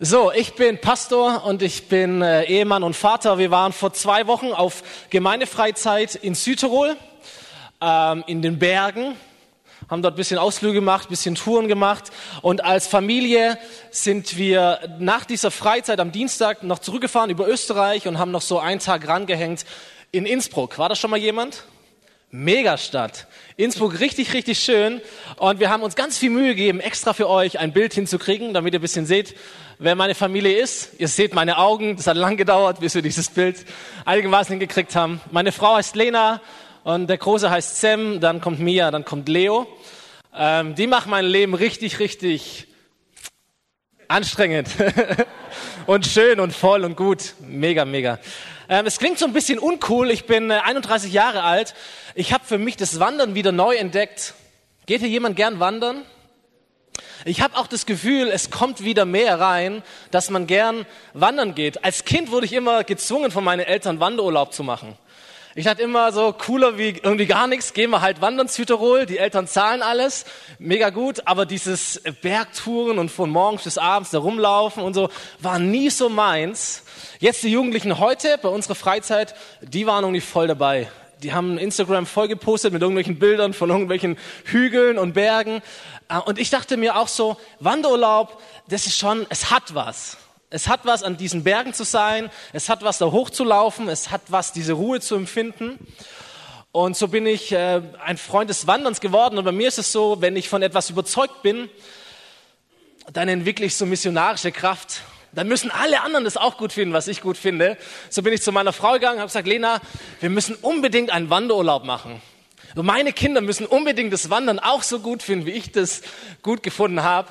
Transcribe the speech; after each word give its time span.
So, 0.00 0.30
ich 0.30 0.54
bin 0.54 0.80
Pastor 0.80 1.44
und 1.44 1.60
ich 1.60 1.88
bin 1.88 2.22
äh, 2.22 2.44
Ehemann 2.44 2.84
und 2.84 2.94
Vater. 2.94 3.36
Wir 3.36 3.50
waren 3.50 3.72
vor 3.72 3.92
zwei 3.92 4.28
Wochen 4.28 4.52
auf 4.52 4.84
Gemeindefreizeit 5.10 6.14
in 6.14 6.36
Südtirol, 6.36 6.96
ähm, 7.80 8.22
in 8.28 8.40
den 8.40 8.60
Bergen, 8.60 9.16
haben 9.90 10.00
dort 10.02 10.14
bisschen 10.14 10.38
Ausflüge 10.38 10.74
gemacht, 10.74 11.08
bisschen 11.08 11.34
Touren 11.34 11.66
gemacht 11.66 12.12
und 12.42 12.62
als 12.62 12.86
Familie 12.86 13.58
sind 13.90 14.36
wir 14.36 14.78
nach 15.00 15.24
dieser 15.24 15.50
Freizeit 15.50 15.98
am 15.98 16.12
Dienstag 16.12 16.62
noch 16.62 16.78
zurückgefahren 16.78 17.30
über 17.30 17.48
Österreich 17.48 18.06
und 18.06 18.20
haben 18.20 18.30
noch 18.30 18.42
so 18.42 18.60
einen 18.60 18.78
Tag 18.78 19.08
rangehängt 19.08 19.64
in 20.12 20.26
Innsbruck. 20.26 20.78
War 20.78 20.88
das 20.88 21.00
schon 21.00 21.10
mal 21.10 21.18
jemand? 21.18 21.64
Megastadt. 22.30 23.26
Innsbruck 23.56 24.00
richtig, 24.00 24.34
richtig 24.34 24.58
schön. 24.58 25.00
Und 25.36 25.60
wir 25.60 25.70
haben 25.70 25.82
uns 25.82 25.96
ganz 25.96 26.18
viel 26.18 26.30
Mühe 26.30 26.48
gegeben, 26.54 26.80
extra 26.80 27.14
für 27.14 27.28
euch 27.28 27.58
ein 27.58 27.72
Bild 27.72 27.94
hinzukriegen, 27.94 28.52
damit 28.52 28.74
ihr 28.74 28.80
ein 28.80 28.82
bisschen 28.82 29.06
seht, 29.06 29.34
wer 29.78 29.94
meine 29.94 30.14
Familie 30.14 30.58
ist. 30.58 30.90
Ihr 30.98 31.08
seht 31.08 31.34
meine 31.34 31.56
Augen. 31.56 31.96
Das 31.96 32.06
hat 32.06 32.16
lang 32.16 32.36
gedauert, 32.36 32.80
bis 32.80 32.94
wir 32.94 33.02
dieses 33.02 33.30
Bild 33.30 33.64
einigermaßen 34.04 34.52
hingekriegt 34.52 34.94
haben. 34.94 35.20
Meine 35.30 35.52
Frau 35.52 35.76
heißt 35.76 35.96
Lena 35.96 36.42
und 36.84 37.08
der 37.08 37.16
Große 37.16 37.50
heißt 37.50 37.80
Sam. 37.80 38.20
Dann 38.20 38.42
kommt 38.42 38.60
Mia, 38.60 38.90
dann 38.90 39.06
kommt 39.06 39.28
Leo. 39.28 39.66
Ähm, 40.36 40.74
die 40.74 40.86
machen 40.86 41.10
mein 41.10 41.24
Leben 41.24 41.54
richtig, 41.54 41.98
richtig 41.98 42.66
anstrengend 44.06 44.68
und 45.86 46.06
schön 46.06 46.40
und 46.40 46.52
voll 46.52 46.84
und 46.84 46.96
gut. 46.96 47.34
Mega, 47.40 47.86
mega. 47.86 48.18
Ähm, 48.70 48.84
es 48.86 48.98
klingt 48.98 49.18
so 49.18 49.24
ein 49.24 49.32
bisschen 49.32 49.58
uncool. 49.58 50.10
Ich 50.10 50.26
bin 50.26 50.50
äh, 50.50 50.58
31 50.58 51.12
Jahre 51.12 51.42
alt. 51.42 51.74
Ich 52.14 52.32
habe 52.34 52.44
für 52.44 52.58
mich 52.58 52.76
das 52.76 53.00
Wandern 53.00 53.34
wieder 53.34 53.50
neu 53.50 53.74
entdeckt. 53.74 54.34
Geht 54.84 55.00
hier 55.00 55.08
jemand 55.08 55.36
gern 55.36 55.58
wandern? 55.58 56.02
Ich 57.24 57.40
habe 57.40 57.56
auch 57.56 57.66
das 57.66 57.86
Gefühl, 57.86 58.28
es 58.28 58.50
kommt 58.50 58.84
wieder 58.84 59.04
mehr 59.04 59.40
rein, 59.40 59.82
dass 60.10 60.30
man 60.30 60.46
gern 60.46 60.86
wandern 61.14 61.54
geht. 61.54 61.82
Als 61.84 62.04
Kind 62.04 62.30
wurde 62.30 62.46
ich 62.46 62.52
immer 62.52 62.84
gezwungen 62.84 63.30
von 63.30 63.42
meinen 63.42 63.60
Eltern, 63.60 64.00
Wanderurlaub 64.00 64.52
zu 64.52 64.62
machen. 64.62 64.96
Ich 65.54 65.64
dachte 65.64 65.82
immer 65.82 66.12
so, 66.12 66.32
cooler 66.32 66.76
wie 66.76 66.90
irgendwie 67.02 67.26
gar 67.26 67.46
nichts, 67.46 67.72
gehen 67.72 67.90
wir 67.90 68.02
halt 68.02 68.20
wandern 68.20 68.48
Südtirol, 68.48 69.06
die 69.06 69.18
Eltern 69.18 69.46
zahlen 69.46 69.82
alles, 69.82 70.26
mega 70.58 70.90
gut, 70.90 71.22
aber 71.24 71.46
dieses 71.46 72.02
Bergtouren 72.22 72.98
und 72.98 73.10
von 73.10 73.30
morgens 73.30 73.64
bis 73.64 73.78
abends 73.78 74.10
da 74.10 74.18
rumlaufen 74.18 74.82
und 74.82 74.94
so, 74.94 75.08
war 75.40 75.58
nie 75.58 75.90
so 75.90 76.08
meins. 76.08 76.82
Jetzt 77.18 77.42
die 77.42 77.50
Jugendlichen 77.50 77.98
heute, 77.98 78.38
bei 78.40 78.48
unserer 78.48 78.74
Freizeit, 78.74 79.34
die 79.62 79.86
waren 79.86 80.04
irgendwie 80.04 80.20
voll 80.20 80.46
dabei. 80.46 80.88
Die 81.22 81.32
haben 81.32 81.58
Instagram 81.58 82.06
voll 82.06 82.28
gepostet 82.28 82.72
mit 82.72 82.82
irgendwelchen 82.82 83.18
Bildern 83.18 83.52
von 83.52 83.70
irgendwelchen 83.70 84.18
Hügeln 84.44 84.98
und 84.98 85.14
Bergen. 85.14 85.62
Äh, 86.08 86.18
und 86.18 86.38
ich 86.38 86.50
dachte 86.50 86.76
mir 86.76 86.96
auch 86.96 87.08
so, 87.08 87.36
Wanderurlaub, 87.58 88.40
das 88.68 88.86
ist 88.86 88.96
schon, 88.96 89.26
es 89.30 89.50
hat 89.50 89.74
was. 89.74 90.18
Es 90.50 90.66
hat 90.66 90.80
was, 90.84 91.02
an 91.02 91.18
diesen 91.18 91.44
Bergen 91.44 91.74
zu 91.74 91.84
sein. 91.84 92.30
Es 92.54 92.70
hat 92.70 92.82
was, 92.82 92.96
da 92.98 93.06
hochzulaufen. 93.06 93.88
Es 93.88 94.10
hat 94.10 94.22
was, 94.28 94.52
diese 94.52 94.72
Ruhe 94.72 95.00
zu 95.00 95.14
empfinden. 95.14 95.78
Und 96.72 96.96
so 96.96 97.08
bin 97.08 97.26
ich 97.26 97.52
äh, 97.52 97.82
ein 98.02 98.16
Freund 98.16 98.48
des 98.48 98.66
Wanderns 98.66 99.00
geworden. 99.00 99.36
Und 99.36 99.44
bei 99.44 99.52
mir 99.52 99.68
ist 99.68 99.78
es 99.78 99.92
so, 99.92 100.22
wenn 100.22 100.36
ich 100.36 100.48
von 100.48 100.62
etwas 100.62 100.88
überzeugt 100.88 101.42
bin, 101.42 101.68
dann 103.12 103.28
entwickle 103.28 103.66
ich 103.66 103.76
so 103.76 103.84
missionarische 103.84 104.50
Kraft. 104.50 105.02
Dann 105.32 105.48
müssen 105.48 105.70
alle 105.70 106.00
anderen 106.00 106.24
das 106.24 106.38
auch 106.38 106.56
gut 106.56 106.72
finden, 106.72 106.94
was 106.94 107.08
ich 107.08 107.20
gut 107.20 107.36
finde. 107.36 107.76
So 108.08 108.22
bin 108.22 108.32
ich 108.32 108.40
zu 108.40 108.50
meiner 108.50 108.72
Frau 108.72 108.92
gegangen, 108.94 109.18
habe 109.18 109.28
gesagt, 109.28 109.46
Lena, 109.46 109.82
wir 110.20 110.30
müssen 110.30 110.54
unbedingt 110.56 111.10
einen 111.10 111.28
Wanderurlaub 111.28 111.84
machen. 111.84 112.22
Und 112.74 112.86
meine 112.86 113.12
Kinder 113.12 113.42
müssen 113.42 113.66
unbedingt 113.66 114.14
das 114.14 114.30
Wandern 114.30 114.58
auch 114.58 114.82
so 114.82 115.00
gut 115.00 115.22
finden, 115.22 115.44
wie 115.44 115.52
ich 115.52 115.72
das 115.72 116.00
gut 116.42 116.62
gefunden 116.62 117.02
habe. 117.02 117.28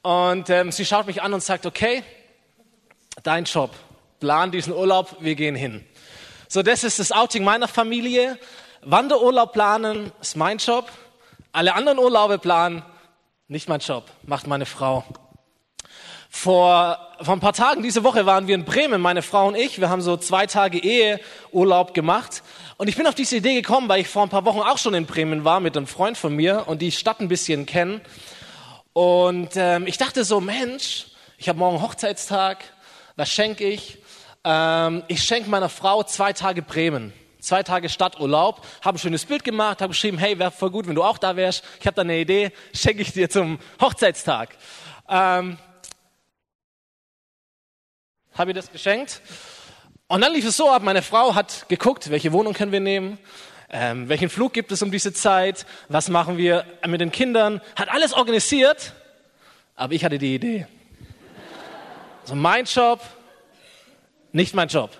Und 0.00 0.48
ähm, 0.48 0.72
sie 0.72 0.86
schaut 0.86 1.06
mich 1.06 1.20
an 1.20 1.34
und 1.34 1.42
sagt, 1.42 1.66
okay, 1.66 2.02
dein 3.22 3.44
Job. 3.44 3.70
Plan 4.20 4.50
diesen 4.50 4.72
Urlaub, 4.72 5.16
wir 5.20 5.34
gehen 5.34 5.54
hin. 5.54 5.84
So, 6.48 6.62
das 6.62 6.84
ist 6.84 6.98
das 6.98 7.12
Outing 7.12 7.44
meiner 7.44 7.68
Familie. 7.68 8.38
Wanderurlaub 8.82 9.52
planen 9.52 10.12
ist 10.20 10.36
mein 10.36 10.58
Job. 10.58 10.90
Alle 11.52 11.74
anderen 11.74 11.98
Urlaube 11.98 12.38
planen, 12.38 12.82
nicht 13.48 13.68
mein 13.68 13.80
Job, 13.80 14.04
macht 14.22 14.46
meine 14.46 14.66
Frau. 14.66 15.04
Vor, 16.30 16.98
vor 17.22 17.34
ein 17.34 17.40
paar 17.40 17.54
Tagen, 17.54 17.82
diese 17.82 18.04
Woche 18.04 18.26
waren 18.26 18.46
wir 18.46 18.54
in 18.54 18.64
Bremen, 18.64 19.00
meine 19.00 19.22
Frau 19.22 19.48
und 19.48 19.54
ich. 19.54 19.80
Wir 19.80 19.88
haben 19.88 20.02
so 20.02 20.16
zwei 20.16 20.46
Tage 20.46 20.78
Eheurlaub 20.78 21.94
gemacht. 21.94 22.42
Und 22.76 22.88
ich 22.88 22.96
bin 22.96 23.06
auf 23.06 23.14
diese 23.14 23.36
Idee 23.36 23.54
gekommen, 23.54 23.88
weil 23.88 24.00
ich 24.00 24.08
vor 24.08 24.22
ein 24.22 24.28
paar 24.28 24.44
Wochen 24.44 24.60
auch 24.60 24.78
schon 24.78 24.94
in 24.94 25.06
Bremen 25.06 25.44
war 25.44 25.60
mit 25.60 25.76
einem 25.76 25.86
Freund 25.86 26.18
von 26.18 26.34
mir 26.34 26.64
und 26.66 26.82
die 26.82 26.92
Stadt 26.92 27.20
ein 27.20 27.28
bisschen 27.28 27.66
kennen. 27.66 28.00
Und 28.92 29.50
ähm, 29.56 29.86
ich 29.86 29.96
dachte 29.96 30.24
so, 30.24 30.40
Mensch, 30.40 31.06
ich 31.38 31.48
habe 31.48 31.58
morgen 31.58 31.82
Hochzeitstag 31.82 32.64
was 33.18 33.28
schenke 33.28 33.64
ich? 33.64 33.98
Ähm, 34.44 35.02
ich 35.08 35.22
schenke 35.22 35.50
meiner 35.50 35.68
Frau 35.68 36.04
zwei 36.04 36.32
Tage 36.32 36.62
Bremen. 36.62 37.12
Zwei 37.40 37.62
Tage 37.62 37.88
Stadturlaub, 37.88 38.64
habe 38.82 38.96
ein 38.96 38.98
schönes 38.98 39.24
Bild 39.24 39.42
gemacht, 39.44 39.80
habe 39.80 39.90
geschrieben, 39.90 40.18
hey, 40.18 40.38
wäre 40.38 40.50
voll 40.50 40.70
gut, 40.70 40.86
wenn 40.86 40.94
du 40.94 41.02
auch 41.02 41.18
da 41.18 41.36
wärst. 41.36 41.64
Ich 41.80 41.86
habe 41.86 41.94
da 41.94 42.02
eine 42.02 42.18
Idee, 42.18 42.52
schenke 42.72 43.02
ich 43.02 43.12
dir 43.12 43.28
zum 43.28 43.58
Hochzeitstag. 43.80 44.56
Ähm, 45.08 45.58
habe 48.34 48.50
ihr 48.50 48.54
das 48.54 48.70
geschenkt. 48.70 49.20
Und 50.06 50.20
dann 50.20 50.32
lief 50.32 50.46
es 50.46 50.56
so 50.56 50.70
ab, 50.70 50.82
meine 50.82 51.02
Frau 51.02 51.34
hat 51.34 51.68
geguckt, 51.68 52.10
welche 52.10 52.32
Wohnung 52.32 52.54
können 52.54 52.72
wir 52.72 52.80
nehmen, 52.80 53.18
ähm, 53.70 54.08
welchen 54.08 54.30
Flug 54.30 54.52
gibt 54.52 54.70
es 54.70 54.80
um 54.80 54.90
diese 54.90 55.12
Zeit, 55.12 55.66
was 55.88 56.08
machen 56.08 56.38
wir 56.38 56.64
mit 56.86 57.00
den 57.00 57.10
Kindern, 57.10 57.60
hat 57.74 57.88
alles 57.88 58.12
organisiert, 58.12 58.92
aber 59.74 59.92
ich 59.92 60.04
hatte 60.04 60.18
die 60.18 60.34
Idee. 60.34 60.66
Also 62.28 62.36
mein 62.36 62.66
Job, 62.66 63.00
nicht 64.32 64.54
mein 64.54 64.68
Job. 64.68 64.90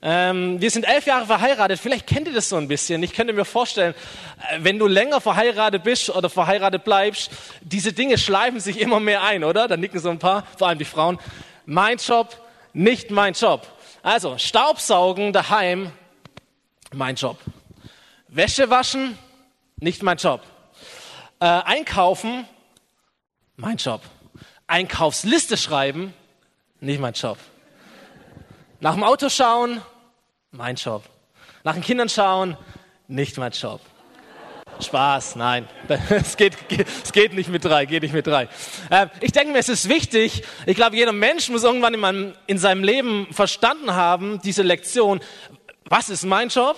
Ähm, 0.00 0.58
wir 0.58 0.70
sind 0.70 0.84
elf 0.84 1.04
Jahre 1.04 1.26
verheiratet. 1.26 1.78
Vielleicht 1.78 2.06
kennt 2.06 2.28
ihr 2.28 2.32
das 2.32 2.48
so 2.48 2.56
ein 2.56 2.66
bisschen. 2.66 3.02
Ich 3.02 3.12
könnte 3.12 3.34
mir 3.34 3.44
vorstellen, 3.44 3.94
äh, 4.48 4.60
wenn 4.60 4.78
du 4.78 4.86
länger 4.86 5.20
verheiratet 5.20 5.82
bist 5.82 6.08
oder 6.08 6.30
verheiratet 6.30 6.82
bleibst, 6.82 7.30
diese 7.60 7.92
Dinge 7.92 8.16
schleifen 8.16 8.58
sich 8.58 8.80
immer 8.80 9.00
mehr 9.00 9.22
ein, 9.22 9.44
oder? 9.44 9.68
Da 9.68 9.76
nicken 9.76 10.00
so 10.00 10.08
ein 10.08 10.18
paar, 10.18 10.46
vor 10.56 10.68
allem 10.68 10.78
die 10.78 10.86
Frauen. 10.86 11.18
Mein 11.66 11.98
Job, 11.98 12.34
nicht 12.72 13.10
mein 13.10 13.34
Job. 13.34 13.66
Also 14.02 14.38
Staubsaugen 14.38 15.34
daheim, 15.34 15.92
mein 16.94 17.16
Job. 17.16 17.36
Wäsche 18.28 18.70
waschen, 18.70 19.18
nicht 19.76 20.02
mein 20.02 20.16
Job. 20.16 20.40
Äh, 21.38 21.44
einkaufen, 21.44 22.46
mein 23.56 23.76
Job. 23.76 24.00
Einkaufsliste 24.66 25.58
schreiben, 25.58 26.14
nicht 26.80 27.00
mein 27.00 27.14
Job. 27.14 27.38
Nach 28.80 28.94
dem 28.94 29.04
Auto 29.04 29.28
schauen, 29.28 29.80
mein 30.50 30.76
Job. 30.76 31.02
Nach 31.64 31.74
den 31.74 31.82
Kindern 31.82 32.08
schauen, 32.08 32.56
nicht 33.08 33.38
mein 33.38 33.52
Job. 33.52 33.80
Spaß, 34.80 35.36
nein, 35.36 35.66
es 36.10 36.36
geht, 36.36 36.54
es 37.02 37.12
geht 37.12 37.32
nicht 37.32 37.48
mit 37.48 37.64
drei, 37.64 37.86
geht 37.86 38.02
nicht 38.02 38.12
mit 38.12 38.26
drei. 38.26 38.48
Ähm, 38.90 39.10
ich 39.20 39.32
denke 39.32 39.52
mir, 39.52 39.58
es 39.58 39.70
ist 39.70 39.88
wichtig, 39.88 40.42
ich 40.66 40.76
glaube, 40.76 40.96
jeder 40.96 41.12
Mensch 41.12 41.48
muss 41.48 41.64
irgendwann 41.64 41.94
in, 41.94 42.00
meinem, 42.00 42.34
in 42.46 42.58
seinem 42.58 42.84
Leben 42.84 43.26
verstanden 43.32 43.94
haben, 43.94 44.40
diese 44.42 44.62
Lektion, 44.62 45.20
was 45.86 46.10
ist 46.10 46.24
mein 46.24 46.48
Job 46.48 46.76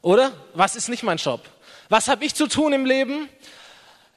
oder 0.00 0.32
was 0.54 0.76
ist 0.76 0.88
nicht 0.88 1.02
mein 1.02 1.16
Job? 1.16 1.40
Was 1.88 2.08
habe 2.08 2.24
ich 2.24 2.34
zu 2.34 2.46
tun 2.46 2.72
im 2.72 2.86
Leben? 2.86 3.28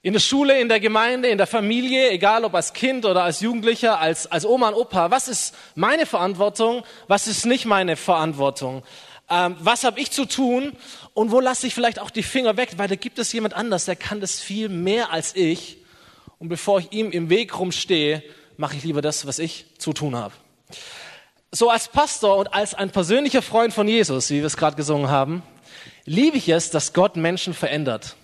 In 0.03 0.13
der 0.13 0.19
Schule, 0.19 0.59
in 0.59 0.69
der 0.69 0.79
Gemeinde, 0.79 1.27
in 1.27 1.37
der 1.37 1.47
Familie, 1.47 2.11
egal 2.11 2.45
ob 2.45 2.53
als 2.53 2.73
Kind 2.73 3.05
oder 3.05 3.23
als 3.23 3.41
Jugendlicher, 3.41 3.99
als, 3.99 4.27
als 4.27 4.45
Oma 4.45 4.69
und 4.69 4.75
Opa, 4.75 5.09
was 5.09 5.27
ist 5.27 5.55
meine 5.75 6.05
Verantwortung, 6.05 6.83
was 7.07 7.27
ist 7.27 7.45
nicht 7.45 7.65
meine 7.65 7.95
Verantwortung? 7.95 8.83
Ähm, 9.29 9.55
was 9.59 9.83
habe 9.83 9.99
ich 9.99 10.11
zu 10.11 10.25
tun 10.25 10.73
und 11.13 11.31
wo 11.31 11.39
lasse 11.39 11.67
ich 11.67 11.73
vielleicht 11.73 11.99
auch 11.99 12.11
die 12.11 12.23
Finger 12.23 12.57
weg, 12.57 12.73
weil 12.77 12.87
da 12.87 12.95
gibt 12.95 13.19
es 13.19 13.33
jemand 13.33 13.55
anders, 13.55 13.85
der 13.85 13.95
kann 13.95 14.21
das 14.21 14.39
viel 14.39 14.69
mehr 14.69 15.11
als 15.11 15.35
ich. 15.35 15.77
Und 16.39 16.49
bevor 16.49 16.79
ich 16.79 16.91
ihm 16.91 17.11
im 17.11 17.29
Weg 17.29 17.57
rumstehe, 17.57 18.23
mache 18.55 18.77
ich 18.77 18.83
lieber 18.83 19.01
das, 19.01 19.25
was 19.25 19.39
ich 19.39 19.65
zu 19.79 19.93
tun 19.93 20.15
habe. 20.15 20.33
So 21.51 21.69
als 21.69 21.87
Pastor 21.87 22.37
und 22.37 22.53
als 22.53 22.75
ein 22.75 22.91
persönlicher 22.91 23.41
Freund 23.41 23.73
von 23.73 23.87
Jesus, 23.87 24.29
wie 24.29 24.37
wir 24.37 24.45
es 24.45 24.57
gerade 24.57 24.75
gesungen 24.75 25.09
haben, 25.09 25.41
liebe 26.05 26.37
ich 26.37 26.49
es, 26.49 26.69
dass 26.69 26.93
Gott 26.93 27.15
Menschen 27.15 27.53
verändert. 27.53 28.15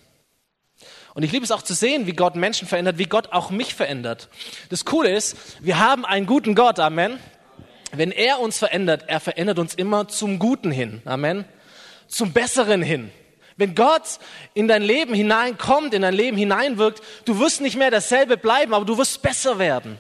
Und 1.14 1.24
ich 1.24 1.32
liebe 1.32 1.46
es 1.46 1.52
auch 1.52 1.62
zu 1.62 1.74
sehen, 1.74 2.08
wie 2.08 2.14
Gott 2.14 2.36
Menschen 2.36 2.68
verändert, 2.68 2.98
wie 2.98 3.06
Gott 3.06 3.32
auch 3.32 3.52
mich 3.52 3.76
verändert. 3.76 4.30
Das 4.70 4.84
Coole 4.84 5.12
ist, 5.16 5.38
wir 5.60 5.80
haben 5.80 6.06
einen 6.06 6.26
guten 6.26 6.56
Gott, 6.56 6.80
Amen. 6.80 7.20
Wenn 7.92 8.12
er 8.12 8.40
uns 8.40 8.58
verändert, 8.58 9.04
er 9.08 9.20
verändert 9.20 9.60
uns 9.60 9.76
immer 9.76 10.08
zum 10.08 10.40
Guten 10.40 10.72
hin, 10.72 11.04
Amen. 11.06 11.46
Zum 12.08 12.34
Besseren 12.34 12.82
hin. 12.82 13.12
Wenn 13.56 13.76
Gott 13.76 14.20
in 14.56 14.68
dein 14.68 14.82
Leben 14.82 15.14
hineinkommt, 15.14 15.94
in 15.94 16.02
dein 16.02 16.16
Leben 16.16 16.36
hineinwirkt, 16.36 17.04
du 17.26 17.40
wirst 17.40 17.62
nicht 17.62 17.78
mehr 17.78 17.92
dasselbe 17.92 18.36
bleiben, 18.36 18.74
aber 18.74 18.86
du 18.86 18.98
wirst 18.98 19.22
besser 19.22 19.60
werden. 19.60 20.00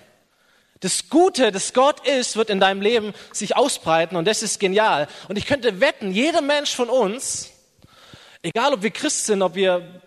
Das 0.80 1.10
Gute, 1.10 1.52
das 1.52 1.74
Gott 1.74 2.06
ist, 2.08 2.36
wird 2.36 2.50
in 2.50 2.60
deinem 2.60 2.82
Leben 2.82 3.14
sich 3.32 3.56
ausbreiten 3.56 4.18
und 4.18 4.28
das 4.28 4.42
ist 4.42 4.60
genial. 4.60 5.08
Und 5.30 5.38
ich 5.38 5.46
könnte 5.46 5.80
wetten, 5.80 6.12
jeder 6.12 6.42
Mensch 6.42 6.76
von 6.76 6.90
uns, 6.90 7.52
egal 8.42 8.74
ob 8.74 8.82
wir 8.82 8.90
Christ 8.92 9.28
sind, 9.28 9.44
ob 9.44 9.54
wir 9.54 10.02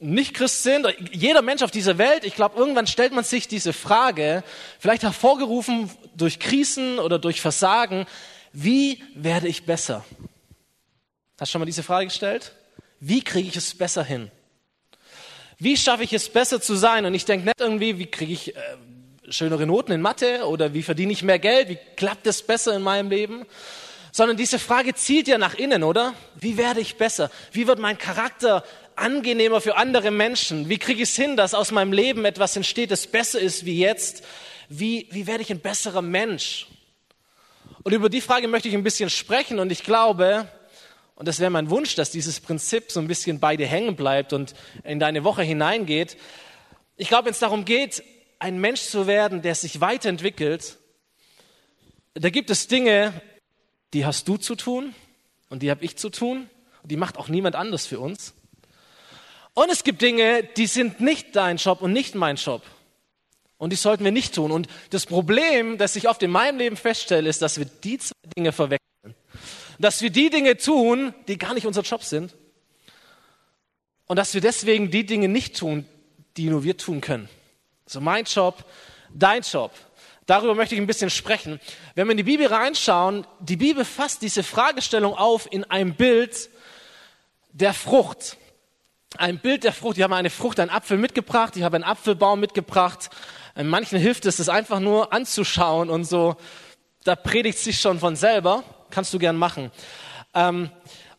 nicht 0.00 0.34
Christ 0.34 0.62
sind, 0.62 0.86
jeder 1.12 1.42
Mensch 1.42 1.62
auf 1.62 1.70
dieser 1.70 1.98
Welt, 1.98 2.24
ich 2.24 2.34
glaube, 2.34 2.58
irgendwann 2.58 2.86
stellt 2.86 3.12
man 3.12 3.22
sich 3.22 3.48
diese 3.48 3.74
Frage, 3.74 4.42
vielleicht 4.78 5.02
hervorgerufen 5.02 5.90
durch 6.16 6.38
Krisen 6.38 6.98
oder 6.98 7.18
durch 7.18 7.40
Versagen, 7.40 8.06
wie 8.52 9.02
werde 9.14 9.46
ich 9.46 9.66
besser? 9.66 10.04
Hast 11.38 11.50
du 11.50 11.52
schon 11.52 11.60
mal 11.60 11.66
diese 11.66 11.82
Frage 11.82 12.06
gestellt? 12.06 12.52
Wie 12.98 13.22
kriege 13.22 13.48
ich 13.48 13.56
es 13.56 13.74
besser 13.74 14.02
hin? 14.02 14.30
Wie 15.58 15.76
schaffe 15.76 16.02
ich 16.02 16.14
es 16.14 16.30
besser 16.30 16.60
zu 16.60 16.74
sein? 16.74 17.04
Und 17.04 17.14
ich 17.14 17.26
denke 17.26 17.44
nicht 17.44 17.60
irgendwie, 17.60 17.98
wie 17.98 18.06
kriege 18.06 18.32
ich 18.32 18.56
äh, 18.56 18.60
schönere 19.28 19.66
Noten 19.66 19.92
in 19.92 20.00
Mathe 20.00 20.46
oder 20.46 20.72
wie 20.72 20.82
verdiene 20.82 21.12
ich 21.12 21.22
mehr 21.22 21.38
Geld? 21.38 21.68
Wie 21.68 21.78
klappt 21.96 22.26
es 22.26 22.42
besser 22.42 22.74
in 22.74 22.82
meinem 22.82 23.10
Leben? 23.10 23.44
Sondern 24.12 24.38
diese 24.38 24.58
Frage 24.58 24.94
zielt 24.94 25.28
ja 25.28 25.38
nach 25.38 25.54
innen, 25.54 25.82
oder? 25.82 26.14
Wie 26.40 26.56
werde 26.56 26.80
ich 26.80 26.96
besser? 26.96 27.30
Wie 27.52 27.66
wird 27.66 27.78
mein 27.78 27.98
Charakter 27.98 28.64
angenehmer 29.00 29.60
für 29.60 29.76
andere 29.76 30.10
Menschen? 30.10 30.68
Wie 30.68 30.78
kriege 30.78 31.02
ich 31.02 31.10
es 31.10 31.16
hin, 31.16 31.36
dass 31.36 31.54
aus 31.54 31.70
meinem 31.70 31.92
Leben 31.92 32.24
etwas 32.24 32.56
entsteht, 32.56 32.90
das 32.90 33.06
besser 33.06 33.40
ist 33.40 33.64
wie 33.64 33.78
jetzt? 33.78 34.22
Wie, 34.68 35.08
wie 35.10 35.26
werde 35.26 35.42
ich 35.42 35.50
ein 35.50 35.60
besserer 35.60 36.02
Mensch? 36.02 36.68
Und 37.82 37.92
über 37.92 38.08
die 38.08 38.20
Frage 38.20 38.46
möchte 38.46 38.68
ich 38.68 38.74
ein 38.74 38.82
bisschen 38.82 39.10
sprechen 39.10 39.58
und 39.58 39.72
ich 39.72 39.82
glaube, 39.82 40.48
und 41.16 41.28
das 41.28 41.40
wäre 41.40 41.50
mein 41.50 41.70
Wunsch, 41.70 41.94
dass 41.94 42.10
dieses 42.10 42.40
Prinzip 42.40 42.90
so 42.92 43.00
ein 43.00 43.08
bisschen 43.08 43.40
bei 43.40 43.56
dir 43.56 43.66
hängen 43.66 43.96
bleibt 43.96 44.32
und 44.32 44.54
in 44.84 45.00
deine 45.00 45.24
Woche 45.24 45.42
hineingeht. 45.42 46.16
Ich 46.96 47.08
glaube, 47.08 47.26
wenn 47.26 47.32
es 47.32 47.38
darum 47.40 47.64
geht, 47.64 48.02
ein 48.38 48.58
Mensch 48.58 48.82
zu 48.82 49.06
werden, 49.06 49.42
der 49.42 49.54
sich 49.54 49.80
weiterentwickelt, 49.80 50.78
da 52.14 52.30
gibt 52.30 52.50
es 52.50 52.68
Dinge, 52.68 53.12
die 53.92 54.04
hast 54.04 54.28
du 54.28 54.36
zu 54.36 54.54
tun 54.54 54.94
und 55.48 55.62
die 55.62 55.70
habe 55.70 55.84
ich 55.84 55.96
zu 55.96 56.10
tun 56.10 56.48
und 56.82 56.90
die 56.90 56.96
macht 56.96 57.18
auch 57.18 57.28
niemand 57.28 57.56
anders 57.56 57.86
für 57.86 58.00
uns. 58.00 58.34
Und 59.54 59.70
es 59.70 59.84
gibt 59.84 60.02
Dinge, 60.02 60.44
die 60.56 60.66
sind 60.66 61.00
nicht 61.00 61.34
dein 61.36 61.56
Job 61.56 61.82
und 61.82 61.92
nicht 61.92 62.14
mein 62.14 62.36
Job. 62.36 62.62
Und 63.58 63.70
die 63.70 63.76
sollten 63.76 64.04
wir 64.04 64.12
nicht 64.12 64.34
tun. 64.34 64.52
Und 64.52 64.68
das 64.90 65.06
Problem, 65.06 65.76
das 65.76 65.96
ich 65.96 66.08
oft 66.08 66.22
in 66.22 66.30
meinem 66.30 66.58
Leben 66.58 66.76
feststelle, 66.76 67.28
ist, 67.28 67.42
dass 67.42 67.58
wir 67.58 67.66
die 67.66 67.98
zwei 67.98 68.14
Dinge 68.36 68.52
verwechseln. 68.52 69.14
Dass 69.78 70.00
wir 70.00 70.10
die 70.10 70.30
Dinge 70.30 70.56
tun, 70.56 71.14
die 71.28 71.36
gar 71.36 71.52
nicht 71.52 71.66
unser 71.66 71.82
Job 71.82 72.02
sind. 72.02 72.34
Und 74.06 74.16
dass 74.16 74.34
wir 74.34 74.40
deswegen 74.40 74.90
die 74.90 75.04
Dinge 75.04 75.28
nicht 75.28 75.56
tun, 75.56 75.86
die 76.36 76.48
nur 76.48 76.64
wir 76.64 76.76
tun 76.76 77.00
können. 77.00 77.28
So 77.86 78.00
mein 78.00 78.24
Job, 78.24 78.64
dein 79.12 79.42
Job. 79.42 79.72
Darüber 80.26 80.54
möchte 80.54 80.74
ich 80.74 80.80
ein 80.80 80.86
bisschen 80.86 81.10
sprechen. 81.10 81.60
Wenn 81.94 82.06
wir 82.06 82.12
in 82.12 82.16
die 82.16 82.22
Bibel 82.22 82.46
reinschauen, 82.46 83.26
die 83.40 83.56
Bibel 83.56 83.84
fasst 83.84 84.22
diese 84.22 84.42
Fragestellung 84.42 85.14
auf 85.14 85.52
in 85.52 85.64
einem 85.64 85.94
Bild 85.94 86.48
der 87.52 87.74
Frucht. 87.74 88.36
Ein 89.16 89.38
Bild 89.38 89.64
der 89.64 89.72
Frucht. 89.72 89.98
Ich 89.98 90.02
habe 90.02 90.14
eine 90.14 90.30
Frucht, 90.30 90.60
einen 90.60 90.70
Apfel 90.70 90.96
mitgebracht. 90.96 91.56
Ich 91.56 91.62
habe 91.62 91.76
einen 91.76 91.84
Apfelbaum 91.84 92.40
mitgebracht. 92.40 93.10
In 93.56 93.66
manchen 93.66 93.98
hilft 93.98 94.24
es, 94.26 94.38
es 94.38 94.48
einfach 94.48 94.80
nur 94.80 95.12
anzuschauen 95.12 95.90
und 95.90 96.04
so. 96.04 96.36
Da 97.04 97.16
predigt 97.16 97.58
sich 97.58 97.80
schon 97.80 97.98
von 97.98 98.14
selber. 98.14 98.62
Kannst 98.90 99.12
du 99.12 99.18
gern 99.18 99.36
machen. 99.36 99.70
Ähm, 100.34 100.70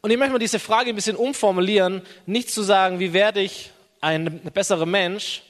und 0.01 0.09
ich 0.09 0.17
möchte 0.17 0.31
mal 0.31 0.39
diese 0.39 0.59
Frage 0.59 0.89
ein 0.89 0.95
bisschen 0.95 1.15
umformulieren. 1.15 2.01
Nicht 2.25 2.49
zu 2.49 2.63
sagen, 2.63 2.99
wie 2.99 3.13
werde 3.13 3.41
ich 3.41 3.71
ein 3.99 4.39
besserer 4.53 4.85
Mensch, 4.85 5.43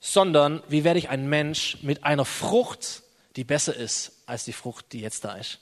sondern 0.00 0.62
wie 0.68 0.84
werde 0.84 0.98
ich 0.98 1.08
ein 1.08 1.28
Mensch 1.28 1.78
mit 1.82 2.04
einer 2.04 2.24
Frucht, 2.24 3.02
die 3.36 3.44
besser 3.44 3.74
ist 3.74 4.12
als 4.26 4.44
die 4.44 4.52
Frucht, 4.52 4.92
die 4.92 5.00
jetzt 5.00 5.24
da 5.24 5.36
ist. 5.36 5.60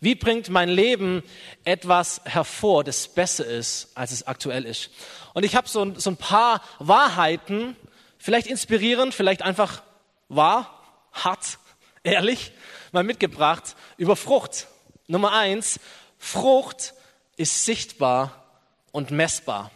Wie 0.00 0.14
bringt 0.14 0.48
mein 0.48 0.68
Leben 0.68 1.22
etwas 1.64 2.20
hervor, 2.24 2.84
das 2.84 3.08
besser 3.08 3.44
ist, 3.44 3.90
als 3.94 4.12
es 4.12 4.26
aktuell 4.26 4.64
ist? 4.64 4.90
Und 5.34 5.44
ich 5.44 5.54
habe 5.54 5.68
so, 5.68 5.94
so 5.94 6.10
ein 6.10 6.16
paar 6.16 6.62
Wahrheiten, 6.78 7.76
vielleicht 8.18 8.46
inspirierend, 8.46 9.14
vielleicht 9.14 9.42
einfach 9.42 9.82
wahr, 10.28 10.82
hart, 11.12 11.58
ehrlich, 12.02 12.52
mal 12.92 13.04
mitgebracht 13.04 13.76
über 13.96 14.16
Frucht. 14.16 14.66
Nummer 15.06 15.32
eins, 15.32 15.80
Frucht 16.18 16.94
ist 17.36 17.64
sichtbar 17.64 18.44
und 18.92 19.10
messbar. 19.10 19.70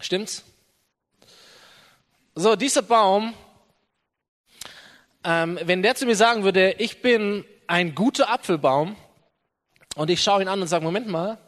Stimmt's? 0.00 0.44
So, 2.34 2.56
dieser 2.56 2.82
Baum 2.82 3.34
ähm, 5.24 5.58
wenn 5.64 5.82
der 5.82 5.94
zu 5.94 6.04
mir 6.04 6.16
sagen 6.16 6.44
würde, 6.44 6.72
ich 6.72 7.00
bin 7.00 7.46
ein 7.66 7.94
guter 7.94 8.28
Apfelbaum 8.28 8.94
und 9.94 10.10
ich 10.10 10.22
schaue 10.22 10.42
ihn 10.42 10.48
an 10.48 10.60
und 10.60 10.68
sage, 10.68 10.84
Moment 10.84 11.08
mal, 11.08 11.38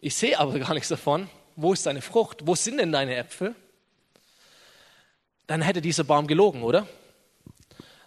ich 0.00 0.14
sehe 0.14 0.38
aber 0.38 0.58
gar 0.58 0.74
nichts 0.74 0.88
davon. 0.88 1.28
Wo 1.56 1.72
ist 1.72 1.86
deine 1.86 2.02
Frucht? 2.02 2.46
Wo 2.46 2.54
sind 2.54 2.78
denn 2.78 2.92
deine 2.92 3.16
Äpfel? 3.16 3.54
Dann 5.46 5.62
hätte 5.62 5.80
dieser 5.80 6.04
Baum 6.04 6.26
gelogen, 6.26 6.62
oder? 6.62 6.86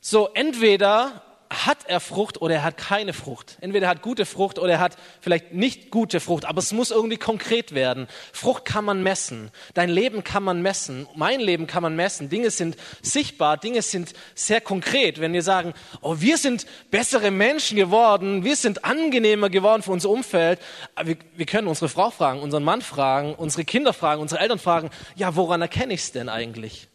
So, 0.02 0.30
entweder 0.34 1.22
hat 1.50 1.86
er 1.88 2.00
Frucht 2.00 2.42
oder 2.42 2.56
er 2.56 2.64
hat 2.64 2.78
keine 2.78 3.14
Frucht. 3.14 3.58
Entweder 3.62 3.88
er 3.88 3.90
hat 3.90 4.02
gute 4.02 4.26
Frucht 4.26 4.60
oder 4.60 4.74
er 4.74 4.80
hat 4.80 4.98
vielleicht 5.22 5.54
nicht 5.54 5.92
gute 5.92 6.20
Frucht, 6.20 6.46
aber 6.46 6.60
es 6.60 6.74
muss 6.74 6.92
irgendwie 6.92 7.18
konkret 7.18 7.74
werden. 7.74 8.08
Frucht 8.34 8.66
kann 8.66 8.86
man 8.86 9.04
messen. 9.04 9.52
Dein 9.74 9.90
Leben 9.90 10.24
kann 10.24 10.44
man 10.44 10.62
messen. 10.62 11.08
Mein 11.16 11.40
Leben 11.40 11.68
kann 11.68 11.84
man 11.84 11.96
messen. 11.96 12.30
Dinge 12.30 12.52
sind 12.52 12.76
sichtbar, 13.02 13.58
Dinge 13.58 13.82
sind 13.82 14.14
sehr 14.36 14.62
konkret. 14.62 15.20
Wenn 15.20 15.34
wir 15.34 15.44
sagen, 15.44 15.74
oh, 16.02 16.16
wir 16.20 16.38
sind 16.38 16.66
bessere 16.92 17.32
Menschen 17.32 17.78
geworden, 17.78 18.44
wir 18.44 18.56
sind 18.56 18.84
angenehmer 18.84 19.50
geworden 19.50 19.84
für 19.84 19.92
unser 19.92 20.10
Umfeld, 20.10 20.60
wir, 21.02 21.18
wir 21.36 21.46
können 21.46 21.68
unsere 21.68 21.90
Frau 21.90 22.10
fragen, 22.10 22.40
unseren 22.40 22.64
Mann 22.64 22.82
fragen, 22.82 23.36
unsere 23.36 23.64
Kinder 23.64 23.94
fragen, 23.94 24.22
unsere 24.22 24.42
Eltern 24.42 24.60
fragen, 24.60 24.90
ja, 25.16 25.36
woran 25.36 25.62
erkenne 25.62 25.94
ich 25.94 26.02
es 26.02 26.12
denn 26.12 26.30
eigentlich? 26.30 26.88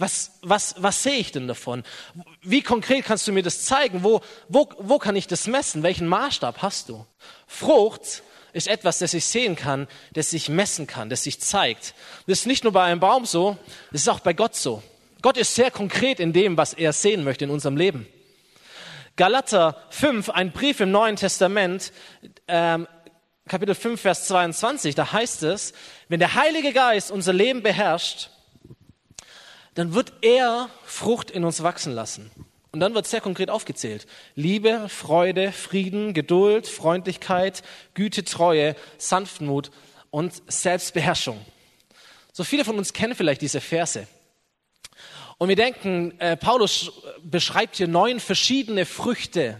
Was, 0.00 0.38
was, 0.40 0.74
was 0.78 1.02
sehe 1.02 1.18
ich 1.18 1.30
denn 1.30 1.46
davon? 1.46 1.84
Wie 2.40 2.62
konkret 2.62 3.04
kannst 3.04 3.28
du 3.28 3.32
mir 3.32 3.42
das 3.42 3.66
zeigen? 3.66 4.02
Wo, 4.02 4.22
wo, 4.48 4.66
wo 4.78 4.98
kann 4.98 5.14
ich 5.14 5.26
das 5.26 5.46
messen? 5.46 5.82
Welchen 5.82 6.06
Maßstab 6.06 6.62
hast 6.62 6.88
du? 6.88 7.04
Frucht 7.46 8.22
ist 8.54 8.66
etwas, 8.66 9.00
das 9.00 9.12
ich 9.12 9.26
sehen 9.26 9.56
kann, 9.56 9.88
das 10.14 10.30
sich 10.30 10.48
messen 10.48 10.86
kann, 10.86 11.10
das 11.10 11.24
sich 11.24 11.38
zeigt. 11.38 11.94
Das 12.26 12.38
ist 12.38 12.46
nicht 12.46 12.64
nur 12.64 12.72
bei 12.72 12.84
einem 12.84 12.98
Baum 12.98 13.26
so, 13.26 13.58
das 13.92 14.00
ist 14.00 14.08
auch 14.08 14.20
bei 14.20 14.32
Gott 14.32 14.56
so. 14.56 14.82
Gott 15.20 15.36
ist 15.36 15.54
sehr 15.54 15.70
konkret 15.70 16.18
in 16.18 16.32
dem, 16.32 16.56
was 16.56 16.72
er 16.72 16.94
sehen 16.94 17.22
möchte 17.22 17.44
in 17.44 17.50
unserem 17.50 17.76
Leben. 17.76 18.06
Galater 19.16 19.84
5, 19.90 20.30
ein 20.30 20.50
Brief 20.50 20.80
im 20.80 20.92
Neuen 20.92 21.16
Testament, 21.16 21.92
ähm, 22.48 22.88
Kapitel 23.46 23.74
5, 23.74 24.00
Vers 24.00 24.28
22, 24.28 24.94
da 24.94 25.12
heißt 25.12 25.42
es, 25.42 25.74
wenn 26.08 26.20
der 26.20 26.36
Heilige 26.36 26.72
Geist 26.72 27.10
unser 27.10 27.34
Leben 27.34 27.62
beherrscht, 27.62 28.30
dann 29.74 29.94
wird 29.94 30.12
er 30.22 30.68
Frucht 30.84 31.30
in 31.30 31.44
uns 31.44 31.62
wachsen 31.62 31.92
lassen. 31.92 32.30
Und 32.72 32.80
dann 32.80 32.94
wird 32.94 33.06
sehr 33.06 33.20
konkret 33.20 33.50
aufgezählt. 33.50 34.06
Liebe, 34.36 34.88
Freude, 34.88 35.50
Frieden, 35.50 36.14
Geduld, 36.14 36.68
Freundlichkeit, 36.68 37.62
Güte, 37.94 38.24
Treue, 38.24 38.76
Sanftmut 38.96 39.70
und 40.10 40.40
Selbstbeherrschung. 40.46 41.44
So 42.32 42.44
viele 42.44 42.64
von 42.64 42.78
uns 42.78 42.92
kennen 42.92 43.16
vielleicht 43.16 43.42
diese 43.42 43.60
Verse. 43.60 44.06
Und 45.38 45.48
wir 45.48 45.56
denken, 45.56 46.18
äh, 46.20 46.36
Paulus 46.36 46.92
beschreibt 47.22 47.76
hier 47.76 47.88
neun 47.88 48.20
verschiedene 48.20 48.86
Früchte, 48.86 49.58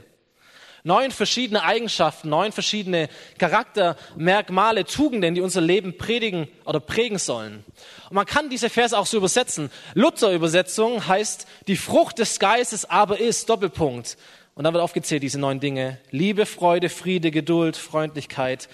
neun 0.85 1.11
verschiedene 1.11 1.63
Eigenschaften, 1.63 2.29
neun 2.29 2.53
verschiedene 2.53 3.09
Charaktermerkmale, 3.39 4.85
Tugenden, 4.85 5.35
die 5.35 5.41
unser 5.41 5.61
Leben 5.61 5.97
predigen 5.97 6.49
oder 6.65 6.81
prägen 6.81 7.19
sollen. 7.19 7.65
Und 8.09 8.15
man 8.15 8.27
kann 8.27 8.51
diese 8.51 8.71
Verse 8.71 8.97
auch 8.97 9.07
so 9.07 9.17
übersetzen. 9.17 9.71
Luther-Übersetzung 9.95 11.07
heißt, 11.07 11.47
die 11.67 11.77
Frucht 11.77 12.19
des 12.19 12.39
Geistes 12.39 12.85
aber 12.85 13.21
ist, 13.21 13.49
Doppelpunkt. 13.49 14.17
Und 14.55 14.65
dann 14.65 14.75
wird 14.75 14.83
aufgezählt, 14.83 15.23
diese 15.23 15.39
neun 15.39 15.61
Dinge. 15.61 15.99
Liebe, 16.11 16.45
Freude, 16.45 16.89
Friede, 16.89 17.31
Geduld, 17.31 17.77
Freundlichkeit, 17.77 18.69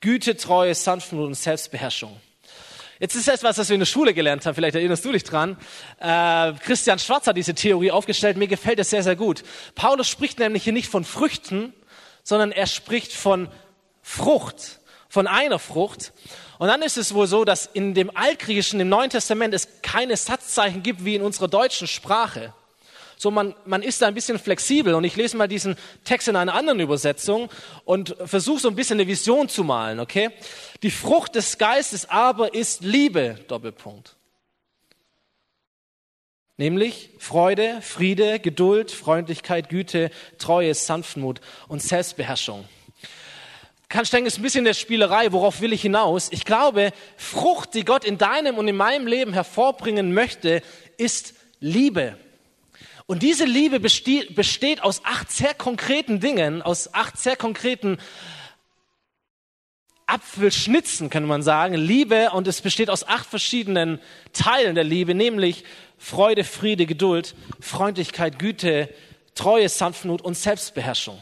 Güte, 0.00 0.36
Treue, 0.36 0.74
Sanftmut 0.74 1.26
und 1.26 1.34
Selbstbeherrschung. 1.34 2.20
Jetzt 2.98 3.14
ist 3.14 3.28
etwas, 3.28 3.58
was 3.58 3.68
wir 3.68 3.74
in 3.74 3.80
der 3.80 3.86
Schule 3.86 4.14
gelernt 4.14 4.46
haben, 4.46 4.54
vielleicht 4.54 4.74
erinnerst 4.74 5.04
du 5.04 5.12
dich 5.12 5.24
dran. 5.24 5.58
Äh, 6.00 6.52
Christian 6.64 6.98
Schwarz 6.98 7.26
hat 7.26 7.36
diese 7.36 7.54
Theorie 7.54 7.90
aufgestellt, 7.90 8.38
mir 8.38 8.48
gefällt 8.48 8.78
es 8.78 8.88
sehr, 8.88 9.02
sehr 9.02 9.16
gut. 9.16 9.42
Paulus 9.74 10.08
spricht 10.08 10.38
nämlich 10.38 10.64
hier 10.64 10.72
nicht 10.72 10.88
von 10.88 11.04
Früchten, 11.04 11.74
sondern 12.22 12.52
er 12.52 12.66
spricht 12.66 13.12
von 13.12 13.48
Frucht, 14.00 14.80
von 15.10 15.26
einer 15.26 15.58
Frucht. 15.58 16.12
Und 16.58 16.68
dann 16.68 16.80
ist 16.80 16.96
es 16.96 17.12
wohl 17.12 17.26
so, 17.26 17.44
dass 17.44 17.66
in 17.66 17.92
dem 17.92 18.16
Altgriechischen, 18.16 18.80
im 18.80 18.88
Neuen 18.88 19.10
Testament, 19.10 19.52
es 19.52 19.68
keine 19.82 20.16
Satzzeichen 20.16 20.82
gibt 20.82 21.04
wie 21.04 21.16
in 21.16 21.22
unserer 21.22 21.48
deutschen 21.48 21.86
Sprache. 21.86 22.54
So, 23.18 23.30
man, 23.30 23.54
man 23.64 23.82
ist 23.82 24.02
da 24.02 24.08
ein 24.08 24.14
bisschen 24.14 24.38
flexibel. 24.38 24.94
Und 24.94 25.04
ich 25.04 25.16
lese 25.16 25.36
mal 25.36 25.48
diesen 25.48 25.76
Text 26.04 26.28
in 26.28 26.36
einer 26.36 26.54
anderen 26.54 26.80
Übersetzung 26.80 27.48
und 27.84 28.14
versuche 28.24 28.60
so 28.60 28.68
ein 28.68 28.76
bisschen 28.76 29.00
eine 29.00 29.08
Vision 29.08 29.48
zu 29.48 29.64
malen, 29.64 30.00
okay? 30.00 30.30
Die 30.82 30.90
Frucht 30.90 31.34
des 31.34 31.56
Geistes 31.56 32.08
aber 32.08 32.52
ist 32.52 32.84
Liebe, 32.84 33.38
Doppelpunkt. 33.48 34.16
Nämlich 36.58 37.10
Freude, 37.18 37.80
Friede, 37.82 38.38
Geduld, 38.38 38.90
Freundlichkeit, 38.90 39.68
Güte, 39.68 40.10
Treue, 40.38 40.74
Sanftmut 40.74 41.40
und 41.68 41.82
Selbstbeherrschung. 41.82 42.66
kannst 43.88 44.12
denken, 44.12 44.26
ist 44.26 44.38
ein 44.38 44.42
bisschen 44.42 44.64
der 44.64 44.74
Spielerei, 44.74 45.32
worauf 45.32 45.60
will 45.60 45.72
ich 45.72 45.82
hinaus? 45.82 46.28
Ich 46.32 46.44
glaube, 46.44 46.92
Frucht, 47.16 47.74
die 47.74 47.84
Gott 47.84 48.04
in 48.04 48.16
deinem 48.18 48.56
und 48.56 48.68
in 48.68 48.76
meinem 48.76 49.06
Leben 49.06 49.32
hervorbringen 49.32 50.12
möchte, 50.12 50.62
ist 50.96 51.34
Liebe. 51.60 52.16
Und 53.06 53.22
diese 53.22 53.44
Liebe 53.44 53.78
besteht 53.78 54.82
aus 54.82 55.04
acht 55.04 55.30
sehr 55.30 55.54
konkreten 55.54 56.18
Dingen, 56.18 56.60
aus 56.60 56.92
acht 56.92 57.18
sehr 57.18 57.36
konkreten 57.36 57.98
Apfelschnitzen, 60.06 61.08
kann 61.10 61.24
man 61.24 61.42
sagen, 61.42 61.74
Liebe 61.74 62.30
und 62.30 62.46
es 62.46 62.60
besteht 62.60 62.90
aus 62.90 63.06
acht 63.06 63.26
verschiedenen 63.26 64.00
Teilen 64.32 64.74
der 64.74 64.84
Liebe, 64.84 65.14
nämlich 65.14 65.64
Freude, 65.98 66.44
Friede, 66.44 66.86
Geduld, 66.86 67.34
Freundlichkeit, 67.60 68.38
Güte, 68.38 68.88
Treue, 69.34 69.68
Sanftmut 69.68 70.22
und 70.22 70.36
Selbstbeherrschung. 70.36 71.20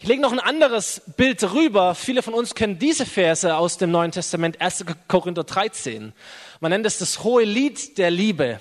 Ich 0.00 0.06
lege 0.06 0.22
noch 0.22 0.32
ein 0.32 0.40
anderes 0.40 1.02
Bild 1.16 1.42
darüber. 1.42 1.94
Viele 1.94 2.22
von 2.22 2.32
uns 2.32 2.54
kennen 2.54 2.78
diese 2.78 3.04
Verse 3.04 3.56
aus 3.56 3.78
dem 3.78 3.90
Neuen 3.90 4.12
Testament, 4.12 4.60
1. 4.60 4.84
Korinther 5.08 5.44
13. 5.44 6.12
Man 6.60 6.70
nennt 6.70 6.86
es 6.86 6.98
das 6.98 7.24
hohe 7.24 7.44
Lied 7.44 7.98
der 7.98 8.10
Liebe. 8.10 8.60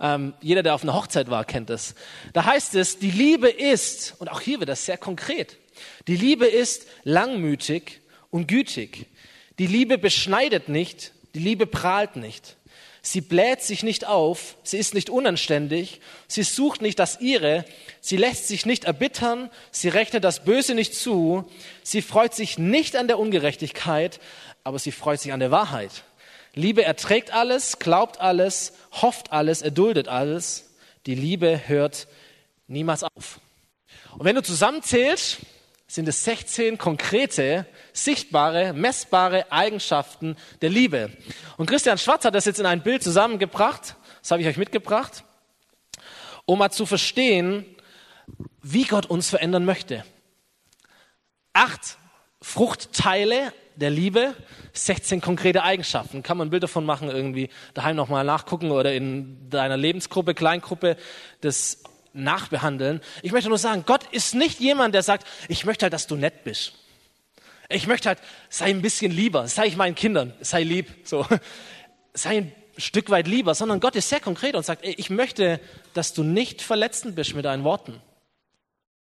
Ähm, 0.00 0.34
jeder, 0.40 0.62
der 0.62 0.74
auf 0.74 0.82
einer 0.82 0.94
Hochzeit 0.94 1.30
war, 1.30 1.44
kennt 1.44 1.70
es. 1.70 1.94
Da 2.32 2.44
heißt 2.44 2.74
es, 2.74 2.98
die 2.98 3.10
Liebe 3.10 3.48
ist, 3.48 4.14
und 4.18 4.28
auch 4.30 4.40
hier 4.40 4.60
wird 4.60 4.68
das 4.68 4.84
sehr 4.84 4.98
konkret, 4.98 5.56
die 6.06 6.16
Liebe 6.16 6.46
ist 6.46 6.86
langmütig 7.04 8.00
und 8.30 8.48
gütig. 8.48 9.06
Die 9.58 9.66
Liebe 9.66 9.98
beschneidet 9.98 10.68
nicht, 10.68 11.12
die 11.34 11.40
Liebe 11.40 11.66
prahlt 11.66 12.16
nicht. 12.16 12.56
Sie 13.00 13.20
bläht 13.20 13.62
sich 13.62 13.82
nicht 13.82 14.06
auf, 14.06 14.56
sie 14.64 14.76
ist 14.76 14.92
nicht 14.92 15.08
unanständig, 15.08 16.00
sie 16.26 16.42
sucht 16.42 16.82
nicht 16.82 16.98
das 16.98 17.20
ihre, 17.20 17.64
sie 18.00 18.16
lässt 18.16 18.48
sich 18.48 18.66
nicht 18.66 18.84
erbittern, 18.84 19.50
sie 19.70 19.88
rechnet 19.88 20.24
das 20.24 20.44
Böse 20.44 20.74
nicht 20.74 20.94
zu, 20.94 21.48
sie 21.82 22.02
freut 22.02 22.34
sich 22.34 22.58
nicht 22.58 22.96
an 22.96 23.06
der 23.06 23.18
Ungerechtigkeit, 23.18 24.20
aber 24.64 24.78
sie 24.78 24.92
freut 24.92 25.20
sich 25.20 25.32
an 25.32 25.40
der 25.40 25.50
Wahrheit. 25.50 26.02
Liebe 26.54 26.84
erträgt 26.84 27.32
alles, 27.32 27.78
glaubt 27.78 28.20
alles, 28.20 28.72
hofft 28.92 29.32
alles, 29.32 29.62
erduldet 29.62 30.08
alles. 30.08 30.70
Die 31.06 31.14
Liebe 31.14 31.68
hört 31.68 32.08
niemals 32.66 33.04
auf. 33.04 33.40
Und 34.16 34.24
wenn 34.24 34.36
du 34.36 34.42
zusammenzählst, 34.42 35.38
sind 35.86 36.06
es 36.06 36.22
16 36.24 36.76
konkrete, 36.76 37.66
sichtbare, 37.94 38.74
messbare 38.74 39.50
Eigenschaften 39.50 40.36
der 40.60 40.68
Liebe. 40.68 41.10
Und 41.56 41.66
Christian 41.66 41.96
Schwarz 41.96 42.24
hat 42.24 42.34
das 42.34 42.44
jetzt 42.44 42.60
in 42.60 42.66
ein 42.66 42.82
Bild 42.82 43.02
zusammengebracht, 43.02 43.96
das 44.20 44.30
habe 44.30 44.42
ich 44.42 44.48
euch 44.48 44.58
mitgebracht, 44.58 45.24
um 46.44 46.58
mal 46.58 46.70
zu 46.70 46.84
verstehen, 46.84 47.64
wie 48.62 48.84
Gott 48.84 49.06
uns 49.06 49.30
verändern 49.30 49.64
möchte. 49.64 50.04
Acht 51.54 51.96
Fruchtteile 52.42 53.52
der 53.78 53.90
Liebe, 53.90 54.34
16 54.72 55.20
konkrete 55.20 55.62
Eigenschaften. 55.62 56.22
Kann 56.22 56.36
man 56.36 56.48
ein 56.48 56.50
Bild 56.50 56.64
davon 56.64 56.84
machen, 56.84 57.08
irgendwie 57.08 57.48
daheim 57.74 57.96
nochmal 57.96 58.24
nachgucken 58.24 58.70
oder 58.70 58.92
in 58.92 59.48
deiner 59.50 59.76
Lebensgruppe, 59.76 60.34
Kleingruppe 60.34 60.96
das 61.40 61.82
nachbehandeln. 62.12 63.00
Ich 63.22 63.32
möchte 63.32 63.48
nur 63.48 63.58
sagen, 63.58 63.84
Gott 63.86 64.04
ist 64.10 64.34
nicht 64.34 64.58
jemand, 64.58 64.94
der 64.94 65.02
sagt, 65.02 65.26
ich 65.48 65.64
möchte 65.64 65.84
halt, 65.84 65.92
dass 65.92 66.08
du 66.08 66.16
nett 66.16 66.42
bist. 66.42 66.72
Ich 67.68 67.86
möchte 67.86 68.08
halt, 68.08 68.18
sei 68.48 68.66
ein 68.66 68.82
bisschen 68.82 69.12
lieber, 69.12 69.46
sei 69.46 69.66
ich 69.66 69.76
meinen 69.76 69.94
Kindern, 69.94 70.32
sei 70.40 70.62
lieb, 70.62 70.88
so. 71.04 71.26
Sei 72.14 72.38
ein 72.38 72.52
Stück 72.78 73.10
weit 73.10 73.28
lieber, 73.28 73.54
sondern 73.54 73.78
Gott 73.78 73.94
ist 73.94 74.08
sehr 74.08 74.20
konkret 74.20 74.56
und 74.56 74.64
sagt, 74.64 74.84
ich 74.84 75.10
möchte, 75.10 75.60
dass 75.94 76.14
du 76.14 76.24
nicht 76.24 76.62
verletzend 76.62 77.14
bist 77.14 77.34
mit 77.34 77.44
deinen 77.44 77.62
Worten. 77.62 78.00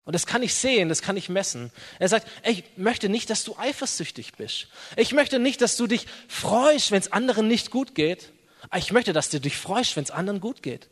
Und 0.05 0.14
das 0.14 0.26
kann 0.26 0.43
ich 0.43 0.55
sehen, 0.55 0.88
das 0.88 1.02
kann 1.02 1.17
ich 1.17 1.28
messen. 1.28 1.71
Er 1.99 2.09
sagt, 2.09 2.26
ich 2.43 2.64
möchte 2.76 3.09
nicht, 3.09 3.28
dass 3.28 3.45
du 3.45 3.57
eifersüchtig 3.59 4.33
bist. 4.35 4.69
Ich 4.97 5.12
möchte 5.12 5.38
nicht, 5.38 5.61
dass 5.61 5.76
du 5.76 5.87
dich 5.87 6.07
freust, 6.28 6.90
wenn 6.90 7.00
es 7.00 7.12
anderen 7.12 7.47
nicht 7.47 7.71
gut 7.71 7.95
geht. 7.95 8.33
Ich 8.75 8.90
möchte, 8.93 9.12
dass 9.12 9.28
du 9.28 9.40
dich 9.40 9.57
freust, 9.57 9.97
wenn 9.97 10.05
es 10.05 10.11
anderen 10.11 10.40
gut 10.40 10.62
geht. 10.62 10.88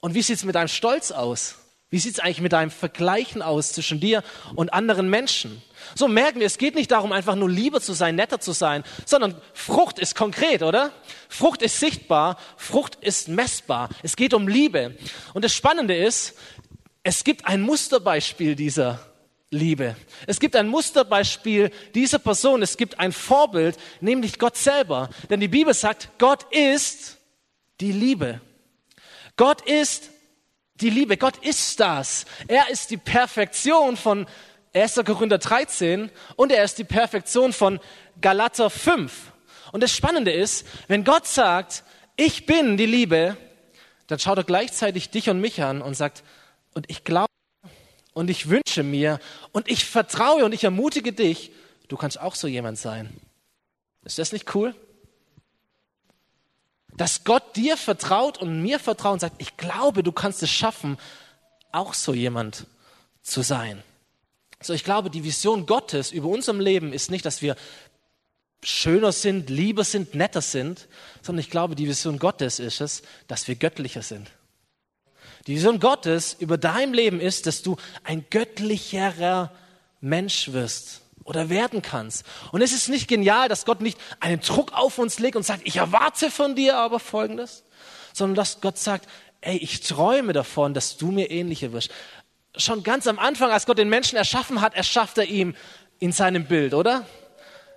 Und 0.00 0.14
wie 0.14 0.22
sieht 0.22 0.36
es 0.36 0.44
mit 0.44 0.54
deinem 0.54 0.68
Stolz 0.68 1.10
aus? 1.10 1.56
Wie 1.88 2.00
sieht 2.00 2.14
es 2.14 2.20
eigentlich 2.20 2.40
mit 2.40 2.52
deinem 2.52 2.72
Vergleichen 2.72 3.42
aus 3.42 3.72
zwischen 3.72 4.00
dir 4.00 4.24
und 4.56 4.72
anderen 4.72 5.08
Menschen? 5.08 5.62
So 5.94 6.08
merken 6.08 6.40
wir, 6.40 6.46
es 6.46 6.58
geht 6.58 6.74
nicht 6.74 6.90
darum, 6.90 7.12
einfach 7.12 7.36
nur 7.36 7.48
lieber 7.48 7.80
zu 7.80 7.92
sein, 7.92 8.16
netter 8.16 8.40
zu 8.40 8.50
sein, 8.50 8.82
sondern 9.04 9.40
Frucht 9.54 10.00
ist 10.00 10.16
konkret, 10.16 10.62
oder? 10.62 10.90
Frucht 11.28 11.62
ist 11.62 11.78
sichtbar, 11.78 12.38
Frucht 12.56 12.96
ist 13.02 13.28
messbar. 13.28 13.88
Es 14.02 14.16
geht 14.16 14.34
um 14.34 14.48
Liebe. 14.48 14.96
Und 15.32 15.44
das 15.44 15.54
Spannende 15.54 15.96
ist, 15.96 16.34
es 17.06 17.22
gibt 17.22 17.46
ein 17.46 17.60
Musterbeispiel 17.60 18.56
dieser 18.56 18.98
Liebe. 19.50 19.94
Es 20.26 20.40
gibt 20.40 20.56
ein 20.56 20.66
Musterbeispiel 20.66 21.70
dieser 21.94 22.18
Person. 22.18 22.62
Es 22.62 22.76
gibt 22.76 22.98
ein 22.98 23.12
Vorbild, 23.12 23.78
nämlich 24.00 24.40
Gott 24.40 24.56
selber. 24.56 25.08
Denn 25.30 25.38
die 25.38 25.46
Bibel 25.46 25.72
sagt, 25.72 26.08
Gott 26.18 26.52
ist 26.52 27.18
die 27.80 27.92
Liebe. 27.92 28.40
Gott 29.36 29.60
ist 29.60 30.10
die 30.80 30.90
Liebe. 30.90 31.16
Gott 31.16 31.36
ist 31.44 31.78
das. 31.78 32.26
Er 32.48 32.70
ist 32.70 32.90
die 32.90 32.96
Perfektion 32.96 33.96
von 33.96 34.26
1. 34.74 35.00
Korinther 35.06 35.38
13 35.38 36.10
und 36.34 36.50
er 36.50 36.64
ist 36.64 36.76
die 36.76 36.82
Perfektion 36.82 37.52
von 37.52 37.78
Galater 38.20 38.68
5. 38.68 39.12
Und 39.70 39.80
das 39.80 39.94
Spannende 39.94 40.32
ist, 40.32 40.66
wenn 40.88 41.04
Gott 41.04 41.28
sagt, 41.28 41.84
ich 42.16 42.46
bin 42.46 42.76
die 42.76 42.86
Liebe, 42.86 43.36
dann 44.08 44.18
schaut 44.18 44.38
er 44.38 44.44
gleichzeitig 44.44 45.10
dich 45.10 45.30
und 45.30 45.40
mich 45.40 45.62
an 45.62 45.82
und 45.82 45.94
sagt, 45.94 46.24
und 46.76 46.88
ich 46.88 47.02
glaube 47.02 47.26
und 48.12 48.30
ich 48.30 48.48
wünsche 48.48 48.84
mir 48.84 49.18
und 49.52 49.68
ich 49.68 49.84
vertraue 49.84 50.44
und 50.44 50.52
ich 50.52 50.62
ermutige 50.62 51.12
dich, 51.12 51.50
du 51.88 51.96
kannst 51.96 52.20
auch 52.20 52.36
so 52.36 52.46
jemand 52.46 52.78
sein. 52.78 53.12
Ist 54.04 54.18
das 54.18 54.32
nicht 54.32 54.54
cool? 54.54 54.74
dass 56.96 57.24
Gott 57.24 57.56
dir 57.56 57.76
vertraut 57.76 58.38
und 58.38 58.62
mir 58.62 58.78
vertraut 58.78 59.14
und 59.14 59.20
sagt, 59.20 59.36
ich 59.40 59.56
glaube, 59.56 60.02
du 60.02 60.12
kannst 60.12 60.42
es 60.42 60.50
schaffen, 60.50 60.98
auch 61.72 61.94
so 61.94 62.14
jemand 62.14 62.66
zu 63.22 63.42
sein. 63.42 63.82
So, 64.62 64.72
ich 64.72 64.84
glaube, 64.84 65.10
die 65.10 65.24
Vision 65.24 65.66
Gottes 65.66 66.10
über 66.10 66.28
unserem 66.28 66.60
Leben 66.60 66.92
ist 66.92 67.10
nicht, 67.10 67.26
dass 67.26 67.42
wir 67.42 67.56
schöner 68.62 69.12
sind, 69.12 69.50
lieber 69.50 69.84
sind, 69.84 70.14
netter 70.14 70.40
sind, 70.40 70.88
sondern 71.22 71.40
ich 71.40 71.50
glaube, 71.50 71.76
die 71.76 71.86
Vision 71.86 72.18
Gottes 72.18 72.58
ist 72.58 72.80
es, 72.80 73.02
dass 73.28 73.46
wir 73.46 73.56
göttlicher 73.56 74.02
sind. 74.02 74.30
Die 75.46 75.54
Vision 75.54 75.78
Gottes 75.78 76.36
über 76.38 76.58
dein 76.58 76.92
Leben 76.92 77.20
ist, 77.20 77.46
dass 77.46 77.62
du 77.62 77.76
ein 78.02 78.24
göttlicherer 78.30 79.52
Mensch 80.00 80.52
wirst 80.52 81.02
oder 81.24 81.48
werden 81.50 81.82
kannst. 81.82 82.24
Und 82.52 82.62
es 82.62 82.72
ist 82.72 82.88
nicht 82.88 83.08
genial, 83.08 83.48
dass 83.48 83.64
Gott 83.64 83.80
nicht 83.80 83.98
einen 84.20 84.40
Druck 84.40 84.72
auf 84.72 84.98
uns 84.98 85.18
legt 85.18 85.36
und 85.36 85.44
sagt, 85.44 85.62
ich 85.64 85.76
erwarte 85.76 86.30
von 86.30 86.54
dir 86.54 86.76
aber 86.76 86.98
Folgendes, 86.98 87.64
sondern 88.12 88.36
dass 88.36 88.60
Gott 88.60 88.78
sagt, 88.78 89.08
ey, 89.40 89.56
ich 89.56 89.80
träume 89.80 90.32
davon, 90.32 90.74
dass 90.74 90.96
du 90.96 91.10
mir 91.10 91.30
ähnlicher 91.30 91.72
wirst. 91.72 91.90
Schon 92.56 92.82
ganz 92.82 93.06
am 93.06 93.18
Anfang, 93.18 93.50
als 93.50 93.66
Gott 93.66 93.78
den 93.78 93.88
Menschen 93.88 94.16
erschaffen 94.16 94.60
hat, 94.60 94.74
erschafft 94.74 95.18
er 95.18 95.26
ihm 95.26 95.54
in 95.98 96.12
seinem 96.12 96.46
Bild, 96.46 96.74
oder? 96.74 97.06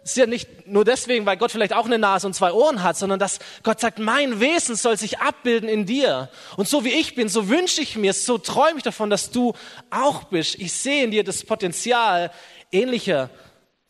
Ist 0.04 0.18
ja 0.18 0.26
nicht 0.26 0.68
nur 0.68 0.86
deswegen, 0.86 1.26
weil 1.26 1.38
Gott 1.38 1.52
vielleicht 1.52 1.74
auch 1.74 1.86
eine 1.86 2.00
Nase 2.00 2.26
und 2.26 2.34
zwei 2.34 2.52
Ohren 2.52 2.84
hat, 2.84 2.98
sondern 2.98 3.20
dass 3.20 3.40
Gott 3.64 3.80
sagt, 3.80 4.00
mein 4.00 4.40
Wesen 4.40 4.76
soll 4.76 4.98
sich 4.98 5.20
abbilden 5.20 5.68
in 5.68 5.86
dir. 5.86 6.30
Und 6.58 6.68
so 6.68 6.86
wie 6.86 6.94
ich 6.94 7.16
bin, 7.16 7.28
so 7.30 7.50
wünsche 7.50 7.82
ich 7.82 7.96
mir, 7.96 8.14
so 8.14 8.38
träume 8.38 8.78
ich 8.78 8.84
davon, 8.84 9.10
dass 9.10 9.32
du 9.32 9.54
auch 9.90 10.26
bist. 10.26 10.56
Ich 10.56 10.74
sehe 10.74 11.04
in 11.04 11.12
dir 11.12 11.24
das 11.24 11.44
Potenzial, 11.44 12.32
ähnlicher 12.72 13.30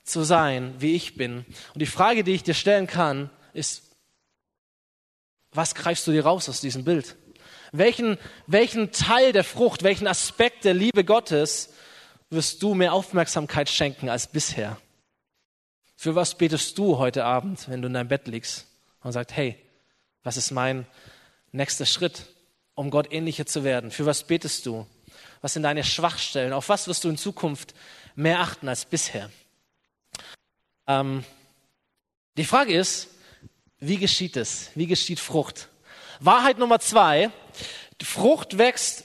zu 0.04 0.24
sein, 0.24 0.74
wie 0.80 0.96
ich 0.96 1.16
bin. 1.16 1.46
Und 1.74 1.82
die 1.82 1.86
Frage, 1.86 2.24
die 2.24 2.34
ich 2.34 2.44
dir 2.44 2.56
stellen 2.56 2.88
kann, 2.88 3.30
ist, 3.54 3.84
was 5.51 5.75
greifst 5.75 6.06
du 6.08 6.12
dir 6.12 6.25
raus 6.25 6.50
aus 6.50 6.62
diesem 6.62 6.84
Bild? 6.84 7.16
Welchen, 7.72 8.18
welchen 8.48 8.92
Teil 8.92 9.32
der 9.32 9.44
Frucht, 9.44 9.84
welchen 9.84 10.08
Aspekt 10.08 10.66
der 10.66 10.74
Liebe 10.74 11.04
Gottes 11.04 11.70
wirst 12.30 12.62
du 12.63 12.74
mehr 12.74 12.94
Aufmerksamkeit 12.94 13.70
schenken 13.70 14.10
als 14.10 14.28
bisher? 14.28 14.78
Für 16.00 16.15
was 16.15 16.38
betest 16.38 16.77
du 16.77 16.98
heute 16.98 17.25
Abend, 17.25 17.68
wenn 17.68 17.82
du 17.82 17.88
in 17.88 17.94
deinem 17.94 18.08
Bett 18.08 18.25
liegst 18.29 18.68
und 19.01 19.12
sagst, 19.12 19.36
hey, 19.36 19.60
was 20.24 20.38
ist 20.38 20.50
mein 20.50 20.88
nächster 21.51 21.86
Schritt, 21.86 22.25
um 22.74 22.89
Gott 22.89 23.12
ähnlicher 23.12 23.46
zu 23.46 23.65
werden? 23.65 23.91
Für 23.91 24.06
was 24.06 24.24
betest 24.24 24.65
du? 24.65 24.88
Was 25.41 25.56
sind 25.56 25.63
deine 25.63 25.84
Schwachstellen? 25.84 26.53
Auf 26.53 26.70
was 26.70 26.88
wirst 26.88 27.03
du 27.03 27.10
in 27.10 27.18
Zukunft 27.18 27.75
mehr 28.15 28.39
achten 28.39 28.70
als 28.70 28.86
bisher. 28.86 29.29
Ähm, 30.88 31.25
die 32.38 32.46
Frage 32.46 32.74
ist, 32.74 33.10
wie 33.79 33.98
geschieht 33.98 34.38
es? 34.38 34.72
Wie 34.75 34.88
geschieht 34.88 35.20
Frucht? 35.20 35.68
Wahrheit 36.22 36.60
Nummer 36.60 36.79
zwei, 36.79 37.29
die 38.00 38.06
Frucht 38.06 38.58
wächst. 38.58 39.03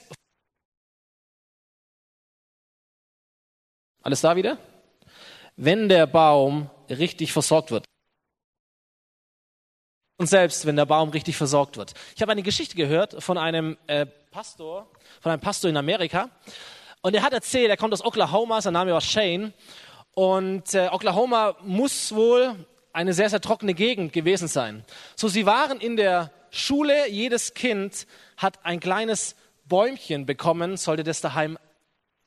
Alles 4.01 4.21
da 4.21 4.37
wieder? 4.37 4.57
Wenn 5.57 5.89
der 5.89 6.07
Baum 6.07 6.69
richtig 6.89 7.33
versorgt 7.33 7.71
wird. 7.71 7.85
Und 10.17 10.27
selbst 10.27 10.65
wenn 10.65 10.75
der 10.75 10.85
Baum 10.85 11.09
richtig 11.09 11.35
versorgt 11.35 11.77
wird. 11.77 11.93
Ich 12.15 12.21
habe 12.21 12.31
eine 12.31 12.43
Geschichte 12.43 12.75
gehört 12.75 13.21
von 13.21 13.37
einem 13.37 13.77
äh, 13.87 14.05
Pastor, 14.31 14.89
von 15.21 15.31
einem 15.31 15.41
Pastor 15.41 15.69
in 15.69 15.77
Amerika. 15.77 16.29
Und 17.01 17.13
er 17.13 17.21
hat 17.21 17.33
erzählt, 17.33 17.69
er 17.69 17.77
kommt 17.77 17.93
aus 17.93 18.03
Oklahoma, 18.03 18.61
sein 18.61 18.73
Name 18.73 18.93
war 18.93 19.01
Shane. 19.01 19.53
Und 20.13 20.73
äh, 20.73 20.87
Oklahoma 20.91 21.57
muss 21.61 22.15
wohl 22.15 22.55
eine 22.93 23.13
sehr, 23.13 23.29
sehr 23.29 23.41
trockene 23.41 23.73
Gegend 23.73 24.13
gewesen 24.13 24.47
sein. 24.47 24.85
So, 25.17 25.27
sie 25.27 25.45
waren 25.45 25.81
in 25.81 25.97
der 25.97 26.31
Schule. 26.49 27.09
Jedes 27.09 27.53
Kind 27.53 28.07
hat 28.37 28.65
ein 28.65 28.79
kleines 28.79 29.35
Bäumchen 29.65 30.25
bekommen, 30.25 30.77
sollte 30.77 31.03
das 31.03 31.19
daheim 31.19 31.57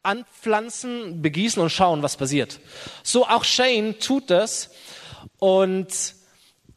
anpflanzen, 0.09 1.23
begießen 1.23 1.62
und 1.62 1.71
schauen, 1.71 2.03
was 2.03 2.17
passiert. 2.17 2.61
So 3.03 3.27
auch 3.27 3.45
Shane 3.45 3.99
tut 3.99 4.31
das. 4.31 4.71
Und 5.38 5.88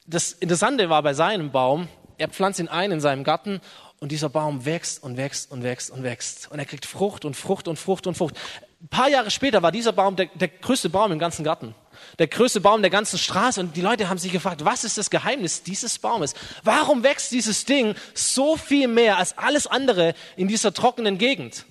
das 0.06 0.34
Interessante 0.34 0.90
war 0.90 1.02
bei 1.02 1.14
seinem 1.14 1.52
Baum, 1.52 1.88
er 2.18 2.28
pflanzt 2.28 2.60
ihn 2.60 2.68
ein 2.68 2.92
in 2.92 3.00
seinem 3.00 3.24
Garten 3.24 3.62
und 4.00 4.12
dieser 4.12 4.30
Baum 4.30 4.66
wächst 4.66 5.02
und 5.02 5.16
wächst 5.16 5.52
und 5.52 5.64
wächst 5.64 5.92
und 5.92 6.04
wächst. 6.04 6.52
Und 6.52 6.60
er 6.60 6.66
kriegt 6.66 6.86
Frucht 6.86 7.24
und 7.24 7.36
Frucht 7.36 7.68
und 7.68 7.78
Frucht 7.78 8.08
und 8.08 8.18
Frucht. 8.18 8.36
Ein 8.82 8.88
paar 8.88 9.10
Jahre 9.10 9.32
später 9.32 9.62
war 9.62 9.72
dieser 9.72 9.94
Baum 9.94 10.16
der, 10.16 10.26
der 10.34 10.48
größte 10.48 10.90
Baum 10.90 11.12
im 11.12 11.20
ganzen 11.20 11.44
Garten. 11.44 11.76
Der 12.18 12.28
größte 12.28 12.62
Baum 12.62 12.82
der 12.82 12.90
ganzen 12.90 13.20
Straße. 13.20 13.60
Und 13.60 13.76
die 13.78 13.82
Leute 13.82 14.10
haben 14.10 14.18
sich 14.18 14.32
gefragt, 14.32 14.66
was 14.66 14.84
ist 14.84 14.98
das 14.98 15.12
Geheimnis 15.12 15.62
dieses 15.64 16.00
Baumes? 16.00 16.34
Warum 16.64 17.04
wächst 17.04 17.32
dieses 17.32 17.66
Ding 17.66 17.96
so 18.14 18.58
viel 18.58 18.88
mehr 18.88 19.18
als 19.18 19.38
alles 19.38 19.68
andere 19.68 20.16
in 20.36 20.48
dieser 20.48 20.74
trockenen 20.74 21.20
Gegend? 21.20 21.66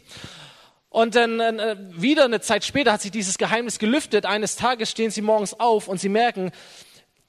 Und 0.90 1.14
dann 1.14 1.38
äh, 1.38 1.76
wieder 1.90 2.24
eine 2.24 2.40
Zeit 2.40 2.64
später 2.64 2.92
hat 2.92 3.00
sich 3.00 3.12
dieses 3.12 3.38
Geheimnis 3.38 3.78
gelüftet. 3.78 4.26
Eines 4.26 4.56
Tages 4.56 4.90
stehen 4.90 5.12
sie 5.12 5.22
morgens 5.22 5.58
auf 5.58 5.86
und 5.86 6.00
sie 6.00 6.08
merken, 6.08 6.50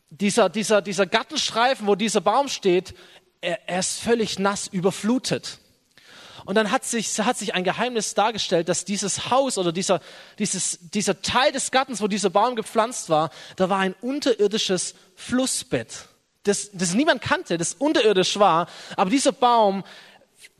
dieser, 0.09 0.49
dieser, 0.49 0.81
dieser 0.81 1.05
Gartenstreifen, 1.05 1.87
wo 1.87 1.95
dieser 1.95 2.21
Baum 2.21 2.49
steht, 2.49 2.95
er, 3.39 3.69
er 3.69 3.79
ist 3.79 3.99
völlig 3.99 4.39
nass, 4.39 4.67
überflutet. 4.67 5.59
Und 6.45 6.55
dann 6.55 6.71
hat 6.71 6.83
sich, 6.85 7.19
hat 7.19 7.37
sich 7.37 7.53
ein 7.53 7.63
Geheimnis 7.63 8.15
dargestellt, 8.15 8.67
dass 8.67 8.83
dieses 8.83 9.29
Haus 9.29 9.59
oder 9.59 9.71
dieser, 9.71 10.01
dieses, 10.39 10.79
dieser 10.89 11.21
Teil 11.21 11.51
des 11.51 11.69
Gartens, 11.69 12.01
wo 12.01 12.07
dieser 12.07 12.31
Baum 12.31 12.55
gepflanzt 12.55 13.09
war, 13.09 13.29
da 13.57 13.69
war 13.69 13.77
ein 13.77 13.93
unterirdisches 14.01 14.95
Flussbett, 15.15 16.07
das, 16.43 16.71
das 16.73 16.95
niemand 16.95 17.21
kannte, 17.21 17.59
das 17.59 17.75
unterirdisch 17.75 18.39
war. 18.39 18.67
Aber 18.97 19.11
dieser 19.11 19.31
Baum, 19.31 19.83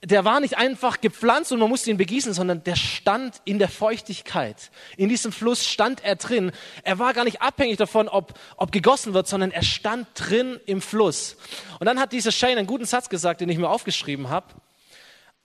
der 0.04 0.26
war 0.26 0.40
nicht 0.40 0.58
einfach 0.58 1.00
gepflanzt 1.00 1.52
und 1.52 1.60
man 1.60 1.70
musste 1.70 1.92
ihn 1.92 1.98
begießen, 1.98 2.34
sondern 2.34 2.64
der 2.64 2.76
stand 2.76 3.42
in 3.46 3.60
der 3.60 3.70
Feuchtigkeit. 3.70 4.72
In 4.98 5.10
diesem 5.10 5.32
Fluss 5.32 5.68
stand 5.68 6.04
er 6.04 6.16
drin. 6.16 6.52
Er 6.84 6.98
war 6.98 7.14
gar 7.14 7.24
nicht 7.24 7.42
abhängig 7.42 7.78
davon, 7.78 8.08
ob, 8.08 8.34
ob 8.58 8.72
gegossen 8.72 9.14
wird, 9.14 9.28
sondern 9.28 9.52
er 9.52 9.64
stand 9.64 10.08
drin 10.16 10.60
im 10.66 10.82
Fluss. 10.82 11.38
Und 11.80 11.86
dann 11.86 12.00
hat 12.00 12.14
dieser 12.14 12.32
Shane 12.32 12.58
einen 12.58 12.68
guten 12.68 12.86
Satz 12.86 13.10
gesagt, 13.10 13.42
den 13.42 13.50
ich 13.50 13.58
mir 13.58 13.70
aufgeschrieben 13.70 14.30
habe. 14.30 14.48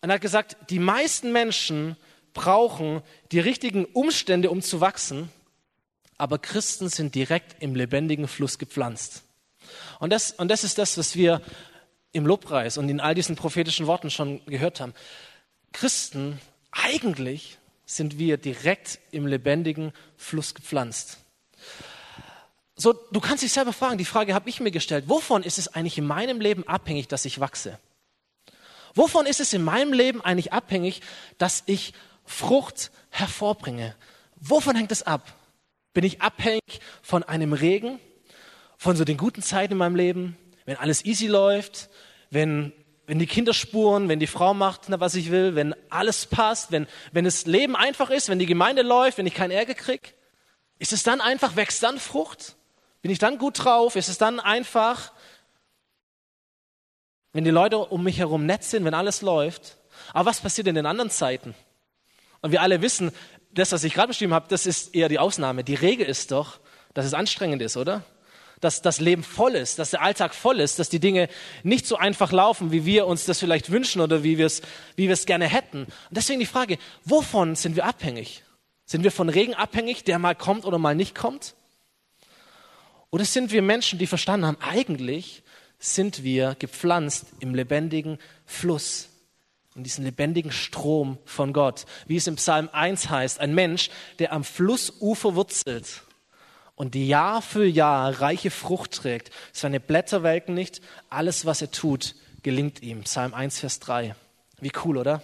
Und 0.01 0.11
er 0.11 0.15
hat 0.15 0.23
gesagt, 0.23 0.57
die 0.71 0.79
meisten 0.79 1.33
Menschen 1.33 1.97
brauchen 2.33 3.03
die 3.33 3.41
richtigen 3.41 3.85
Umstände, 3.85 4.51
um 4.51 4.63
zu 4.63 4.81
wachsen, 4.81 5.31
aber 6.19 6.39
Christen 6.39 6.89
sind 6.89 7.15
direkt 7.15 7.63
im 7.63 7.75
lebendigen 7.75 8.29
Fluss 8.29 8.59
gepflanzt. 8.59 9.23
Und 10.01 10.11
das, 10.13 10.33
und 10.33 10.49
das 10.49 10.65
ist 10.65 10.79
das, 10.79 10.97
was 10.97 11.17
wir 11.17 11.43
im 12.17 12.27
Lobpreis 12.27 12.79
und 12.79 12.89
in 12.89 13.01
all 13.01 13.15
diesen 13.15 13.37
prophetischen 13.37 13.87
Worten 13.87 14.11
schon 14.11 14.45
gehört 14.47 14.81
haben. 14.81 14.95
Christen, 15.73 16.41
eigentlich 16.73 17.59
sind 17.85 18.19
wir 18.19 18.39
direkt 18.39 18.99
im 19.13 19.27
lebendigen 19.27 19.93
Fluss 20.17 20.55
gepflanzt. 20.55 21.19
So, 22.75 22.93
du 22.93 23.21
kannst 23.21 23.43
dich 23.43 23.53
selber 23.53 23.73
fragen, 23.73 23.99
die 23.99 24.05
Frage 24.05 24.35
habe 24.35 24.49
ich 24.49 24.61
mir 24.61 24.71
gestellt, 24.71 25.05
wovon 25.09 25.43
ist 25.43 25.59
es 25.59 25.69
eigentlich 25.69 25.99
in 25.99 26.07
meinem 26.07 26.41
Leben 26.41 26.67
abhängig, 26.67 27.09
dass 27.09 27.25
ich 27.25 27.39
wachse? 27.39 27.79
Wovon 28.95 29.27
ist 29.27 29.41
es 29.41 29.53
in 29.53 29.63
meinem 29.63 29.93
Leben 29.93 30.23
eigentlich 30.23 30.53
abhängig, 30.53 31.03
dass 31.39 31.63
ich 31.67 31.93
Frucht 32.25 32.91
hervorbringe? 33.11 33.95
Wovon 34.37 34.75
hängt 34.75 34.93
es 34.93 35.03
ab? 35.03 35.35
Bin 35.93 36.05
ich 36.05 36.23
abhängig 36.23 36.81
von 37.03 37.23
einem 37.23 37.53
Regen, 37.53 37.99
von 38.79 38.97
so 38.97 39.05
den 39.05 39.17
guten 39.17 39.43
Zeiten 39.43 39.75
in 39.75 39.79
meinem 39.79 39.97
Leben, 39.97 40.37
wenn 40.67 40.77
alles 40.77 41.05
easy 41.05 41.27
läuft, 41.27 41.89
wenn, 42.31 42.73
wenn 43.07 43.19
die 43.19 43.27
Kinder 43.27 43.55
spuren, 43.55 44.09
wenn 44.09 44.21
die 44.21 44.27
Frau 44.27 44.55
macht, 44.55 44.83
was 44.89 45.15
ich 45.15 45.31
will, 45.31 45.55
wenn 45.55 45.75
alles 45.91 46.27
passt, 46.27 46.73
wenn, 46.73 46.87
wenn 47.13 47.25
das 47.25 47.47
Leben 47.47 47.77
einfach 47.77 48.11
ist, 48.11 48.29
wenn 48.29 48.39
die 48.39 48.47
Gemeinde 48.47 48.83
läuft, 48.83 49.19
wenn 49.19 49.27
ich 49.27 49.35
keinen 49.35 49.53
Ärger 49.53 49.75
krieg? 49.75 50.15
Ist 50.79 50.93
es 50.93 51.03
dann 51.03 51.21
einfach, 51.21 51.57
wächst 51.57 51.83
dann 51.83 51.99
Frucht? 51.99 52.57
Bin 53.03 53.11
ich 53.11 53.19
dann 53.19 53.39
gut 53.39 53.65
drauf? 53.65 53.97
Ist 53.97 54.09
es 54.09 54.19
dann 54.19 54.41
einfach, 54.41 55.13
wenn 57.33 57.45
die 57.45 57.51
Leute 57.51 57.79
um 57.79 58.03
mich 58.03 58.19
herum 58.19 58.47
nett 58.47 58.65
sind, 58.65 58.85
wenn 58.85 58.95
alles 58.95 59.23
läuft. 59.23 59.77
Aber 60.13 60.31
was 60.31 60.41
passiert 60.41 60.67
in 60.69 60.75
den 60.75 60.87
anderen 60.87 61.11
Zeiten? 61.11 61.55
Und 62.41 62.51
wir 62.51 62.63
alle 62.63 62.83
wissen, 62.83 63.13
das, 63.53 63.73
was 63.73 63.85
ich 63.85 63.95
gerade 63.95 64.09
beschrieben 64.09 64.35
habe, 64.35 64.47
das 64.49 64.67
ist 64.67 64.95
eher 64.95 65.09
die 65.09 65.19
Ausnahme. 65.19 65.63
Die 65.63 65.75
Regel 65.75 66.07
ist 66.07 66.33
doch, 66.33 66.61
dass 66.95 67.05
es 67.05 67.15
anstrengend 67.15 67.61
ist, 67.63 67.77
oder? 67.77 68.05
Dass 68.61 68.81
das 68.81 69.01
Leben 69.01 69.23
voll 69.23 69.55
ist, 69.55 69.79
dass 69.79 69.91
der 69.91 70.03
Alltag 70.03 70.35
voll 70.35 70.61
ist, 70.61 70.79
dass 70.79 70.89
die 70.89 70.99
Dinge 70.99 71.29
nicht 71.63 71.87
so 71.87 71.97
einfach 71.97 72.33
laufen, 72.33 72.73
wie 72.73 72.87
wir 72.87 73.07
uns 73.07 73.27
das 73.27 73.39
vielleicht 73.39 73.71
wünschen 73.71 74.01
oder 74.01 74.23
wie 74.23 74.39
wir 74.39 74.47
es 74.47 74.63
wie 74.97 75.13
gerne 75.27 75.47
hätten. 75.47 75.85
Und 75.85 75.93
deswegen 76.11 76.41
die 76.41 76.47
Frage, 76.47 76.79
wovon 77.05 77.55
sind 77.55 77.77
wir 77.77 77.85
abhängig? 77.85 78.45
Sind 78.87 79.05
wir 79.05 79.13
von 79.13 79.29
Regen 79.29 79.55
abhängig, 79.55 80.05
der 80.05 80.19
mal 80.19 80.35
kommt 80.35 80.65
oder 80.65 80.79
mal 80.79 80.95
nicht 80.95 81.15
kommt? 81.15 81.55
Oder 83.11 83.25
sind 83.25 83.53
wir 83.53 83.63
Menschen, 83.63 83.99
die 83.99 84.07
verstanden 84.07 84.47
haben, 84.47 84.59
eigentlich 84.61 85.43
sind 85.79 86.23
wir 86.23 86.57
gepflanzt 86.59 87.27
im 87.41 87.55
lebendigen 87.55 88.19
Fluss, 88.45 89.11
in 89.75 89.85
diesem 89.85 90.05
lebendigen 90.05 90.53
Strom 90.53 91.19
von 91.25 91.53
Gott. 91.53 91.85
Wie 92.07 92.17
es 92.17 92.27
im 92.27 92.37
Psalm 92.37 92.71
1 92.73 93.11
heißt, 93.11 93.41
ein 93.41 93.55
Mensch, 93.55 93.91
der 94.19 94.33
am 94.33 94.45
Flussufer 94.45 95.35
wurzelt 95.35 96.03
und 96.77 96.95
Jahr 96.95 97.43
für 97.43 97.67
Jahr 97.67 98.21
reiche 98.21 98.51
Frucht 98.51 98.93
trägt. 98.93 99.33
Seine 99.53 99.81
Blätter 99.81 100.23
welken 100.23 100.55
nicht, 100.55 100.81
alles, 101.11 101.45
was 101.45 101.63
er 101.63 101.73
tut, 101.73 102.15
gelingt 102.43 102.83
ihm. 102.83 103.03
Psalm 103.03 103.35
1, 103.35 103.59
Vers 103.59 103.81
3. 103.81 104.15
Wie 104.61 104.73
cool, 104.85 104.99
oder? 104.99 105.23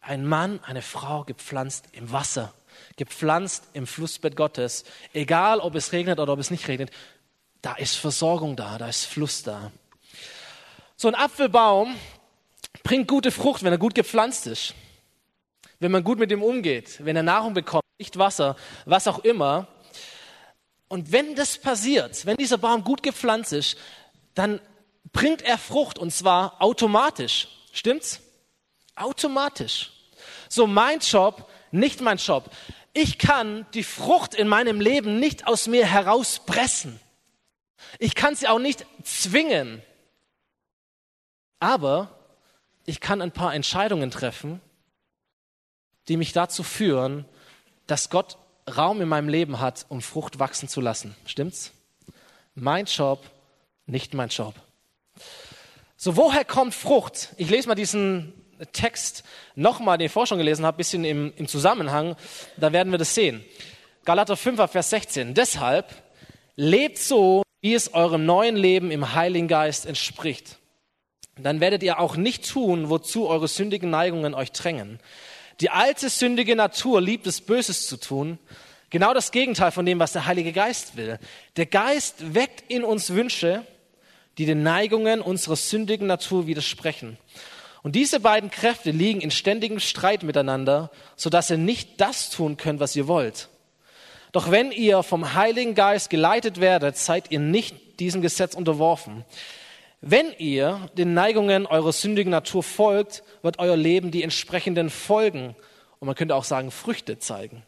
Ein 0.00 0.24
Mann, 0.24 0.60
eine 0.64 0.80
Frau 0.80 1.24
gepflanzt 1.24 1.86
im 1.92 2.10
Wasser, 2.12 2.54
gepflanzt 2.96 3.64
im 3.74 3.86
Flussbett 3.86 4.36
Gottes, 4.36 4.84
egal 5.12 5.58
ob 5.60 5.74
es 5.74 5.92
regnet 5.92 6.20
oder 6.20 6.32
ob 6.32 6.38
es 6.38 6.50
nicht 6.50 6.66
regnet, 6.68 6.90
da 7.60 7.74
ist 7.74 7.96
Versorgung 7.96 8.56
da, 8.56 8.78
da 8.78 8.88
ist 8.88 9.04
Fluss 9.04 9.42
da. 9.42 9.72
So 10.96 11.08
ein 11.08 11.14
Apfelbaum 11.14 11.96
bringt 12.84 13.08
gute 13.08 13.32
Frucht, 13.32 13.64
wenn 13.64 13.72
er 13.72 13.78
gut 13.78 13.94
gepflanzt 13.94 14.46
ist. 14.46 14.74
Wenn 15.80 15.92
man 15.92 16.04
gut 16.04 16.18
mit 16.18 16.30
ihm 16.32 16.42
umgeht, 16.42 17.04
wenn 17.04 17.16
er 17.16 17.22
Nahrung 17.22 17.54
bekommt, 17.54 17.84
nicht 17.98 18.16
Wasser, 18.18 18.56
was 18.84 19.08
auch 19.08 19.18
immer. 19.20 19.66
Und 20.88 21.12
wenn 21.12 21.34
das 21.34 21.58
passiert, 21.58 22.24
wenn 22.24 22.36
dieser 22.36 22.58
Baum 22.58 22.82
gut 22.82 23.02
gepflanzt 23.02 23.52
ist, 23.52 23.76
dann 24.34 24.60
bringt 25.12 25.42
er 25.42 25.58
Frucht 25.58 25.98
und 25.98 26.12
zwar 26.12 26.60
automatisch. 26.62 27.48
Stimmt's? 27.72 28.20
Automatisch. 28.96 29.92
So 30.48 30.66
mein 30.66 31.00
Job, 31.00 31.48
nicht 31.70 32.00
mein 32.00 32.16
Job. 32.16 32.50
Ich 32.94 33.18
kann 33.18 33.66
die 33.74 33.84
Frucht 33.84 34.34
in 34.34 34.48
meinem 34.48 34.80
Leben 34.80 35.20
nicht 35.20 35.46
aus 35.46 35.66
mir 35.66 35.86
herauspressen. 35.86 36.98
Ich 37.98 38.14
kann 38.14 38.34
sie 38.34 38.48
auch 38.48 38.58
nicht 38.58 38.84
zwingen. 39.04 39.82
Aber 41.60 42.18
ich 42.86 43.00
kann 43.00 43.20
ein 43.20 43.32
paar 43.32 43.54
Entscheidungen 43.54 44.10
treffen, 44.10 44.60
die 46.08 46.16
mich 46.16 46.32
dazu 46.32 46.62
führen, 46.62 47.26
dass 47.86 48.10
Gott 48.10 48.38
Raum 48.76 49.00
in 49.00 49.08
meinem 49.08 49.28
Leben 49.28 49.60
hat, 49.60 49.86
um 49.88 50.02
Frucht 50.02 50.38
wachsen 50.38 50.68
zu 50.68 50.80
lassen. 50.80 51.16
Stimmt's? 51.26 51.72
Mein 52.54 52.86
Job, 52.86 53.24
nicht 53.86 54.14
mein 54.14 54.28
Job. 54.28 54.54
So, 55.96 56.16
woher 56.16 56.44
kommt 56.44 56.74
Frucht? 56.74 57.30
Ich 57.36 57.50
lese 57.50 57.68
mal 57.68 57.74
diesen 57.74 58.32
Text 58.72 59.24
nochmal, 59.54 59.98
den 59.98 60.06
ich 60.06 60.12
vorher 60.12 60.26
schon 60.26 60.38
gelesen 60.38 60.64
habe, 60.64 60.76
bisschen 60.76 61.04
im, 61.04 61.32
im 61.36 61.48
Zusammenhang. 61.48 62.16
Da 62.56 62.72
werden 62.72 62.92
wir 62.92 62.98
das 62.98 63.14
sehen. 63.14 63.44
Galater 64.04 64.36
5, 64.36 64.70
Vers 64.70 64.90
16. 64.90 65.34
Deshalb 65.34 65.94
lebt 66.56 66.98
so, 66.98 67.42
wie 67.60 67.74
es 67.74 67.94
eurem 67.94 68.24
neuen 68.26 68.56
Leben 68.56 68.90
im 68.90 69.14
Heiligen 69.14 69.48
Geist 69.48 69.86
entspricht. 69.86 70.58
Dann 71.36 71.60
werdet 71.60 71.82
ihr 71.82 72.00
auch 72.00 72.16
nicht 72.16 72.48
tun, 72.48 72.90
wozu 72.90 73.28
eure 73.28 73.48
sündigen 73.48 73.90
Neigungen 73.90 74.34
euch 74.34 74.52
drängen. 74.52 74.98
Die 75.60 75.70
alte 75.70 76.08
sündige 76.08 76.54
Natur 76.54 77.00
liebt 77.00 77.26
es, 77.26 77.40
Böses 77.40 77.86
zu 77.86 77.96
tun. 77.96 78.38
Genau 78.90 79.12
das 79.12 79.32
Gegenteil 79.32 79.72
von 79.72 79.84
dem, 79.84 79.98
was 79.98 80.12
der 80.12 80.26
Heilige 80.26 80.52
Geist 80.52 80.96
will. 80.96 81.18
Der 81.56 81.66
Geist 81.66 82.34
weckt 82.34 82.70
in 82.70 82.84
uns 82.84 83.10
Wünsche, 83.10 83.66
die 84.38 84.46
den 84.46 84.62
Neigungen 84.62 85.20
unserer 85.20 85.56
sündigen 85.56 86.06
Natur 86.06 86.46
widersprechen. 86.46 87.18
Und 87.82 87.96
diese 87.96 88.20
beiden 88.20 88.50
Kräfte 88.50 88.90
liegen 88.90 89.20
in 89.20 89.30
ständigem 89.30 89.80
Streit 89.80 90.22
miteinander, 90.22 90.90
sodass 91.16 91.50
ihr 91.50 91.58
nicht 91.58 92.00
das 92.00 92.30
tun 92.30 92.56
könnt, 92.56 92.80
was 92.80 92.96
ihr 92.96 93.08
wollt. 93.08 93.48
Doch 94.32 94.50
wenn 94.50 94.72
ihr 94.72 95.02
vom 95.02 95.34
Heiligen 95.34 95.74
Geist 95.74 96.10
geleitet 96.10 96.60
werdet, 96.60 96.96
seid 96.96 97.30
ihr 97.30 97.40
nicht 97.40 97.98
diesem 97.98 98.22
Gesetz 98.22 98.54
unterworfen. 98.54 99.24
Wenn 100.00 100.32
ihr 100.38 100.88
den 100.96 101.14
Neigungen 101.14 101.66
eurer 101.66 101.92
sündigen 101.92 102.30
Natur 102.30 102.62
folgt, 102.62 103.24
wird 103.42 103.58
euer 103.58 103.76
Leben 103.76 104.10
die 104.10 104.22
entsprechenden 104.22 104.90
Folgen 104.90 105.56
und 105.98 106.06
man 106.06 106.14
könnte 106.14 106.36
auch 106.36 106.44
sagen 106.44 106.70
Früchte 106.70 107.18
zeigen. 107.18 107.64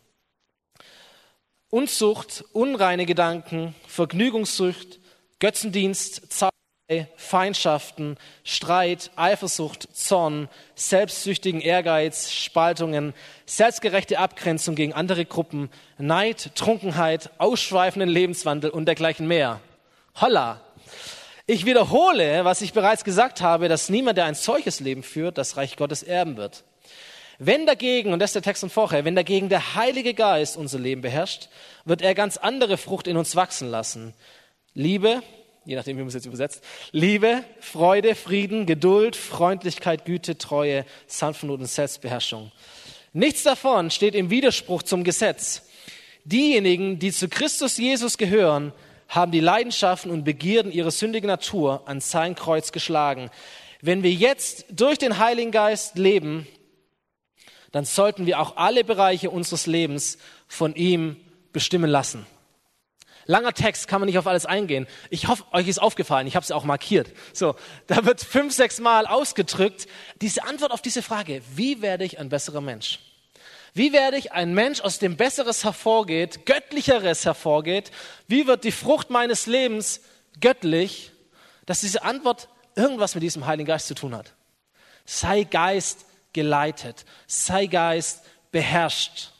Unzucht, 1.71 2.45
unreine 2.53 3.05
Gedanken, 3.05 3.75
Vergnügungssucht, 3.87 5.01
Götzendienst, 5.41 6.33
Zauberei, 6.33 7.09
Feindschaften, 7.17 8.17
Streit, 8.45 9.11
Eifersucht, 9.17 9.89
Zorn, 9.93 10.49
selbstsüchtigen 10.77 11.61
Ehrgeiz, 11.61 12.31
Spaltungen, 12.31 13.13
selbstgerechte 13.47 14.19
Abgrenzung 14.21 14.77
gegen 14.77 14.93
andere 14.93 15.25
Gruppen, 15.25 15.69
Neid, 15.99 16.53
Trunkenheit, 16.55 17.31
ausschweifenden 17.39 18.09
Lebenswandel 18.09 18.71
und 18.71 18.87
dergleichen 18.87 19.27
mehr. 19.27 19.61
Holla! 20.21 20.61
Ich 21.53 21.67
wiederhole, 21.67 22.45
was 22.45 22.63
ich 22.63 22.73
bereits 22.73 23.03
gesagt 23.03 23.41
habe, 23.41 23.69
dass 23.69 23.89
niemand, 23.89 24.17
der 24.17 24.27
ein 24.27 24.37
solches 24.37 24.79
Leben 24.79 25.03
führt, 25.03 25.37
das 25.37 25.57
Reich 25.57 25.75
Gottes 25.75 26.05
erben 26.05 26.37
wird. 26.37 26.63
Wenn 27.41 27.67
dagegen, 27.67 28.13
und 28.13 28.21
das 28.21 28.31
ist 28.31 28.35
der 28.37 28.43
Text 28.43 28.61
von 28.61 28.71
vorher, 28.71 29.05
wenn 29.05 29.17
dagegen 29.17 29.49
der 29.49 29.75
Heilige 29.75 30.15
Geist 30.15 30.57
unser 30.57 30.79
Leben 30.79 31.01
beherrscht, 31.01 31.49
wird 31.85 32.03
er 32.03 32.15
ganz 32.15 32.37
andere 32.37 32.77
Frucht 32.77 33.09
in 33.09 33.17
uns 33.17 33.35
wachsen 33.35 33.69
lassen. 33.69 34.15
Liebe, 34.75 35.25
je 35.65 35.75
nachdem, 35.75 35.97
wie 35.97 36.03
man 36.03 36.07
es 36.07 36.15
jetzt 36.15 36.27
übersetzt, 36.27 36.63
Liebe, 36.93 37.43
Freude, 37.59 38.15
Frieden, 38.15 38.65
Geduld, 38.65 39.17
Freundlichkeit, 39.17 40.05
Güte, 40.05 40.39
Treue, 40.39 40.87
Sanftmut 41.09 41.59
und 41.59 41.67
Selbstbeherrschung. 41.67 42.53
Nichts 43.13 43.43
davon 43.43 43.91
steht 43.91 44.15
im 44.15 44.31
Widerspruch 44.31 44.85
zum 44.85 45.03
Gesetz. 45.03 45.63
Diejenigen, 46.25 47.01
die 47.01 47.11
zu 47.11 47.29
Christus 47.29 47.77
Jesus 47.77 48.19
gehören, 48.19 48.73
haben 49.11 49.33
die 49.33 49.41
Leidenschaften 49.41 50.11
und 50.11 50.25
Begierden 50.25 50.73
ihrer 50.73 50.93
sündigen 50.93 51.27
Natur 51.27 51.83
an 51.87 52.01
sein 52.01 52.37
Kreuz 52.37 52.73
geschlagen. 52.73 53.31
Wenn 53.83 54.03
wir 54.03 54.13
jetzt 54.13 54.67
durch 54.71 54.99
den 54.99 55.19
Heiligen 55.19 55.51
Geist 55.51 55.99
leben, 55.99 56.47
dann 57.73 57.85
sollten 57.85 58.25
wir 58.27 58.41
auch 58.41 58.57
alle 58.57 58.85
Bereiche 58.85 59.31
unseres 59.31 59.67
Lebens 59.67 60.17
von 60.47 60.75
ihm 60.77 61.17
bestimmen 61.53 61.91
lassen. 61.91 62.25
Langer 63.27 63.53
Text, 63.53 63.87
kann 63.89 64.01
man 64.01 64.07
nicht 64.07 64.19
auf 64.19 64.27
alles 64.27 64.47
eingehen. 64.47 64.87
Ich 65.09 65.29
hoffe, 65.29 65.45
euch 65.53 65.69
ist 65.69 65.81
aufgefallen, 65.81 66.27
ich 66.27 66.37
habe 66.37 66.45
es 66.45 66.53
auch 66.53 66.65
markiert. 66.65 67.13
So, 67.33 67.55
da 67.87 68.05
wird 68.05 68.21
fünf, 68.21 68.55
sechs 68.55 68.81
Mal 68.81 69.07
ausgedrückt, 69.07 69.87
diese 70.21 70.45
Antwort 70.45 70.73
auf 70.73 70.83
diese 70.83 71.03
Frage, 71.03 71.43
wie 71.55 71.83
werde 71.83 72.05
ich 72.05 72.19
ein 72.19 72.29
besserer 72.29 72.61
Mensch? 72.61 73.01
Wie 73.73 73.93
werde 73.93 74.17
ich 74.17 74.33
ein 74.33 74.55
Mensch, 74.55 74.81
aus 74.81 74.99
dem 74.99 75.17
Besseres 75.17 75.65
hervorgeht, 75.65 76.45
Göttlicheres 76.47 77.25
hervorgeht? 77.25 77.91
Wie 78.27 78.47
wird 78.47 78.65
die 78.65 78.73
Frucht 78.73 79.11
meines 79.11 79.47
Lebens 79.47 80.01
göttlich? 80.41 81.13
Dass 81.67 81.81
diese 81.81 82.03
Antwort 82.03 82.49
irgendwas 82.75 83.15
mit 83.15 83.23
diesem 83.23 83.47
Heiligen 83.47 83.69
Geist 83.69 83.87
zu 83.87 83.95
tun 83.95 84.15
hat. 84.15 84.35
Sei 85.05 85.45
Geist 85.45 86.07
geleitet. 86.33 87.05
Sei 87.27 87.67
Geist 87.67 88.23
beherrscht. 88.51 89.31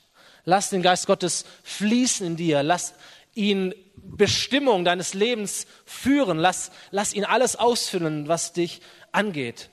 Lass 0.45 0.71
den 0.71 0.83
Geist 0.83 1.07
Gottes 1.07 1.45
fließen 1.65 2.27
in 2.27 2.37
dir. 2.37 2.63
Lass 2.63 2.95
ihn 3.35 3.75
Bestimmung 3.97 4.85
deines 4.85 5.15
Lebens 5.15 5.67
führen. 5.85 6.39
Lass, 6.39 6.71
lass 6.91 7.13
ihn 7.13 7.25
alles 7.25 7.57
ausfüllen, 7.57 8.29
was 8.29 8.53
dich 8.53 8.81
angeht. 9.13 9.71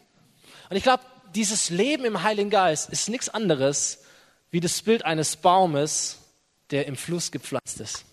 Und 0.69 0.77
ich 0.77 0.83
glaube, 0.83 1.03
dieses 1.35 1.69
Leben 1.69 2.05
im 2.05 2.23
Heiligen 2.23 2.49
Geist 2.49 2.89
ist 2.89 3.09
nichts 3.09 3.29
anderes 3.29 4.03
wie 4.51 4.60
das 4.60 4.81
Bild 4.81 5.05
eines 5.05 5.36
Baumes, 5.36 6.19
der 6.71 6.86
im 6.88 6.95
Fluss 6.95 7.31
gepflanzt 7.31 7.79
ist. 7.79 8.05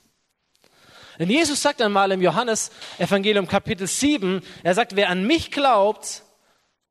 Denn 1.18 1.30
Jesus 1.30 1.62
sagt 1.62 1.80
einmal 1.80 2.10
im 2.12 2.22
Johannes 2.22 2.70
Evangelium 2.98 3.46
Kapitel 3.46 3.86
7, 3.86 4.42
er 4.62 4.74
sagt, 4.74 4.96
wer 4.96 5.10
an 5.10 5.26
mich 5.26 5.50
glaubt, 5.52 6.22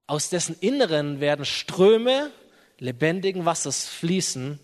aus 0.08 0.30
dessen 0.30 0.56
Inneren 0.60 1.20
werden 1.20 1.46
Ströme 1.46 2.32
lebendigen 2.80 3.46
Wassers 3.46 3.86
fließen. 3.86 4.60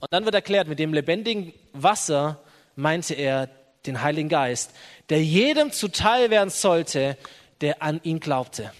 Und 0.00 0.12
dann 0.12 0.24
wird 0.24 0.34
erklärt, 0.34 0.68
mit 0.68 0.78
dem 0.78 0.94
lebendigen 0.94 1.52
Wasser 1.72 2.42
meinte 2.76 3.14
er 3.14 3.48
den 3.86 4.02
Heiligen 4.02 4.28
Geist, 4.28 4.72
der 5.08 5.22
jedem 5.22 5.72
zuteil 5.72 6.30
werden 6.30 6.50
sollte, 6.50 7.16
der 7.60 7.82
an 7.82 8.00
ihn 8.04 8.20
glaubte. 8.20 8.72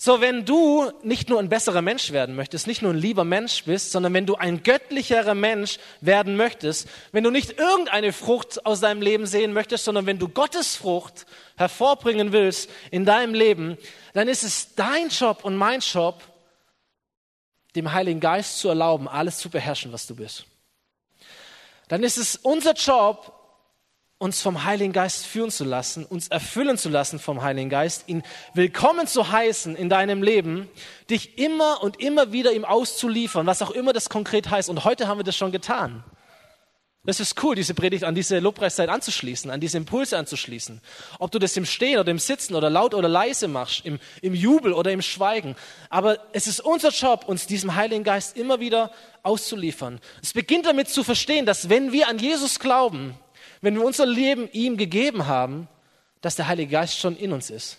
So, 0.00 0.20
wenn 0.20 0.44
du 0.44 0.92
nicht 1.02 1.28
nur 1.28 1.40
ein 1.40 1.48
besserer 1.48 1.82
Mensch 1.82 2.12
werden 2.12 2.36
möchtest, 2.36 2.68
nicht 2.68 2.82
nur 2.82 2.92
ein 2.92 2.98
lieber 2.98 3.24
Mensch 3.24 3.64
bist, 3.64 3.90
sondern 3.90 4.14
wenn 4.14 4.26
du 4.26 4.36
ein 4.36 4.62
göttlicherer 4.62 5.34
Mensch 5.34 5.80
werden 6.00 6.36
möchtest, 6.36 6.86
wenn 7.10 7.24
du 7.24 7.32
nicht 7.32 7.58
irgendeine 7.58 8.12
Frucht 8.12 8.64
aus 8.64 8.78
deinem 8.78 9.02
Leben 9.02 9.26
sehen 9.26 9.52
möchtest, 9.52 9.84
sondern 9.84 10.06
wenn 10.06 10.20
du 10.20 10.28
Gottes 10.28 10.76
Frucht 10.76 11.26
hervorbringen 11.56 12.30
willst 12.30 12.70
in 12.92 13.04
deinem 13.06 13.34
Leben, 13.34 13.76
dann 14.12 14.28
ist 14.28 14.44
es 14.44 14.76
dein 14.76 15.08
Job 15.08 15.44
und 15.44 15.56
mein 15.56 15.80
Job, 15.80 16.22
dem 17.74 17.92
Heiligen 17.92 18.20
Geist 18.20 18.60
zu 18.60 18.68
erlauben, 18.68 19.08
alles 19.08 19.38
zu 19.38 19.50
beherrschen, 19.50 19.92
was 19.92 20.06
du 20.06 20.14
bist. 20.14 20.44
Dann 21.88 22.04
ist 22.04 22.18
es 22.18 22.36
unser 22.36 22.74
Job, 22.74 23.37
uns 24.18 24.42
vom 24.42 24.64
Heiligen 24.64 24.92
Geist 24.92 25.26
führen 25.26 25.50
zu 25.50 25.64
lassen, 25.64 26.04
uns 26.04 26.26
erfüllen 26.28 26.76
zu 26.76 26.88
lassen 26.88 27.20
vom 27.20 27.42
Heiligen 27.42 27.70
Geist, 27.70 28.04
ihn 28.08 28.24
willkommen 28.52 29.06
zu 29.06 29.30
heißen 29.30 29.76
in 29.76 29.88
deinem 29.88 30.24
Leben, 30.24 30.68
dich 31.08 31.38
immer 31.38 31.82
und 31.82 32.00
immer 32.00 32.32
wieder 32.32 32.52
ihm 32.52 32.64
auszuliefern, 32.64 33.46
was 33.46 33.62
auch 33.62 33.70
immer 33.70 33.92
das 33.92 34.08
konkret 34.08 34.50
heißt. 34.50 34.70
Und 34.70 34.84
heute 34.84 35.06
haben 35.06 35.20
wir 35.20 35.24
das 35.24 35.36
schon 35.36 35.52
getan. 35.52 36.02
Das 37.04 37.20
ist 37.20 37.42
cool, 37.44 37.54
diese 37.54 37.74
Predigt 37.74 38.02
an 38.02 38.16
diese 38.16 38.40
Lobpreiszeit 38.40 38.88
anzuschließen, 38.88 39.52
an 39.52 39.60
diese 39.60 39.78
Impulse 39.78 40.18
anzuschließen. 40.18 40.80
Ob 41.20 41.30
du 41.30 41.38
das 41.38 41.56
im 41.56 41.64
Stehen 41.64 42.00
oder 42.00 42.10
im 42.10 42.18
Sitzen 42.18 42.56
oder 42.56 42.68
laut 42.68 42.94
oder 42.94 43.08
leise 43.08 43.46
machst, 43.46 43.86
im, 43.86 44.00
im 44.20 44.34
Jubel 44.34 44.72
oder 44.72 44.90
im 44.90 45.00
Schweigen. 45.00 45.54
Aber 45.90 46.18
es 46.32 46.48
ist 46.48 46.58
unser 46.60 46.90
Job, 46.90 47.24
uns 47.26 47.46
diesem 47.46 47.76
Heiligen 47.76 48.02
Geist 48.02 48.36
immer 48.36 48.58
wieder 48.58 48.90
auszuliefern. 49.22 50.00
Es 50.22 50.32
beginnt 50.32 50.66
damit 50.66 50.88
zu 50.88 51.04
verstehen, 51.04 51.46
dass 51.46 51.68
wenn 51.68 51.92
wir 51.92 52.08
an 52.08 52.18
Jesus 52.18 52.58
glauben, 52.58 53.14
wenn 53.60 53.74
wir 53.74 53.84
unser 53.84 54.06
Leben 54.06 54.48
ihm 54.52 54.76
gegeben 54.76 55.26
haben, 55.26 55.68
dass 56.20 56.36
der 56.36 56.48
Heilige 56.48 56.72
Geist 56.72 56.98
schon 56.98 57.16
in 57.16 57.32
uns 57.32 57.50
ist. 57.50 57.78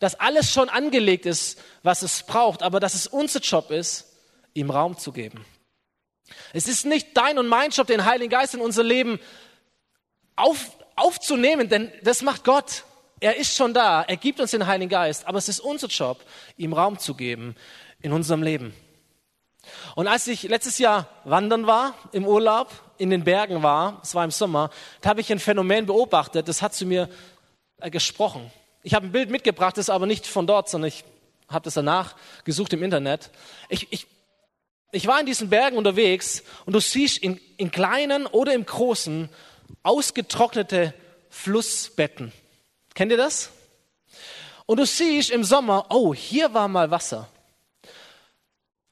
Dass 0.00 0.18
alles 0.18 0.52
schon 0.52 0.68
angelegt 0.68 1.26
ist, 1.26 1.58
was 1.82 2.02
es 2.02 2.22
braucht, 2.22 2.62
aber 2.62 2.80
dass 2.80 2.94
es 2.94 3.06
unser 3.06 3.40
Job 3.40 3.70
ist, 3.70 4.06
ihm 4.54 4.70
Raum 4.70 4.98
zu 4.98 5.12
geben. 5.12 5.44
Es 6.52 6.66
ist 6.68 6.84
nicht 6.84 7.16
dein 7.16 7.38
und 7.38 7.46
mein 7.46 7.70
Job, 7.70 7.86
den 7.86 8.04
Heiligen 8.04 8.30
Geist 8.30 8.54
in 8.54 8.60
unser 8.60 8.82
Leben 8.82 9.18
auf, 10.34 10.76
aufzunehmen, 10.96 11.68
denn 11.68 11.92
das 12.02 12.22
macht 12.22 12.44
Gott. 12.44 12.84
Er 13.20 13.36
ist 13.36 13.56
schon 13.56 13.72
da, 13.72 14.02
er 14.02 14.16
gibt 14.16 14.40
uns 14.40 14.50
den 14.50 14.66
Heiligen 14.66 14.90
Geist, 14.90 15.26
aber 15.26 15.38
es 15.38 15.48
ist 15.48 15.60
unser 15.60 15.86
Job, 15.86 16.22
ihm 16.56 16.72
Raum 16.72 16.98
zu 16.98 17.14
geben 17.14 17.54
in 18.02 18.12
unserem 18.12 18.42
Leben. 18.42 18.74
Und 19.94 20.06
als 20.06 20.26
ich 20.26 20.42
letztes 20.44 20.78
Jahr 20.78 21.08
wandern 21.24 21.66
war, 21.66 21.94
im 22.12 22.26
Urlaub, 22.26 22.70
in 22.98 23.10
den 23.10 23.24
Bergen 23.24 23.62
war, 23.62 24.00
es 24.02 24.14
war 24.14 24.24
im 24.24 24.30
Sommer, 24.30 24.70
da 25.00 25.10
habe 25.10 25.20
ich 25.20 25.30
ein 25.30 25.38
Phänomen 25.38 25.86
beobachtet, 25.86 26.48
das 26.48 26.62
hat 26.62 26.74
zu 26.74 26.86
mir 26.86 27.08
äh, 27.80 27.90
gesprochen. 27.90 28.50
Ich 28.82 28.94
habe 28.94 29.06
ein 29.06 29.12
Bild 29.12 29.30
mitgebracht, 29.30 29.76
das 29.76 29.86
ist 29.86 29.90
aber 29.90 30.06
nicht 30.06 30.26
von 30.26 30.46
dort, 30.46 30.68
sondern 30.68 30.88
ich 30.88 31.04
habe 31.48 31.64
das 31.64 31.74
danach 31.74 32.16
gesucht 32.44 32.72
im 32.72 32.82
Internet. 32.82 33.30
Ich, 33.68 33.92
ich, 33.92 34.06
ich 34.92 35.06
war 35.06 35.20
in 35.20 35.26
diesen 35.26 35.50
Bergen 35.50 35.76
unterwegs 35.76 36.42
und 36.64 36.72
du 36.72 36.80
siehst 36.80 37.18
in, 37.18 37.40
in 37.56 37.70
kleinen 37.70 38.26
oder 38.26 38.54
im 38.54 38.64
großen 38.64 39.28
ausgetrocknete 39.82 40.94
Flussbetten. 41.30 42.32
Kennt 42.94 43.10
ihr 43.10 43.18
das? 43.18 43.50
Und 44.66 44.78
du 44.78 44.86
siehst 44.86 45.30
im 45.30 45.44
Sommer, 45.44 45.86
oh, 45.90 46.14
hier 46.14 46.54
war 46.54 46.66
mal 46.66 46.90
Wasser. 46.90 47.28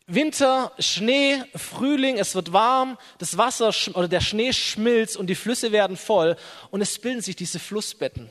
Winter, 0.07 0.73
Schnee, 0.79 1.43
Frühling, 1.55 2.19
es 2.19 2.35
wird 2.35 2.53
warm, 2.53 2.99
das 3.19 3.39
Wasser 3.39 3.73
oder 3.95 4.07
der 4.07 4.21
Schnee 4.21 4.53
schmilzt 4.53 5.17
und 5.17 5.29
die 5.29 5.35
Flüsse 5.35 5.73
werden 5.73 5.97
voll 5.97 6.37
und 6.71 6.83
es 6.83 6.99
bilden 6.99 7.23
sich 7.23 7.37
diese 7.37 7.59
Flussbetten. 7.59 8.31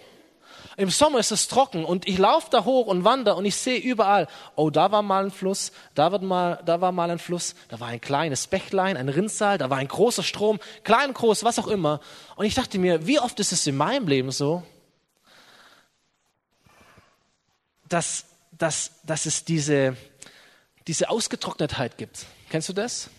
Im 0.77 0.89
Sommer 0.89 1.19
ist 1.19 1.31
es 1.31 1.47
trocken 1.47 1.83
und 1.83 2.07
ich 2.07 2.17
laufe 2.17 2.47
da 2.51 2.63
hoch 2.63 2.87
und 2.87 3.03
wandere 3.03 3.35
und 3.35 3.45
ich 3.45 3.55
sehe 3.55 3.79
überall, 3.79 4.27
oh, 4.55 4.69
da 4.69 4.91
war 4.91 5.01
mal 5.01 5.25
ein 5.25 5.31
Fluss, 5.31 5.71
da, 5.95 6.11
wird 6.11 6.23
mal, 6.23 6.61
da 6.65 6.79
war 6.81 6.91
mal 6.91 7.09
ein 7.09 7.19
Fluss, 7.19 7.55
da 7.69 7.79
war 7.79 7.89
ein 7.89 8.01
kleines 8.01 8.47
Bächlein, 8.47 8.97
ein 8.97 9.09
Rinnsal, 9.09 9.57
da 9.57 9.69
war 9.69 9.77
ein 9.77 9.87
großer 9.87 10.23
Strom, 10.23 10.59
klein, 10.83 11.13
groß, 11.13 11.43
was 11.43 11.59
auch 11.59 11.67
immer. 11.67 12.01
Und 12.35 12.45
ich 12.45 12.55
dachte 12.55 12.79
mir, 12.79 13.05
wie 13.05 13.19
oft 13.19 13.39
ist 13.39 13.51
es 13.51 13.65
in 13.67 13.77
meinem 13.77 14.07
Leben 14.07 14.31
so, 14.31 14.63
dass, 17.87 18.25
dass, 18.51 18.91
dass 19.03 19.27
es 19.27 19.45
diese, 19.45 19.95
diese 20.87 21.09
Ausgetrocknetheit 21.09 21.97
gibt. 21.97 22.25
Kennst 22.49 22.69
du 22.69 22.73
das? 22.73 23.09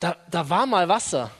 Da, 0.00 0.16
da 0.30 0.48
war 0.48 0.66
mal 0.66 0.88
Wasser. 0.88 1.30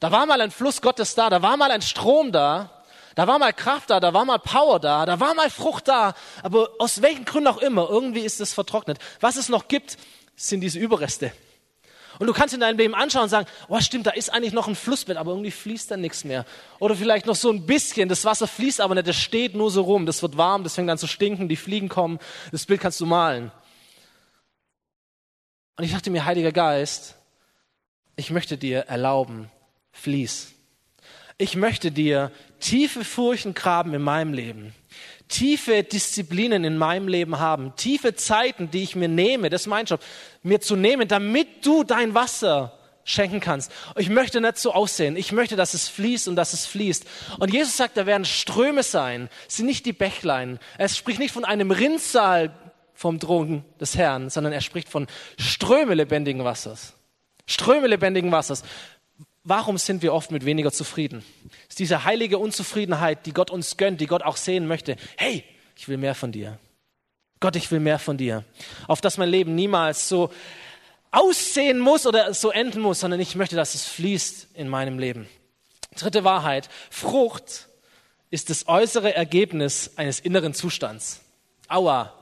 Da 0.00 0.10
war 0.12 0.26
mal 0.26 0.40
ein 0.40 0.50
Fluss 0.50 0.82
Gottes 0.82 1.14
da. 1.14 1.30
Da 1.30 1.42
war 1.42 1.56
mal 1.56 1.70
ein 1.70 1.82
Strom 1.82 2.32
da. 2.32 2.82
Da 3.14 3.26
war 3.26 3.38
mal 3.38 3.52
Kraft 3.52 3.90
da. 3.90 4.00
Da 4.00 4.12
war 4.12 4.24
mal 4.24 4.38
Power 4.38 4.80
da. 4.80 5.06
Da 5.06 5.20
war 5.20 5.34
mal 5.34 5.50
Frucht 5.50 5.88
da. 5.88 6.14
Aber 6.42 6.68
aus 6.78 7.02
welchen 7.02 7.24
Gründen 7.24 7.48
auch 7.48 7.58
immer, 7.58 7.88
irgendwie 7.88 8.20
ist 8.20 8.40
es 8.40 8.52
vertrocknet. 8.52 8.98
Was 9.20 9.36
es 9.36 9.48
noch 9.48 9.68
gibt, 9.68 9.96
sind 10.36 10.60
diese 10.60 10.78
Überreste. 10.78 11.32
Und 12.18 12.28
du 12.28 12.32
kannst 12.32 12.54
in 12.54 12.60
deinem 12.60 12.78
Leben 12.78 12.94
anschauen 12.94 13.24
und 13.24 13.28
sagen, 13.28 13.48
oh 13.68 13.80
stimmt, 13.80 14.06
da 14.06 14.10
ist 14.10 14.32
eigentlich 14.32 14.52
noch 14.52 14.68
ein 14.68 14.76
Flussbett, 14.76 15.16
aber 15.16 15.32
irgendwie 15.32 15.50
fließt 15.50 15.90
da 15.90 15.96
nichts 15.96 16.24
mehr. 16.24 16.44
Oder 16.78 16.94
vielleicht 16.94 17.26
noch 17.26 17.34
so 17.34 17.50
ein 17.50 17.66
bisschen, 17.66 18.08
das 18.08 18.24
Wasser 18.24 18.46
fließt 18.46 18.80
aber 18.80 18.94
nicht, 18.94 19.08
das 19.08 19.16
steht 19.16 19.54
nur 19.54 19.70
so 19.70 19.82
rum, 19.82 20.06
das 20.06 20.22
wird 20.22 20.36
warm, 20.36 20.62
das 20.62 20.74
fängt 20.74 20.90
an 20.90 20.98
zu 20.98 21.08
stinken, 21.08 21.48
die 21.48 21.56
Fliegen 21.56 21.88
kommen, 21.88 22.20
das 22.52 22.66
Bild 22.66 22.80
kannst 22.80 23.00
du 23.00 23.06
malen. 23.06 23.50
Und 25.76 25.84
ich 25.84 25.92
dachte 25.92 26.10
mir, 26.10 26.24
Heiliger 26.24 26.52
Geist, 26.52 27.16
ich 28.16 28.30
möchte 28.30 28.56
dir 28.56 28.80
erlauben, 28.80 29.50
fließ. 29.92 30.52
Ich 31.36 31.56
möchte 31.56 31.90
dir 31.90 32.30
tiefe 32.60 33.04
Furchen 33.04 33.54
graben 33.54 33.92
in 33.92 34.02
meinem 34.02 34.32
Leben, 34.32 34.72
tiefe 35.26 35.82
Disziplinen 35.82 36.62
in 36.62 36.78
meinem 36.78 37.08
Leben 37.08 37.40
haben, 37.40 37.74
tiefe 37.74 38.14
Zeiten, 38.14 38.70
die 38.70 38.84
ich 38.84 38.94
mir 38.94 39.08
nehme, 39.08 39.50
das 39.50 39.62
ist 39.62 39.66
mein 39.66 39.86
Job, 39.86 40.00
mir 40.44 40.60
zu 40.60 40.76
nehmen, 40.76 41.08
damit 41.08 41.66
du 41.66 41.82
dein 41.82 42.14
Wasser 42.14 42.78
schenken 43.04 43.40
kannst. 43.40 43.70
Ich 43.96 44.08
möchte 44.08 44.40
nicht 44.40 44.58
so 44.58 44.72
aussehen. 44.72 45.16
Ich 45.16 45.32
möchte, 45.32 45.56
dass 45.56 45.74
es 45.74 45.88
fließt 45.88 46.28
und 46.28 46.36
dass 46.36 46.52
es 46.52 46.66
fließt. 46.66 47.04
Und 47.38 47.52
Jesus 47.52 47.76
sagt, 47.76 47.96
da 47.96 48.06
werden 48.06 48.24
Ströme 48.24 48.82
sein, 48.82 49.28
es 49.46 49.56
sind 49.56 49.66
nicht 49.66 49.86
die 49.86 49.92
Bächlein. 49.92 50.58
Er 50.78 50.88
spricht 50.88 51.18
nicht 51.18 51.32
von 51.32 51.44
einem 51.44 51.70
Rinnsal 51.70 52.54
vom 52.94 53.20
Thron 53.20 53.64
des 53.80 53.96
Herrn, 53.96 54.30
sondern 54.30 54.52
er 54.52 54.60
spricht 54.60 54.88
von 54.88 55.06
Ströme 55.38 55.94
lebendigen 55.94 56.44
Wassers. 56.44 56.94
Ströme 57.46 57.88
lebendigen 57.88 58.32
Wassers. 58.32 58.62
Warum 59.42 59.76
sind 59.76 60.02
wir 60.02 60.14
oft 60.14 60.30
mit 60.30 60.46
weniger 60.46 60.72
zufrieden? 60.72 61.22
Ist 61.68 61.78
diese 61.78 62.04
heilige 62.04 62.38
Unzufriedenheit, 62.38 63.26
die 63.26 63.32
Gott 63.32 63.50
uns 63.50 63.76
gönnt, 63.76 64.00
die 64.00 64.06
Gott 64.06 64.22
auch 64.22 64.38
sehen 64.38 64.66
möchte. 64.66 64.96
Hey, 65.16 65.44
ich 65.76 65.88
will 65.88 65.98
mehr 65.98 66.14
von 66.14 66.32
dir. 66.32 66.58
Gott, 67.40 67.56
ich 67.56 67.70
will 67.70 67.80
mehr 67.80 67.98
von 67.98 68.16
dir. 68.16 68.44
Auf 68.88 69.02
dass 69.02 69.18
mein 69.18 69.28
Leben 69.28 69.54
niemals 69.54 70.08
so 70.08 70.30
aussehen 71.10 71.78
muss 71.78 72.06
oder 72.06 72.32
so 72.32 72.50
enden 72.50 72.80
muss, 72.80 73.00
sondern 73.00 73.20
ich 73.20 73.34
möchte, 73.34 73.54
dass 73.54 73.74
es 73.74 73.84
fließt 73.84 74.48
in 74.54 74.68
meinem 74.68 74.98
Leben. 74.98 75.28
Dritte 75.94 76.24
Wahrheit. 76.24 76.70
Frucht 76.90 77.68
ist 78.30 78.50
das 78.50 78.66
äußere 78.66 79.14
Ergebnis 79.14 79.92
eines 79.96 80.20
inneren 80.20 80.54
Zustands. 80.54 81.20
Aua. 81.68 82.12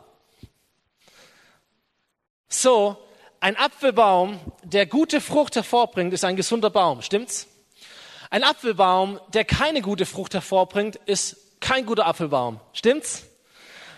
So, 2.55 2.99
ein 3.41 3.57
Apfelbaum, 3.57 4.39
der 4.63 4.85
gute 4.85 5.23
Frucht 5.23 5.57
hervorbringt, 5.57 6.13
ist 6.13 6.23
ein 6.23 6.37
gesunder 6.37 6.69
Baum, 6.69 7.01
stimmt's? 7.01 7.49
Ein 8.29 8.45
Apfelbaum, 8.45 9.19
der 9.33 9.47
keine 9.47 9.81
gute 9.81 10.05
Frucht 10.05 10.35
hervorbringt, 10.35 10.97
ist 11.07 11.59
kein 11.61 11.87
guter 11.87 12.07
Apfelbaum, 12.07 12.61
stimmt's? 12.75 13.25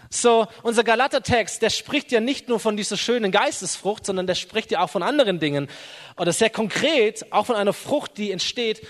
So, 0.09 0.47
unser 0.63 0.85
Galater-Text, 0.85 1.63
der 1.63 1.71
spricht 1.71 2.13
ja 2.13 2.21
nicht 2.21 2.49
nur 2.49 2.61
von 2.61 2.77
dieser 2.77 2.97
schönen 2.97 3.33
Geistesfrucht, 3.33 4.07
sondern 4.07 4.29
der 4.29 4.37
spricht 4.37 4.71
ja 4.71 4.85
auch 4.85 4.91
von 4.91 5.03
anderen 5.03 5.41
Dingen. 5.41 5.69
Oder 6.17 6.33
sehr 6.33 6.51
konkret 6.51 7.33
auch 7.33 7.47
von 7.47 7.57
einer 7.57 7.73
Frucht, 7.73 8.19
die 8.19 8.31
entsteht, 8.31 8.87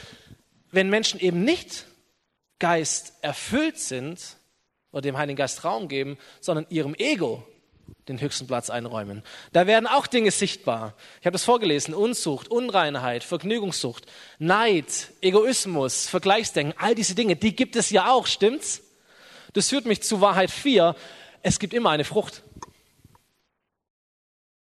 wenn 0.73 0.91
Menschen 0.91 1.19
eben 1.21 1.43
nicht 1.43 1.87
Geist 2.59 3.15
erfüllt 3.23 3.79
sind 3.79 4.21
oder 4.93 5.01
dem 5.01 5.17
Heiligen 5.17 5.39
Geist 5.39 5.65
Raum 5.65 5.89
geben, 5.89 6.19
sondern 6.43 6.67
ihrem 6.69 6.95
Ego 6.97 7.47
den 8.09 8.21
höchsten 8.21 8.47
Platz 8.47 8.71
einräumen. 8.71 9.23
Da 9.53 9.67
werden 9.67 9.87
auch 9.87 10.07
Dinge 10.07 10.31
sichtbar. 10.31 10.95
Ich 11.21 11.27
habe 11.27 11.33
das 11.33 11.45
vorgelesen. 11.45 11.95
Unzucht, 11.95 12.49
Unreinheit, 12.49 13.25
Vergnügungssucht, 13.25 14.07
Neid, 14.39 15.13
Egoismus, 15.21 16.09
Vergleichsdenken, 16.09 16.75
all 16.79 16.95
diese 16.95 17.15
Dinge, 17.15 17.37
die 17.37 17.57
gibt 17.57 17.77
es 17.77 17.91
ja 17.91 18.11
auch, 18.11 18.27
stimmt's? 18.27 18.83
Das 19.55 19.69
führt 19.69 19.87
mich 19.87 20.03
zu 20.03 20.21
Wahrheit 20.21 20.51
4. 20.51 20.95
Es 21.43 21.59
gibt 21.59 21.73
immer 21.73 21.91
eine 21.91 22.05
Frucht. 22.05 22.43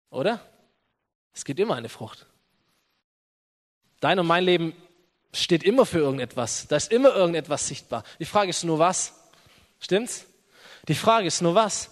Oder? 0.09 0.41
Es 1.33 1.45
gibt 1.45 1.59
immer 1.59 1.75
eine 1.75 1.89
Frucht. 1.89 2.25
Dein 3.99 4.19
und 4.19 4.27
mein 4.27 4.43
Leben 4.43 4.73
steht 5.33 5.63
immer 5.63 5.85
für 5.85 5.99
irgendetwas. 5.99 6.67
Da 6.67 6.75
ist 6.75 6.91
immer 6.91 7.13
irgendetwas 7.15 7.67
sichtbar. 7.67 8.03
Die 8.19 8.25
Frage 8.25 8.49
ist 8.49 8.63
nur 8.63 8.79
was. 8.79 9.13
Stimmt's? 9.79 10.25
Die 10.87 10.95
Frage 10.95 11.27
ist 11.27 11.41
nur 11.41 11.55
was. 11.55 11.91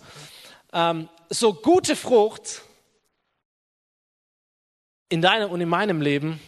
Ähm, 0.77 1.09
so 1.31 1.55
gute 1.55 1.95
Frucht 1.95 2.61
in 5.09 5.23
deinem 5.23 5.49
und 5.49 5.59
in 5.59 5.67
meinem 5.67 6.01
Leben 6.01 6.39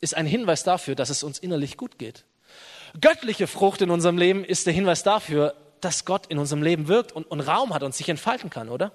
ist 0.00 0.16
ein 0.16 0.26
Hinweis 0.26 0.64
dafür, 0.64 0.96
dass 0.96 1.10
es 1.10 1.22
uns 1.22 1.38
innerlich 1.38 1.76
gut 1.76 1.96
geht. 1.96 2.24
Göttliche 3.00 3.46
Frucht 3.46 3.80
in 3.80 3.90
unserem 3.90 4.18
Leben 4.18 4.44
ist 4.44 4.66
der 4.66 4.72
Hinweis 4.72 5.04
dafür, 5.04 5.54
dass 5.80 6.04
Gott 6.04 6.26
in 6.26 6.38
unserem 6.38 6.60
Leben 6.60 6.88
wirkt 6.88 7.12
und, 7.12 7.22
und 7.22 7.40
Raum 7.40 7.72
hat 7.72 7.84
und 7.84 7.94
sich 7.94 8.08
entfalten 8.08 8.50
kann, 8.50 8.68
oder? 8.68 8.90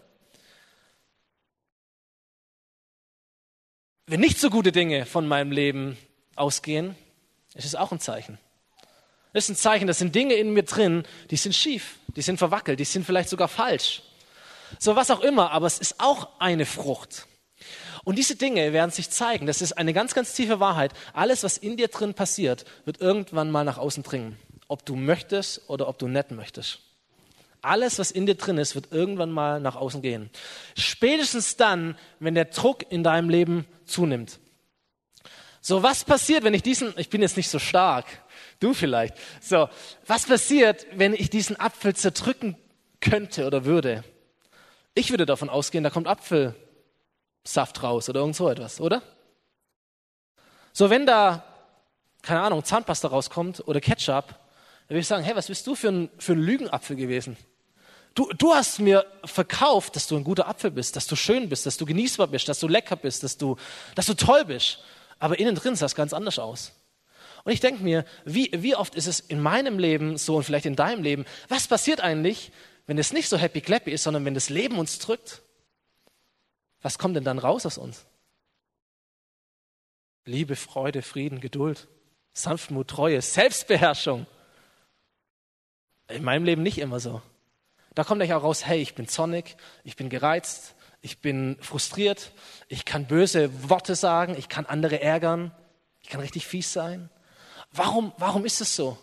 Wenn 4.05 4.19
nicht 4.19 4.37
so 4.37 4.49
gute 4.49 4.73
Dinge 4.73 5.05
von 5.05 5.25
meinem 5.25 5.53
Leben 5.53 5.97
ausgehen, 6.35 6.97
ist 7.53 7.63
es 7.63 7.75
auch 7.75 7.93
ein 7.93 8.01
Zeichen. 8.01 8.37
Das 9.31 9.45
ist 9.45 9.51
ein 9.51 9.55
Zeichen, 9.55 9.87
das 9.87 9.99
sind 9.99 10.13
Dinge 10.13 10.33
in 10.33 10.51
mir 10.51 10.63
drin, 10.63 11.05
die 11.31 11.37
sind 11.37 11.55
schief, 11.55 11.99
die 12.17 12.21
sind 12.21 12.37
verwackelt, 12.37 12.81
die 12.81 12.85
sind 12.85 13.05
vielleicht 13.05 13.29
sogar 13.29 13.47
falsch. 13.47 14.01
So 14.79 14.95
was 14.95 15.11
auch 15.11 15.21
immer, 15.21 15.51
aber 15.51 15.67
es 15.67 15.79
ist 15.79 15.99
auch 15.99 16.39
eine 16.39 16.65
Frucht. 16.65 17.27
Und 18.03 18.17
diese 18.17 18.35
Dinge 18.35 18.73
werden 18.73 18.91
sich 18.91 19.09
zeigen. 19.09 19.45
Das 19.45 19.61
ist 19.61 19.73
eine 19.73 19.93
ganz, 19.93 20.13
ganz 20.13 20.33
tiefe 20.33 20.59
Wahrheit. 20.59 20.91
Alles, 21.13 21.43
was 21.43 21.57
in 21.57 21.77
dir 21.77 21.87
drin 21.87 22.13
passiert, 22.13 22.65
wird 22.85 22.99
irgendwann 22.99 23.49
mal 23.49 23.63
nach 23.63 23.77
außen 23.77 24.03
dringen. 24.03 24.37
Ob 24.67 24.85
du 24.85 24.95
möchtest 24.95 25.69
oder 25.69 25.87
ob 25.87 25.99
du 25.99 26.07
nicht 26.07 26.31
möchtest. 26.31 26.79
Alles, 27.61 27.97
was 27.97 28.11
in 28.11 28.25
dir 28.25 28.35
drin 28.35 28.57
ist, 28.57 28.75
wird 28.75 28.91
irgendwann 28.91 29.31
mal 29.31 29.61
nach 29.61 29.77
außen 29.77 30.01
gehen. 30.01 30.29
Spätestens 30.75 31.55
dann, 31.55 31.97
wenn 32.19 32.35
der 32.35 32.45
Druck 32.45 32.91
in 32.91 33.03
deinem 33.03 33.29
Leben 33.29 33.65
zunimmt. 33.85 34.39
So, 35.61 35.81
was 35.81 36.03
passiert, 36.03 36.43
wenn 36.43 36.53
ich 36.53 36.61
diesen, 36.61 36.93
ich 36.97 37.09
bin 37.09 37.21
jetzt 37.21 37.37
nicht 37.37 37.47
so 37.47 37.57
stark, 37.57 38.05
du 38.59 38.73
vielleicht. 38.73 39.15
So, 39.39 39.69
was 40.05 40.25
passiert, 40.25 40.85
wenn 40.91 41.13
ich 41.13 41.29
diesen 41.29 41.57
Apfel 41.57 41.95
zerdrücken 41.95 42.57
könnte 42.99 43.47
oder 43.47 43.63
würde? 43.63 44.03
Ich 44.95 45.09
würde 45.09 45.25
davon 45.25 45.49
ausgehen, 45.49 45.83
da 45.83 45.89
kommt 45.89 46.07
Apfelsaft 46.07 47.81
raus 47.81 48.09
oder 48.09 48.19
irgend 48.19 48.35
so 48.35 48.49
etwas, 48.49 48.79
oder? 48.79 49.01
So, 50.71 50.89
wenn 50.89 51.05
da, 51.05 51.43
keine 52.21 52.41
Ahnung, 52.41 52.63
Zahnpasta 52.63 53.07
rauskommt 53.07 53.67
oder 53.67 53.81
Ketchup, 53.81 54.27
dann 54.27 54.89
würde 54.89 54.99
ich 54.99 55.07
sagen, 55.07 55.23
hey, 55.23 55.35
was 55.35 55.47
bist 55.47 55.65
du 55.65 55.75
für 55.75 55.89
ein, 55.89 56.09
für 56.19 56.33
ein 56.33 56.39
Lügenapfel 56.39 56.95
gewesen? 56.95 57.37
Du, 58.15 58.31
du 58.37 58.53
hast 58.53 58.79
mir 58.79 59.05
verkauft, 59.25 59.95
dass 59.95 60.07
du 60.07 60.15
ein 60.15 60.23
guter 60.23 60.47
Apfel 60.47 60.69
bist, 60.69 60.95
dass 60.95 61.07
du 61.07 61.15
schön 61.15 61.49
bist, 61.49 61.65
dass 61.65 61.77
du 61.77 61.85
genießbar 61.85 62.27
bist, 62.27 62.47
dass 62.47 62.59
du 62.59 62.67
lecker 62.67 62.95
bist, 62.95 63.23
dass 63.23 63.37
du, 63.37 63.55
dass 63.95 64.05
du 64.05 64.13
toll 64.13 64.45
bist. 64.45 64.79
Aber 65.17 65.39
innen 65.39 65.55
drin 65.55 65.75
sah 65.75 65.87
es 65.87 65.95
ganz 65.95 66.13
anders 66.13 66.37
aus. 66.37 66.73
Und 67.43 67.51
ich 67.51 67.59
denke 67.59 67.83
mir, 67.83 68.05
wie, 68.23 68.51
wie 68.53 68.75
oft 68.75 68.93
ist 68.95 69.07
es 69.07 69.19
in 69.19 69.41
meinem 69.41 69.79
Leben 69.79 70.17
so 70.17 70.35
und 70.35 70.43
vielleicht 70.43 70.67
in 70.67 70.75
deinem 70.75 71.01
Leben, 71.01 71.25
was 71.49 71.67
passiert 71.67 72.01
eigentlich, 72.01 72.51
wenn 72.85 72.97
es 72.97 73.13
nicht 73.13 73.29
so 73.29 73.37
happy 73.37 73.61
clappy 73.61 73.91
ist, 73.91 74.03
sondern 74.03 74.25
wenn 74.25 74.33
das 74.33 74.49
Leben 74.49 74.77
uns 74.77 74.99
drückt, 74.99 75.41
was 76.81 76.97
kommt 76.97 77.15
denn 77.15 77.23
dann 77.23 77.39
raus 77.39 77.65
aus 77.65 77.77
uns? 77.77 78.05
Liebe, 80.25 80.55
Freude, 80.55 81.01
Frieden, 81.01 81.39
Geduld, 81.39 81.87
Sanftmut, 82.33 82.89
Treue, 82.89 83.21
Selbstbeherrschung. 83.21 84.25
In 86.07 86.23
meinem 86.23 86.45
Leben 86.45 86.63
nicht 86.63 86.77
immer 86.77 86.99
so. 86.99 87.21
Da 87.95 88.03
kommt 88.03 88.21
euch 88.21 88.33
auch 88.33 88.43
raus, 88.43 88.65
hey, 88.65 88.81
ich 88.81 88.95
bin 88.95 89.07
zornig, 89.07 89.55
ich 89.83 89.95
bin 89.95 90.09
gereizt, 90.09 90.75
ich 91.01 91.19
bin 91.19 91.57
frustriert, 91.61 92.31
ich 92.67 92.85
kann 92.85 93.07
böse 93.07 93.69
Worte 93.69 93.95
sagen, 93.95 94.35
ich 94.37 94.49
kann 94.49 94.65
andere 94.65 95.01
ärgern, 95.01 95.51
ich 96.01 96.09
kann 96.09 96.21
richtig 96.21 96.47
fies 96.47 96.73
sein. 96.73 97.09
Warum, 97.71 98.13
warum 98.17 98.45
ist 98.45 98.61
es 98.61 98.75
so? 98.75 98.97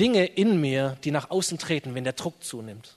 Dinge 0.00 0.24
in 0.24 0.60
mir, 0.60 0.96
die 1.04 1.10
nach 1.10 1.30
außen 1.30 1.58
treten, 1.58 1.94
wenn 1.94 2.04
der 2.04 2.14
Druck 2.14 2.42
zunimmt. 2.42 2.96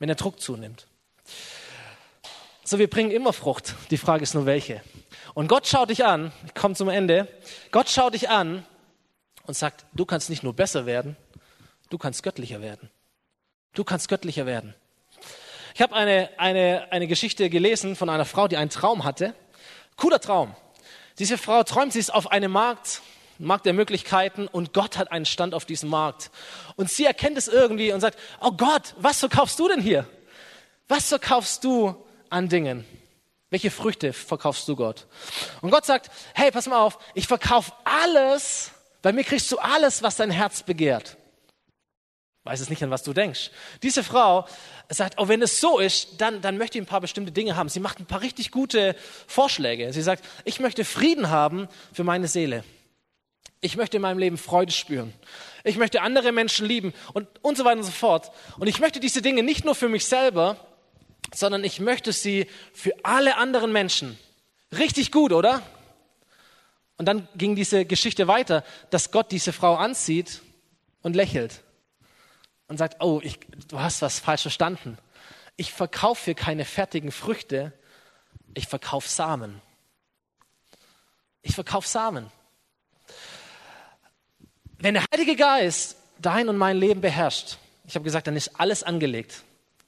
Wenn 0.00 0.08
der 0.08 0.16
Druck 0.16 0.40
zunimmt. 0.40 0.88
So, 2.64 2.80
wir 2.80 2.90
bringen 2.90 3.12
immer 3.12 3.32
Frucht. 3.32 3.76
Die 3.90 3.96
Frage 3.96 4.24
ist 4.24 4.34
nur 4.34 4.44
welche. 4.44 4.82
Und 5.32 5.46
Gott 5.46 5.68
schaut 5.68 5.90
dich 5.90 6.04
an, 6.04 6.32
ich 6.46 6.54
komme 6.54 6.74
zum 6.74 6.88
Ende. 6.88 7.28
Gott 7.70 7.88
schaut 7.88 8.14
dich 8.14 8.28
an 8.28 8.66
und 9.46 9.54
sagt, 9.54 9.86
du 9.92 10.04
kannst 10.04 10.30
nicht 10.30 10.42
nur 10.42 10.52
besser 10.52 10.84
werden, 10.84 11.16
du 11.90 11.98
kannst 11.98 12.24
göttlicher 12.24 12.60
werden. 12.60 12.90
Du 13.72 13.84
kannst 13.84 14.08
göttlicher 14.08 14.46
werden. 14.46 14.74
Ich 15.74 15.82
habe 15.82 15.94
eine, 15.94 16.30
eine, 16.38 16.90
eine 16.90 17.06
Geschichte 17.06 17.50
gelesen 17.50 17.94
von 17.94 18.08
einer 18.08 18.24
Frau, 18.24 18.48
die 18.48 18.56
einen 18.56 18.70
Traum 18.70 19.04
hatte. 19.04 19.34
Cooler 19.96 20.20
Traum. 20.20 20.56
Diese 21.18 21.38
Frau 21.38 21.62
träumt, 21.62 21.92
sie 21.92 22.00
ist 22.00 22.12
auf 22.12 22.32
einem 22.32 22.50
Markt 22.50 23.00
Markt 23.38 23.66
der 23.66 23.72
Möglichkeiten 23.72 24.46
und 24.46 24.72
Gott 24.72 24.96
hat 24.96 25.10
einen 25.10 25.26
Stand 25.26 25.54
auf 25.54 25.64
diesem 25.64 25.90
Markt. 25.90 26.30
Und 26.76 26.90
sie 26.90 27.04
erkennt 27.04 27.36
es 27.36 27.48
irgendwie 27.48 27.92
und 27.92 28.00
sagt, 28.00 28.18
oh 28.40 28.52
Gott, 28.52 28.94
was 28.98 29.20
verkaufst 29.20 29.58
du 29.58 29.68
denn 29.68 29.80
hier? 29.80 30.06
Was 30.88 31.08
verkaufst 31.08 31.64
du 31.64 31.94
an 32.30 32.48
Dingen? 32.48 32.84
Welche 33.50 33.70
Früchte 33.70 34.12
verkaufst 34.12 34.66
du 34.68 34.76
Gott? 34.76 35.06
Und 35.60 35.70
Gott 35.70 35.86
sagt, 35.86 36.10
hey, 36.34 36.50
pass 36.50 36.66
mal 36.66 36.80
auf, 36.80 36.98
ich 37.14 37.26
verkaufe 37.26 37.72
alles, 37.84 38.70
bei 39.02 39.12
mir 39.12 39.24
kriegst 39.24 39.50
du 39.52 39.58
alles, 39.58 40.02
was 40.02 40.16
dein 40.16 40.30
Herz 40.30 40.62
begehrt. 40.62 41.16
Weiß 42.44 42.60
es 42.60 42.68
nicht, 42.68 42.82
an 42.82 42.90
was 42.90 43.02
du 43.02 43.14
denkst. 43.14 43.50
Diese 43.82 44.04
Frau 44.04 44.46
sagt, 44.90 45.14
oh, 45.18 45.28
wenn 45.28 45.40
es 45.40 45.60
so 45.60 45.78
ist, 45.78 46.20
dann, 46.20 46.42
dann 46.42 46.58
möchte 46.58 46.76
ich 46.76 46.82
ein 46.84 46.86
paar 46.86 47.00
bestimmte 47.00 47.32
Dinge 47.32 47.56
haben. 47.56 47.70
Sie 47.70 47.80
macht 47.80 48.00
ein 48.00 48.06
paar 48.06 48.20
richtig 48.20 48.50
gute 48.50 48.94
Vorschläge. 49.26 49.92
Sie 49.94 50.02
sagt, 50.02 50.24
ich 50.44 50.60
möchte 50.60 50.84
Frieden 50.84 51.30
haben 51.30 51.68
für 51.92 52.04
meine 52.04 52.28
Seele. 52.28 52.62
Ich 53.64 53.76
möchte 53.76 53.96
in 53.96 54.02
meinem 54.02 54.18
Leben 54.18 54.38
Freude 54.38 54.72
spüren. 54.72 55.12
Ich 55.64 55.76
möchte 55.76 56.02
andere 56.02 56.32
Menschen 56.32 56.66
lieben 56.66 56.92
und, 57.14 57.26
und 57.42 57.56
so 57.56 57.64
weiter 57.64 57.78
und 57.78 57.84
so 57.84 57.92
fort. 57.92 58.30
Und 58.58 58.68
ich 58.68 58.80
möchte 58.80 59.00
diese 59.00 59.22
Dinge 59.22 59.42
nicht 59.42 59.64
nur 59.64 59.74
für 59.74 59.88
mich 59.88 60.04
selber, 60.04 60.56
sondern 61.34 61.64
ich 61.64 61.80
möchte 61.80 62.12
sie 62.12 62.46
für 62.72 62.92
alle 63.02 63.36
anderen 63.36 63.72
Menschen 63.72 64.18
Richtig 64.78 65.12
gut, 65.12 65.32
oder? 65.32 65.62
Und 66.96 67.06
dann 67.06 67.28
ging 67.36 67.54
diese 67.56 67.84
Geschichte 67.84 68.26
weiter, 68.28 68.64
dass 68.90 69.10
Gott 69.10 69.30
diese 69.30 69.52
Frau 69.52 69.76
anzieht 69.76 70.42
und 71.02 71.14
lächelt 71.14 71.62
und 72.68 72.78
sagt, 72.78 73.02
oh, 73.02 73.20
ich, 73.22 73.38
du 73.68 73.78
hast 73.78 74.02
was 74.02 74.18
falsch 74.18 74.42
verstanden. 74.42 74.98
Ich 75.56 75.72
verkaufe 75.72 76.24
hier 76.24 76.34
keine 76.34 76.64
fertigen 76.64 77.12
Früchte, 77.12 77.72
ich 78.54 78.66
verkaufe 78.66 79.08
Samen. 79.08 79.60
Ich 81.42 81.54
verkaufe 81.54 81.88
Samen. 81.88 82.30
Wenn 84.78 84.94
der 84.94 85.04
Heilige 85.12 85.36
Geist 85.36 85.96
dein 86.18 86.48
und 86.48 86.56
mein 86.56 86.76
Leben 86.76 87.00
beherrscht, 87.00 87.58
ich 87.86 87.94
habe 87.94 88.04
gesagt, 88.04 88.26
dann 88.26 88.36
ist 88.36 88.58
alles 88.58 88.82
angelegt, 88.82 89.42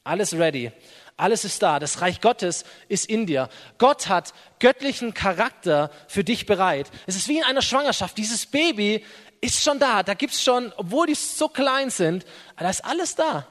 alles 0.05 0.35
ready, 0.35 0.73
alles 1.17 1.45
ist 1.45 1.63
da. 1.63 1.79
Das 1.79 2.03
Reich 2.03 2.21
Gottes 2.21 2.65
ist 2.89 3.07
in 3.07 3.27
dir. 3.27 3.49
Gott 3.79 4.09
hat 4.09 4.35
göttlichen 4.59 5.15
Charakter 5.15 5.91
für 6.09 6.25
dich 6.25 6.45
bereit. 6.45 6.91
Es 7.07 7.17
ist 7.17 7.29
wie 7.29 7.39
in 7.39 7.45
einer 7.45 7.63
Schwangerschaft. 7.63 8.19
Dieses 8.19 8.47
Baby 8.47 9.05
ist 9.41 9.63
schon 9.63 9.79
da. 9.79 10.03
Da 10.03 10.15
gibt 10.15 10.35
es 10.35 10.43
schon, 10.43 10.73
obwohl 10.77 11.07
die 11.07 11.15
so 11.15 11.49
klein 11.49 11.91
sind, 11.91 12.27
da 12.59 12.69
ist 12.69 12.85
alles 12.85 13.15
da. 13.15 13.47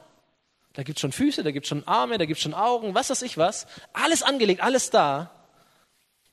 Da 0.73 0.83
gibt 0.83 0.97
es 0.97 1.01
schon 1.01 1.11
Füße, 1.11 1.41
da 1.41 1.51
gibt 1.51 1.65
es 1.65 1.69
schon 1.69 1.87
Arme, 1.87 2.17
da 2.17 2.25
gibt 2.25 2.37
es 2.37 2.43
schon 2.43 2.53
Augen, 2.53 2.93
was 2.93 3.09
weiß 3.09 3.21
ich 3.23 3.37
was. 3.37 3.65
Alles 3.93 4.21
angelegt, 4.21 4.61
alles 4.61 4.89
da. 4.89 5.31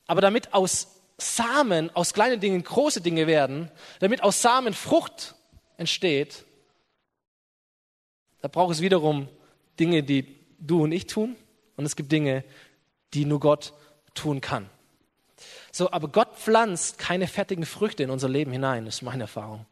Aber 0.07 0.21
damit 0.21 0.53
aus 0.53 1.02
Samen, 1.23 1.95
aus 1.95 2.13
kleinen 2.13 2.41
Dingen 2.41 2.63
große 2.63 3.01
Dinge 3.01 3.27
werden, 3.27 3.71
damit 4.01 4.23
aus 4.23 4.43
Samen 4.43 4.75
Frucht 4.75 5.35
entsteht, 5.77 6.45
da 8.41 8.49
braucht 8.49 8.73
es 8.73 8.81
wiederum 8.81 9.29
Dinge, 9.79 10.03
die 10.03 10.37
du 10.59 10.83
und 10.83 10.93
ich 10.93 11.07
tun. 11.07 11.37
Und 11.77 11.87
es 11.87 11.97
gibt 11.97 12.13
Dinge, 12.13 12.45
die 13.15 13.25
nur 13.25 13.41
Gott 13.41 13.73
tun 14.15 14.41
kann. 14.41 14.69
So, 15.71 15.91
aber 15.91 16.09
Gott 16.09 16.37
pflanzt 16.37 16.99
keine 16.99 17.27
fertigen 17.27 17.65
Früchte 17.65 18.03
in 18.03 18.11
unser 18.11 18.29
Leben 18.29 18.53
hinein, 18.53 18.85
das 18.85 18.97
ist 18.97 19.03
meine 19.03 19.25
Erfahrung. 19.25 19.65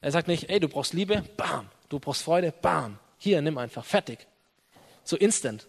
Er 0.00 0.12
sagt 0.12 0.28
nicht, 0.28 0.48
ey, 0.48 0.60
du 0.60 0.68
brauchst 0.68 0.92
Liebe, 0.92 1.24
bam, 1.36 1.68
du 1.88 1.98
brauchst 1.98 2.22
Freude, 2.22 2.52
bam, 2.52 2.98
hier, 3.18 3.42
nimm 3.42 3.58
einfach, 3.58 3.84
fertig. 3.84 4.26
So 5.04 5.16
instant. 5.16 5.66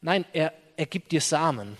Nein, 0.00 0.24
er, 0.32 0.52
er 0.76 0.86
gibt 0.86 1.12
dir 1.12 1.20
Samen. 1.20 1.76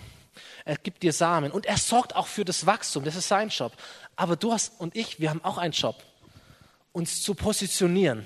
Er 0.65 0.77
gibt 0.77 1.03
dir 1.03 1.13
Samen 1.13 1.51
und 1.51 1.65
er 1.65 1.77
sorgt 1.77 2.15
auch 2.15 2.27
für 2.27 2.45
das 2.45 2.65
Wachstum, 2.65 3.03
das 3.03 3.15
ist 3.15 3.27
sein 3.27 3.49
Job. 3.49 3.73
Aber 4.15 4.35
du 4.35 4.51
hast 4.53 4.79
und 4.79 4.95
ich, 4.95 5.19
wir 5.19 5.29
haben 5.29 5.43
auch 5.43 5.57
einen 5.57 5.73
Job, 5.73 6.03
uns 6.91 7.21
zu 7.21 7.35
positionieren, 7.35 8.25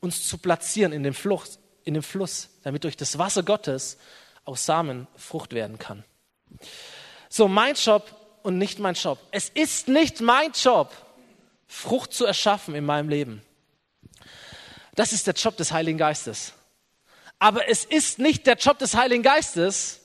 uns 0.00 0.26
zu 0.26 0.38
platzieren 0.38 0.92
in 0.92 1.02
dem, 1.02 1.14
Flucht, 1.14 1.58
in 1.84 1.94
dem 1.94 2.02
Fluss, 2.02 2.48
damit 2.62 2.84
durch 2.84 2.96
das 2.96 3.18
Wasser 3.18 3.42
Gottes 3.42 3.98
aus 4.44 4.66
Samen 4.66 5.06
Frucht 5.16 5.52
werden 5.52 5.78
kann. 5.78 6.04
So, 7.28 7.48
mein 7.48 7.74
Job 7.74 8.14
und 8.42 8.58
nicht 8.58 8.78
mein 8.78 8.94
Job. 8.94 9.18
Es 9.30 9.48
ist 9.48 9.88
nicht 9.88 10.20
mein 10.20 10.52
Job, 10.52 10.92
Frucht 11.66 12.12
zu 12.12 12.24
erschaffen 12.26 12.74
in 12.74 12.84
meinem 12.84 13.08
Leben. 13.08 13.42
Das 14.94 15.12
ist 15.12 15.26
der 15.26 15.34
Job 15.34 15.56
des 15.56 15.72
Heiligen 15.72 15.98
Geistes. 15.98 16.52
Aber 17.38 17.68
es 17.68 17.84
ist 17.84 18.18
nicht 18.18 18.46
der 18.46 18.56
Job 18.56 18.78
des 18.78 18.94
Heiligen 18.94 19.22
Geistes, 19.22 20.00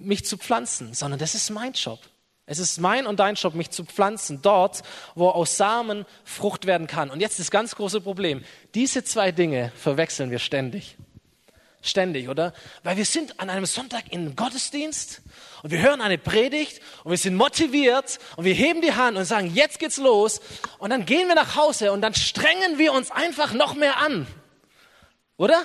mich 0.00 0.24
zu 0.24 0.36
pflanzen, 0.36 0.94
sondern 0.94 1.18
das 1.18 1.34
ist 1.34 1.50
mein 1.50 1.72
Job. 1.72 2.00
Es 2.46 2.58
ist 2.58 2.80
mein 2.80 3.06
und 3.06 3.20
dein 3.20 3.36
Job, 3.36 3.54
mich 3.54 3.70
zu 3.70 3.84
pflanzen, 3.84 4.42
dort, 4.42 4.82
wo 5.14 5.28
aus 5.28 5.56
Samen 5.56 6.04
Frucht 6.24 6.66
werden 6.66 6.88
kann. 6.88 7.08
Und 7.10 7.20
jetzt 7.20 7.38
das 7.38 7.52
ganz 7.52 7.76
große 7.76 8.00
Problem. 8.00 8.44
Diese 8.74 9.04
zwei 9.04 9.30
Dinge 9.30 9.70
verwechseln 9.76 10.32
wir 10.32 10.40
ständig. 10.40 10.96
Ständig, 11.80 12.28
oder? 12.28 12.52
Weil 12.82 12.96
wir 12.96 13.04
sind 13.04 13.38
an 13.38 13.50
einem 13.50 13.66
Sonntag 13.66 14.12
in 14.12 14.34
Gottesdienst 14.34 15.22
und 15.62 15.70
wir 15.70 15.80
hören 15.80 16.00
eine 16.00 16.18
Predigt 16.18 16.80
und 17.04 17.12
wir 17.12 17.18
sind 17.18 17.36
motiviert 17.36 18.18
und 18.36 18.44
wir 18.44 18.52
heben 18.52 18.82
die 18.82 18.94
Hand 18.94 19.16
und 19.16 19.24
sagen, 19.24 19.54
jetzt 19.54 19.78
geht's 19.78 19.96
los. 19.96 20.40
Und 20.78 20.90
dann 20.90 21.06
gehen 21.06 21.28
wir 21.28 21.36
nach 21.36 21.54
Hause 21.54 21.92
und 21.92 22.02
dann 22.02 22.14
strengen 22.14 22.78
wir 22.78 22.92
uns 22.92 23.12
einfach 23.12 23.52
noch 23.52 23.74
mehr 23.76 23.98
an. 23.98 24.26
Oder? 25.36 25.64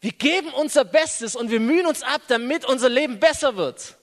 Wir 0.00 0.12
geben 0.12 0.48
unser 0.50 0.84
Bestes 0.84 1.36
und 1.36 1.50
wir 1.50 1.60
mühen 1.60 1.86
uns 1.86 2.02
ab, 2.02 2.22
damit 2.28 2.64
unser 2.64 2.88
Leben 2.88 3.18
besser 3.18 3.56
wird. 3.56 3.96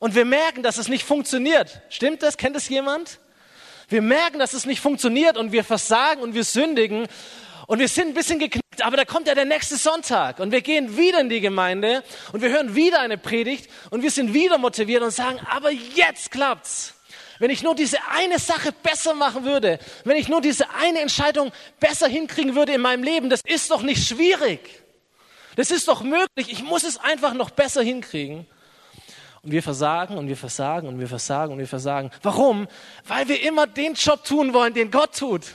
Und 0.00 0.14
wir 0.14 0.24
merken, 0.24 0.62
dass 0.62 0.78
es 0.78 0.88
nicht 0.88 1.04
funktioniert. 1.04 1.80
Stimmt 1.88 2.22
das? 2.22 2.36
Kennt 2.36 2.56
es 2.56 2.68
jemand? 2.68 3.18
Wir 3.88 4.02
merken, 4.02 4.38
dass 4.38 4.52
es 4.52 4.66
nicht 4.66 4.80
funktioniert 4.80 5.36
und 5.36 5.52
wir 5.52 5.62
versagen 5.62 6.20
und 6.20 6.34
wir 6.34 6.44
sündigen 6.44 7.06
und 7.68 7.78
wir 7.78 7.88
sind 7.88 8.08
ein 8.08 8.14
bisschen 8.14 8.38
geknickt, 8.38 8.82
aber 8.82 8.96
da 8.96 9.04
kommt 9.04 9.28
ja 9.28 9.34
der 9.34 9.44
nächste 9.44 9.76
Sonntag 9.76 10.38
und 10.40 10.50
wir 10.52 10.60
gehen 10.60 10.96
wieder 10.96 11.20
in 11.20 11.28
die 11.28 11.40
Gemeinde 11.40 12.02
und 12.32 12.42
wir 12.42 12.50
hören 12.50 12.74
wieder 12.74 13.00
eine 13.00 13.18
Predigt 13.18 13.70
und 13.90 14.02
wir 14.02 14.10
sind 14.10 14.34
wieder 14.34 14.58
motiviert 14.58 15.02
und 15.02 15.12
sagen, 15.12 15.40
aber 15.50 15.70
jetzt 15.70 16.30
klappt's. 16.30 16.94
Wenn 17.38 17.50
ich 17.50 17.62
nur 17.62 17.74
diese 17.74 17.98
eine 18.10 18.38
Sache 18.38 18.72
besser 18.72 19.14
machen 19.14 19.44
würde, 19.44 19.78
wenn 20.04 20.16
ich 20.16 20.28
nur 20.28 20.40
diese 20.40 20.70
eine 20.70 21.00
Entscheidung 21.00 21.52
besser 21.78 22.08
hinkriegen 22.08 22.54
würde 22.54 22.72
in 22.72 22.80
meinem 22.80 23.02
Leben, 23.02 23.30
das 23.30 23.42
ist 23.44 23.70
doch 23.70 23.82
nicht 23.82 24.06
schwierig. 24.06 24.60
Das 25.56 25.70
ist 25.70 25.88
doch 25.88 26.02
möglich. 26.02 26.52
Ich 26.52 26.62
muss 26.62 26.84
es 26.84 26.98
einfach 26.98 27.34
noch 27.34 27.50
besser 27.50 27.82
hinkriegen. 27.82 28.46
Und 29.42 29.52
wir 29.52 29.62
versagen 29.62 30.18
und 30.18 30.28
wir 30.28 30.36
versagen 30.36 30.88
und 30.88 31.00
wir 31.00 31.08
versagen 31.08 31.52
und 31.52 31.58
wir 31.58 31.68
versagen. 31.68 32.10
Warum? 32.22 32.68
Weil 33.06 33.28
wir 33.28 33.42
immer 33.42 33.66
den 33.66 33.94
Job 33.94 34.24
tun 34.24 34.52
wollen, 34.52 34.74
den 34.74 34.90
Gott 34.90 35.16
tut. 35.16 35.54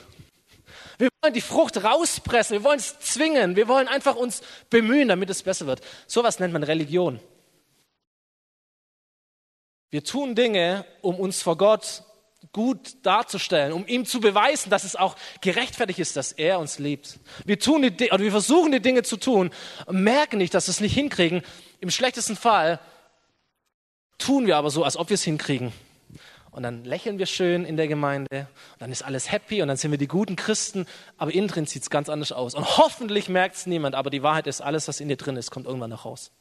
Wir 0.98 1.10
wollen 1.22 1.34
die 1.34 1.42
Frucht 1.42 1.84
rauspressen, 1.84 2.54
wir 2.58 2.64
wollen 2.64 2.80
es 2.80 3.00
zwingen, 3.00 3.56
wir 3.56 3.68
wollen 3.68 3.88
einfach 3.88 4.16
uns 4.16 4.44
bemühen, 4.70 5.08
damit 5.08 5.30
es 5.30 5.42
besser 5.42 5.66
wird. 5.66 5.82
Sowas 6.06 6.40
nennt 6.40 6.54
man 6.54 6.64
Religion. 6.64 7.20
Wir 9.90 10.04
tun 10.04 10.36
Dinge, 10.36 10.86
um 11.02 11.20
uns 11.20 11.42
vor 11.42 11.58
Gott 11.58 12.04
gut 12.52 13.06
darzustellen, 13.06 13.72
um 13.72 13.88
ihm 13.88 14.06
zu 14.06 14.20
beweisen, 14.20 14.70
dass 14.70 14.84
es 14.84 14.96
auch 14.96 15.16
gerechtfertigt 15.42 16.00
ist, 16.00 16.18
dass 16.18 16.32
er 16.32 16.60
uns 16.60 16.80
liebt. 16.80 17.20
Wir 17.46 17.60
tun 17.60 17.82
die, 17.82 18.12
oder 18.12 18.24
wir 18.24 18.32
versuchen 18.32 18.72
die 18.72 18.82
Dinge 18.82 19.04
zu 19.04 19.18
tun, 19.18 19.52
merken 19.90 20.38
nicht, 20.38 20.54
dass 20.54 20.68
wir 20.68 20.72
es 20.72 20.82
nicht 20.82 20.94
hinkriegen. 20.94 21.44
Im 21.80 21.90
schlechtesten 21.90 22.36
Fall 22.36 22.80
tun 24.18 24.48
wir 24.48 24.58
aber 24.58 24.70
so, 24.70 24.84
als 24.84 24.98
ob 24.98 25.10
wir 25.10 25.16
es 25.16 25.24
hinkriegen. 25.24 25.72
Und 26.52 26.64
dann 26.64 26.84
lächeln 26.84 27.18
wir 27.18 27.28
schön 27.28 27.64
in 27.64 27.78
der 27.78 27.88
Gemeinde, 27.88 28.48
und 28.74 28.82
dann 28.82 28.92
ist 28.92 29.04
alles 29.04 29.32
happy 29.32 29.62
und 29.62 29.70
dann 29.70 29.78
sind 29.78 29.92
wir 29.92 29.98
die 29.98 30.08
guten 30.08 30.36
Christen, 30.36 30.86
aber 31.18 31.34
innen 31.34 31.48
drin 31.48 31.66
sieht 31.66 31.84
es 31.84 31.90
ganz 31.90 32.10
anders 32.10 32.34
aus. 32.34 32.56
Und 32.56 32.78
hoffentlich 32.78 33.30
merkt 33.30 33.56
es 33.56 33.66
niemand, 33.66 33.96
aber 33.96 34.10
die 34.10 34.22
Wahrheit 34.22 34.48
ist, 34.48 34.60
alles, 34.60 34.90
was 34.90 35.00
in 35.00 35.08
dir 35.08 35.16
drin 35.16 35.38
ist, 35.38 35.50
kommt 35.52 35.66
irgendwann 35.66 35.92
nach 35.92 36.04
raus. 36.04 36.32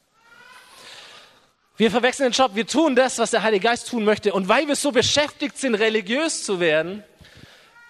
Wir 1.81 1.91
verwechseln 1.91 2.31
den 2.31 2.37
Job, 2.37 2.55
wir 2.55 2.67
tun 2.67 2.95
das, 2.95 3.19
was 3.19 3.31
der 3.31 3.43
Heilige 3.43 3.65
Geist 3.65 3.89
tun 3.89 4.05
möchte. 4.05 4.35
Und 4.35 4.49
weil 4.49 4.69
wir 4.69 4.77
so 4.77 4.93
beschäftigt 4.93 5.57
sind, 5.57 5.75
religiös 5.75 6.45
zu 6.45 6.61
werden, 6.61 7.03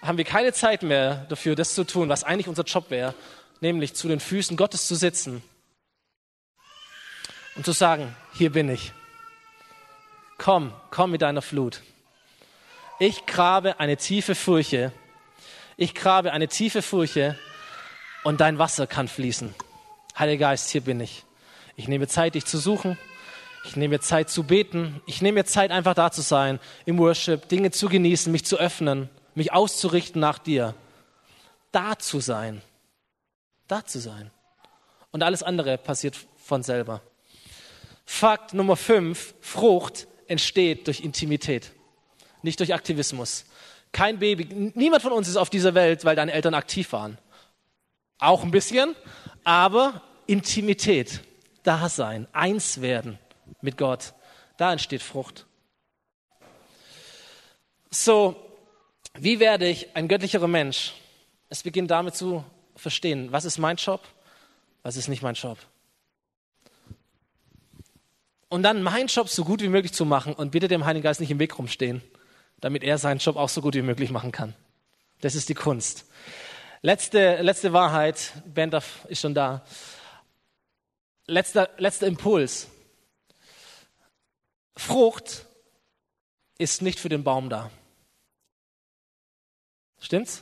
haben 0.01 0.17
wir 0.17 0.23
keine 0.23 0.53
Zeit 0.53 0.81
mehr 0.81 1.25
dafür, 1.27 1.55
das 1.55 1.75
zu 1.75 1.83
tun, 1.83 2.07
was 2.07 2.23
eigentlich 2.23 2.47
unser 2.47 2.63
Job 2.63 2.89
wäre, 2.89 3.13
nämlich 3.59 3.93
zu 3.93 4.07
den 4.07 4.21
Füßen 4.21 4.55
Gottes 4.55 4.87
zu 4.87 4.95
sitzen 4.95 5.43
und 7.57 7.65
zu 7.65 7.73
sagen, 7.73 8.15
hier 8.33 8.53
bin 8.53 8.69
ich. 8.69 8.93
Komm, 10.37 10.73
komm 10.89 11.11
mit 11.11 11.21
deiner 11.21 11.41
Flut. 11.41 11.81
Ich 12.97 13.25
grabe 13.25 13.81
eine 13.81 13.97
tiefe 13.97 14.35
Furche. 14.35 14.93
Ich 15.75 15.93
grabe 15.95 16.31
eine 16.31 16.47
tiefe 16.47 16.81
Furche 16.81 17.37
und 18.23 18.39
dein 18.39 18.57
Wasser 18.57 18.87
kann 18.87 19.09
fließen. 19.09 19.53
Heiliger 20.17 20.47
Geist, 20.47 20.69
hier 20.69 20.79
bin 20.79 21.01
ich. 21.01 21.25
Ich 21.75 21.89
nehme 21.89 22.07
Zeit, 22.07 22.35
dich 22.35 22.45
zu 22.45 22.57
suchen. 22.57 22.97
Ich 23.63 23.75
nehme 23.75 23.99
Zeit 23.99 24.29
zu 24.29 24.43
beten. 24.43 25.01
Ich 25.05 25.21
nehme 25.21 25.45
Zeit, 25.45 25.71
einfach 25.71 25.93
da 25.93 26.11
zu 26.11 26.21
sein, 26.21 26.59
im 26.85 26.97
Worship, 26.97 27.47
Dinge 27.47 27.71
zu 27.71 27.89
genießen, 27.89 28.31
mich 28.31 28.45
zu 28.45 28.57
öffnen, 28.57 29.09
mich 29.35 29.53
auszurichten 29.53 30.19
nach 30.19 30.39
dir. 30.39 30.75
Da 31.71 31.97
zu 31.97 32.19
sein. 32.19 32.61
Da 33.67 33.85
zu 33.85 33.99
sein. 33.99 34.31
Und 35.11 35.23
alles 35.23 35.43
andere 35.43 35.77
passiert 35.77 36.17
von 36.37 36.63
selber. 36.63 37.01
Fakt 38.05 38.53
Nummer 38.53 38.75
fünf, 38.75 39.35
Frucht 39.41 40.07
entsteht 40.27 40.87
durch 40.87 41.01
Intimität 41.01 41.71
nicht 42.43 42.59
durch 42.59 42.73
Aktivismus. 42.73 43.45
Kein 43.91 44.19
Baby, 44.19 44.71
niemand 44.75 45.03
von 45.03 45.11
uns 45.11 45.27
ist 45.27 45.37
auf 45.37 45.49
dieser 45.49 45.73
Welt, 45.73 46.05
weil 46.05 46.15
deine 46.15 46.31
Eltern 46.31 46.53
aktiv 46.53 46.91
waren. 46.93 47.17
Auch 48.19 48.43
ein 48.43 48.51
bisschen, 48.51 48.95
aber 49.43 50.01
Intimität, 50.27 51.21
Dasein, 51.63 52.27
eins 52.31 52.81
werden 52.81 53.19
mit 53.61 53.77
Gott, 53.77 54.13
da 54.57 54.71
entsteht 54.71 55.01
Frucht. 55.01 55.45
So, 57.89 58.35
wie 59.15 59.39
werde 59.39 59.67
ich 59.67 59.95
ein 59.95 60.07
göttlicherer 60.07 60.47
Mensch? 60.47 60.93
Es 61.49 61.63
beginnt 61.63 61.91
damit 61.91 62.15
zu 62.15 62.43
verstehen, 62.75 63.31
was 63.31 63.45
ist 63.45 63.57
mein 63.57 63.75
Job, 63.75 64.01
was 64.83 64.95
ist 64.95 65.09
nicht 65.09 65.21
mein 65.21 65.35
Job. 65.35 65.57
Und 68.47 68.63
dann 68.63 68.83
meinen 68.83 69.07
Job 69.07 69.29
so 69.29 69.43
gut 69.43 69.61
wie 69.61 69.67
möglich 69.67 69.93
zu 69.93 70.05
machen 70.05 70.33
und 70.33 70.51
bitte 70.51 70.67
dem 70.67 70.85
Heiligen 70.85 71.03
Geist 71.03 71.19
nicht 71.19 71.31
im 71.31 71.39
Weg 71.39 71.57
rumstehen 71.57 72.01
damit 72.61 72.83
er 72.83 72.97
seinen 72.97 73.17
Job 73.17 73.35
auch 73.35 73.49
so 73.49 73.61
gut 73.61 73.75
wie 73.75 73.81
möglich 73.81 74.11
machen 74.11 74.31
kann. 74.31 74.53
Das 75.19 75.35
ist 75.35 75.49
die 75.49 75.55
Kunst. 75.55 76.05
Letzte, 76.81 77.41
letzte 77.41 77.73
Wahrheit, 77.73 78.31
Band 78.45 78.75
ist 79.09 79.21
schon 79.21 79.33
da. 79.33 79.63
Letzter, 81.27 81.69
letzter 81.77 82.07
Impuls. 82.07 82.67
Frucht 84.81 85.45
ist 86.57 86.81
nicht 86.81 86.99
für 86.99 87.07
den 87.07 87.23
Baum 87.23 87.49
da. 87.49 87.69
Stimmt's? 89.99 90.41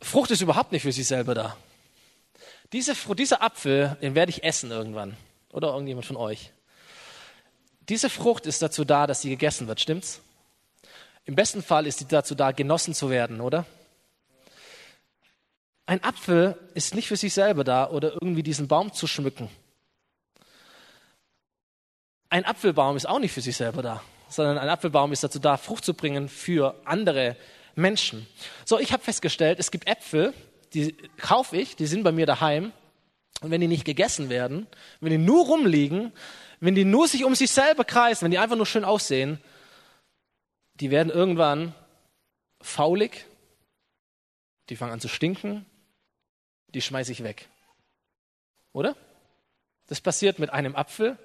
Frucht 0.00 0.30
ist 0.30 0.40
überhaupt 0.40 0.70
nicht 0.70 0.82
für 0.82 0.92
sich 0.92 1.06
selber 1.06 1.34
da. 1.34 1.56
Diese, 2.72 2.94
dieser 3.14 3.42
Apfel, 3.42 3.96
den 4.00 4.14
werde 4.14 4.30
ich 4.30 4.44
essen 4.44 4.70
irgendwann. 4.70 5.16
Oder 5.50 5.72
irgendjemand 5.72 6.06
von 6.06 6.16
euch. 6.16 6.52
Diese 7.88 8.08
Frucht 8.08 8.46
ist 8.46 8.62
dazu 8.62 8.84
da, 8.84 9.08
dass 9.08 9.22
sie 9.22 9.30
gegessen 9.30 9.66
wird, 9.66 9.80
stimmt's? 9.80 10.20
Im 11.24 11.34
besten 11.34 11.60
Fall 11.60 11.88
ist 11.88 11.98
sie 11.98 12.06
dazu 12.06 12.36
da, 12.36 12.52
genossen 12.52 12.94
zu 12.94 13.10
werden, 13.10 13.40
oder? 13.40 13.66
Ein 15.86 16.04
Apfel 16.04 16.56
ist 16.74 16.94
nicht 16.94 17.08
für 17.08 17.16
sich 17.16 17.34
selber 17.34 17.64
da 17.64 17.90
oder 17.90 18.12
irgendwie 18.12 18.44
diesen 18.44 18.68
Baum 18.68 18.92
zu 18.92 19.08
schmücken. 19.08 19.50
Ein 22.32 22.46
Apfelbaum 22.46 22.96
ist 22.96 23.06
auch 23.06 23.18
nicht 23.18 23.32
für 23.32 23.42
sich 23.42 23.58
selber 23.58 23.82
da, 23.82 24.02
sondern 24.30 24.56
ein 24.56 24.70
Apfelbaum 24.70 25.12
ist 25.12 25.22
dazu 25.22 25.38
da, 25.38 25.58
Frucht 25.58 25.84
zu 25.84 25.92
bringen 25.92 26.30
für 26.30 26.74
andere 26.86 27.36
Menschen. 27.74 28.26
So, 28.64 28.78
ich 28.78 28.94
habe 28.94 29.02
festgestellt, 29.02 29.58
es 29.58 29.70
gibt 29.70 29.86
Äpfel, 29.86 30.32
die 30.72 30.92
kaufe 31.18 31.58
ich, 31.58 31.76
die 31.76 31.84
sind 31.84 32.04
bei 32.04 32.10
mir 32.10 32.24
daheim. 32.24 32.72
Und 33.42 33.50
wenn 33.50 33.60
die 33.60 33.68
nicht 33.68 33.84
gegessen 33.84 34.30
werden, 34.30 34.66
wenn 35.00 35.10
die 35.10 35.18
nur 35.18 35.44
rumliegen, 35.44 36.10
wenn 36.58 36.74
die 36.74 36.86
nur 36.86 37.06
sich 37.06 37.22
um 37.24 37.34
sich 37.34 37.50
selber 37.50 37.84
kreisen, 37.84 38.24
wenn 38.24 38.30
die 38.30 38.38
einfach 38.38 38.56
nur 38.56 38.64
schön 38.64 38.86
aussehen, 38.86 39.38
die 40.80 40.90
werden 40.90 41.12
irgendwann 41.12 41.74
faulig, 42.62 43.26
die 44.70 44.76
fangen 44.76 44.92
an 44.92 45.00
zu 45.00 45.08
stinken, 45.08 45.66
die 46.68 46.80
schmeiße 46.80 47.12
ich 47.12 47.24
weg. 47.24 47.50
Oder? 48.72 48.96
Das 49.86 50.00
passiert 50.00 50.38
mit 50.38 50.48
einem 50.48 50.74
Apfel, 50.74 51.18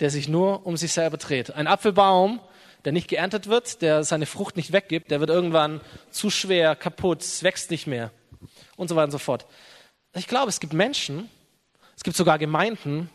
der 0.00 0.10
sich 0.10 0.28
nur 0.28 0.66
um 0.66 0.76
sich 0.76 0.92
selber 0.92 1.16
dreht. 1.16 1.50
Ein 1.52 1.66
Apfelbaum, 1.66 2.40
der 2.84 2.92
nicht 2.92 3.08
geerntet 3.08 3.48
wird, 3.48 3.82
der 3.82 4.04
seine 4.04 4.26
Frucht 4.26 4.56
nicht 4.56 4.72
weggibt, 4.72 5.10
der 5.10 5.20
wird 5.20 5.30
irgendwann 5.30 5.80
zu 6.10 6.30
schwer, 6.30 6.76
kaputt, 6.76 7.24
wächst 7.42 7.70
nicht 7.70 7.86
mehr 7.86 8.10
und 8.76 8.88
so 8.88 8.96
weiter 8.96 9.06
und 9.06 9.10
so 9.10 9.18
fort. 9.18 9.46
Ich 10.14 10.28
glaube, 10.28 10.48
es 10.48 10.60
gibt 10.60 10.72
Menschen, 10.72 11.28
es 11.96 12.04
gibt 12.04 12.16
sogar 12.16 12.38
Gemeinden, 12.38 13.10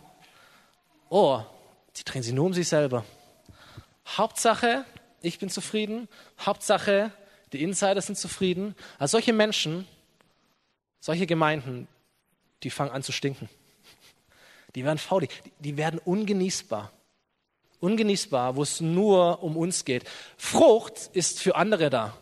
oh, 1.10 1.42
die 1.96 2.04
drehen 2.04 2.24
sich 2.24 2.34
nur 2.34 2.46
um 2.46 2.54
sich 2.54 2.68
selber. 2.68 3.06
Hauptsache, 4.06 4.86
ich 5.22 5.40
bin 5.40 5.50
zufrieden. 5.50 6.10
Hauptsache, 6.40 7.12
die 7.54 7.64
Insider 7.64 8.02
sind 8.02 8.18
zufrieden. 8.18 8.76
Also 9.00 9.14
solche 9.14 9.32
Menschen, 9.32 9.88
solche 11.00 11.26
Gemeinden, 11.26 11.88
die 12.64 12.70
fangen 12.70 12.92
an 12.92 13.04
zu 13.04 13.12
stinken. 13.12 13.50
Die 14.76 14.84
werden 14.84 14.98
faulig, 14.98 15.30
die 15.60 15.78
werden 15.78 16.00
ungenießbar. 16.04 16.92
Ungenießbar, 17.80 18.56
wo 18.56 18.64
es 18.64 18.80
nur 18.82 19.44
um 19.44 19.58
uns 19.58 19.86
geht. 19.86 20.06
Frucht 20.38 21.10
ist 21.14 21.42
für 21.42 21.56
andere 21.56 21.90
da. 21.90 22.18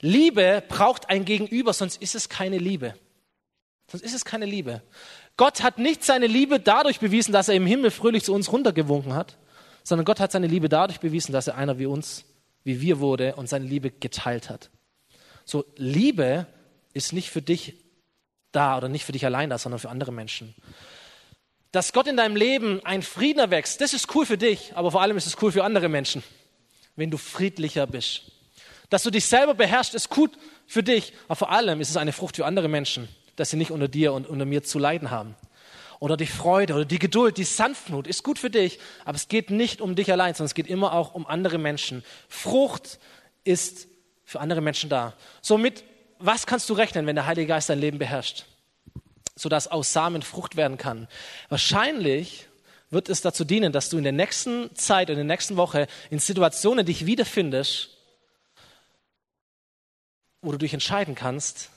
Liebe 0.00 0.62
braucht 0.68 1.10
ein 1.10 1.24
Gegenüber, 1.24 1.72
sonst 1.72 2.00
ist 2.00 2.14
es 2.14 2.28
keine 2.28 2.58
Liebe. 2.58 2.94
Sonst 3.90 4.02
ist 4.02 4.14
es 4.14 4.24
keine 4.24 4.46
Liebe. 4.46 4.82
Gott 5.36 5.62
hat 5.62 5.78
nicht 5.78 6.04
seine 6.04 6.26
Liebe 6.26 6.60
dadurch 6.60 7.00
bewiesen, 7.00 7.32
dass 7.32 7.48
er 7.48 7.54
im 7.54 7.66
Himmel 7.66 7.90
fröhlich 7.90 8.24
zu 8.24 8.32
uns 8.32 8.52
runtergewunken 8.52 9.14
hat, 9.14 9.38
sondern 9.82 10.04
Gott 10.04 10.20
hat 10.20 10.32
seine 10.32 10.46
Liebe 10.46 10.68
dadurch 10.68 11.00
bewiesen, 11.00 11.32
dass 11.32 11.48
er 11.48 11.56
einer 11.56 11.78
wie 11.78 11.86
uns, 11.86 12.24
wie 12.64 12.80
wir 12.80 13.00
wurde 13.00 13.34
und 13.36 13.48
seine 13.48 13.66
Liebe 13.66 13.90
geteilt 13.90 14.50
hat. 14.50 14.70
So, 15.44 15.64
Liebe 15.76 16.46
ist 16.92 17.12
nicht 17.12 17.30
für 17.30 17.42
dich 17.42 17.74
da 18.52 18.76
oder 18.76 18.88
nicht 18.88 19.04
für 19.04 19.12
dich 19.12 19.24
allein 19.24 19.50
da, 19.50 19.58
sondern 19.58 19.78
für 19.78 19.90
andere 19.90 20.12
Menschen. 20.12 20.54
Dass 21.72 21.94
Gott 21.94 22.06
in 22.06 22.18
deinem 22.18 22.36
Leben 22.36 22.84
ein 22.84 23.02
Frieden 23.02 23.38
erwächst, 23.38 23.80
das 23.80 23.94
ist 23.94 24.14
cool 24.14 24.26
für 24.26 24.36
dich, 24.36 24.72
aber 24.76 24.90
vor 24.90 25.00
allem 25.00 25.16
ist 25.16 25.26
es 25.26 25.38
cool 25.40 25.50
für 25.50 25.64
andere 25.64 25.88
Menschen, 25.88 26.22
wenn 26.96 27.10
du 27.10 27.16
friedlicher 27.16 27.86
bist. 27.86 28.30
Dass 28.90 29.02
du 29.02 29.10
dich 29.10 29.24
selber 29.24 29.54
beherrschst, 29.54 29.94
ist 29.94 30.10
gut 30.10 30.32
für 30.66 30.82
dich, 30.82 31.14
aber 31.24 31.36
vor 31.36 31.50
allem 31.50 31.80
ist 31.80 31.88
es 31.88 31.96
eine 31.96 32.12
Frucht 32.12 32.36
für 32.36 32.44
andere 32.44 32.68
Menschen, 32.68 33.08
dass 33.36 33.48
sie 33.48 33.56
nicht 33.56 33.70
unter 33.70 33.88
dir 33.88 34.12
und 34.12 34.26
unter 34.26 34.44
mir 34.44 34.62
zu 34.62 34.78
leiden 34.78 35.10
haben. 35.10 35.34
Oder 35.98 36.18
die 36.18 36.26
Freude 36.26 36.74
oder 36.74 36.84
die 36.84 36.98
Geduld, 36.98 37.38
die 37.38 37.44
Sanftmut 37.44 38.06
ist 38.06 38.22
gut 38.22 38.38
für 38.38 38.50
dich, 38.50 38.78
aber 39.06 39.16
es 39.16 39.28
geht 39.28 39.48
nicht 39.50 39.80
um 39.80 39.94
dich 39.94 40.12
allein, 40.12 40.34
sondern 40.34 40.46
es 40.48 40.54
geht 40.54 40.66
immer 40.66 40.92
auch 40.92 41.14
um 41.14 41.26
andere 41.26 41.56
Menschen. 41.56 42.04
Frucht 42.28 42.98
ist 43.44 43.88
für 44.24 44.40
andere 44.40 44.60
Menschen 44.60 44.90
da. 44.90 45.14
Somit, 45.40 45.84
was 46.18 46.44
kannst 46.44 46.68
du 46.68 46.74
rechnen, 46.74 47.06
wenn 47.06 47.16
der 47.16 47.26
Heilige 47.26 47.46
Geist 47.46 47.70
dein 47.70 47.78
Leben 47.78 47.98
beherrscht? 47.98 48.44
Sodass 49.34 49.68
aus 49.68 49.92
Samen 49.92 50.22
Frucht 50.22 50.56
werden 50.56 50.76
kann. 50.76 51.08
Wahrscheinlich 51.48 52.48
wird 52.90 53.08
es 53.08 53.22
dazu 53.22 53.44
dienen, 53.44 53.72
dass 53.72 53.88
du 53.88 53.96
in 53.96 54.04
der 54.04 54.12
nächsten 54.12 54.74
Zeit 54.76 55.08
in 55.08 55.16
der 55.16 55.24
nächsten 55.24 55.56
Woche 55.56 55.86
in 56.10 56.18
Situationen 56.18 56.84
dich 56.84 57.06
wiederfindest, 57.06 57.96
wo 60.42 60.52
du 60.52 60.58
dich 60.58 60.74
entscheiden 60.74 61.14
kannst, 61.14 61.70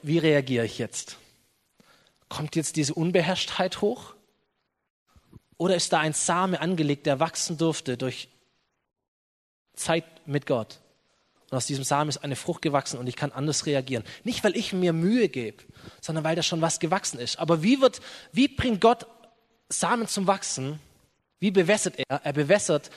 wie 0.00 0.18
reagiere 0.18 0.64
ich 0.64 0.78
jetzt? 0.78 1.18
Kommt 2.28 2.56
jetzt 2.56 2.76
diese 2.76 2.94
Unbeherrschtheit 2.94 3.80
hoch? 3.80 4.14
Oder 5.56 5.76
ist 5.76 5.92
da 5.92 6.00
ein 6.00 6.12
Same 6.12 6.60
angelegt, 6.60 7.06
der 7.06 7.20
wachsen 7.20 7.58
durfte 7.58 7.96
durch 7.96 8.28
Zeit 9.74 10.04
mit 10.26 10.46
Gott? 10.46 10.80
Und 11.50 11.56
aus 11.56 11.66
diesem 11.66 11.84
Samen 11.84 12.08
ist 12.08 12.18
eine 12.18 12.36
Frucht 12.36 12.62
gewachsen 12.62 12.98
und 12.98 13.06
ich 13.06 13.16
kann 13.16 13.32
anders 13.32 13.66
reagieren. 13.66 14.04
Nicht, 14.24 14.42
weil 14.44 14.56
ich 14.56 14.72
mir 14.72 14.92
Mühe 14.92 15.28
gebe, 15.28 15.62
sondern 16.00 16.24
weil 16.24 16.36
da 16.36 16.42
schon 16.42 16.60
was 16.60 16.80
gewachsen 16.80 17.18
ist. 17.20 17.38
Aber 17.38 17.62
wie 17.62 17.80
wird, 17.80 18.00
wie 18.32 18.48
bringt 18.48 18.80
Gott 18.80 19.06
Samen 19.68 20.08
zum 20.08 20.26
Wachsen? 20.26 20.80
Wie 21.38 21.50
bewässert 21.50 21.94
er? 21.98 22.20
Er 22.24 22.32
bewässert 22.32 22.90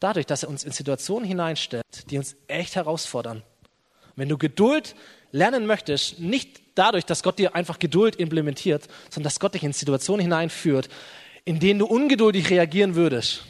dadurch, 0.00 0.26
dass 0.26 0.42
er 0.42 0.48
uns 0.48 0.64
in 0.64 0.72
Situationen 0.72 1.26
hineinstellt, 1.26 1.84
die 2.10 2.18
uns 2.18 2.36
echt 2.48 2.76
herausfordern. 2.76 3.42
Wenn 4.16 4.28
du 4.28 4.36
Geduld 4.36 4.94
lernen 5.30 5.66
möchtest, 5.66 6.20
nicht 6.20 6.60
dadurch, 6.74 7.04
dass 7.04 7.22
Gott 7.22 7.38
dir 7.38 7.54
einfach 7.54 7.78
Geduld 7.78 8.16
implementiert, 8.16 8.88
sondern 9.10 9.24
dass 9.24 9.40
Gott 9.40 9.54
dich 9.54 9.64
in 9.64 9.72
Situationen 9.72 10.20
hineinführt, 10.20 10.88
in 11.44 11.60
denen 11.60 11.80
du 11.80 11.86
ungeduldig 11.86 12.50
reagieren 12.50 12.94
würdest. 12.94 13.44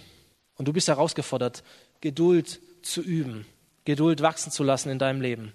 Und 0.57 0.69
du 0.69 0.73
bist 0.73 0.89
herausgefordert, 0.89 1.63
Geduld 2.01 2.61
zu 2.83 3.01
üben, 3.01 3.47
Geduld 3.85 4.23
wachsen 4.23 4.53
zu 4.53 4.63
lassen 4.63 4.91
in 4.91 4.99
deinem 4.99 5.21
Leben. 5.21 5.53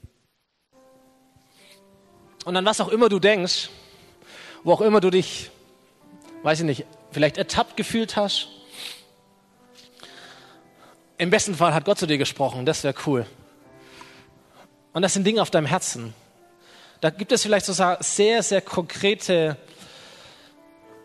Und 2.45 2.55
an 2.55 2.65
was 2.65 2.81
auch 2.81 2.89
immer 2.89 3.09
du 3.09 3.19
denkst, 3.19 3.69
wo 4.63 4.73
auch 4.73 4.81
immer 4.81 5.01
du 5.01 5.09
dich, 5.09 5.51
weiß 6.43 6.59
ich 6.59 6.65
nicht, 6.65 6.85
vielleicht 7.11 7.37
ertappt 7.37 7.77
gefühlt 7.77 8.15
hast, 8.15 8.49
im 11.17 11.29
besten 11.29 11.55
Fall 11.55 11.73
hat 11.73 11.85
Gott 11.85 11.97
zu 11.97 12.05
dir 12.05 12.17
gesprochen, 12.17 12.65
das 12.65 12.83
wäre 12.83 12.93
cool. 13.05 13.25
Und 14.93 15.01
das 15.01 15.13
sind 15.13 15.25
Dinge 15.25 15.41
auf 15.41 15.49
deinem 15.49 15.65
Herzen. 15.65 16.13
Da 17.01 17.09
gibt 17.09 17.31
es 17.31 17.43
vielleicht 17.43 17.65
so 17.65 17.73
sehr, 17.99 18.43
sehr 18.43 18.61
konkrete 18.61 19.57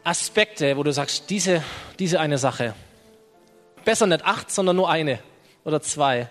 Aspekte, 0.05 0.77
wo 0.77 0.83
du 0.83 0.93
sagst, 0.93 1.31
diese, 1.31 1.63
diese 1.99 2.21
eine 2.21 2.39
Sache. 2.39 2.75
Besser 3.85 4.07
nicht 4.07 4.25
acht, 4.25 4.51
sondern 4.51 4.77
nur 4.77 4.91
eine 4.91 5.19
oder 5.65 5.81
zwei. 5.81 6.29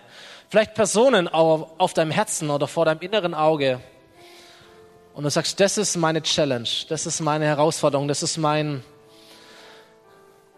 Vielleicht 0.52 0.74
Personen 0.74 1.28
auf, 1.28 1.94
deinem 1.94 2.10
Herzen 2.10 2.50
oder 2.50 2.68
vor 2.68 2.84
deinem 2.84 3.00
inneren 3.00 3.32
Auge. 3.32 3.80
Und 5.14 5.24
du 5.24 5.30
sagst, 5.30 5.58
das 5.60 5.78
ist 5.78 5.96
meine 5.96 6.20
Challenge, 6.22 6.68
das 6.90 7.06
ist 7.06 7.22
meine 7.22 7.46
Herausforderung, 7.46 8.06
das 8.06 8.22
ist 8.22 8.36
mein, 8.36 8.84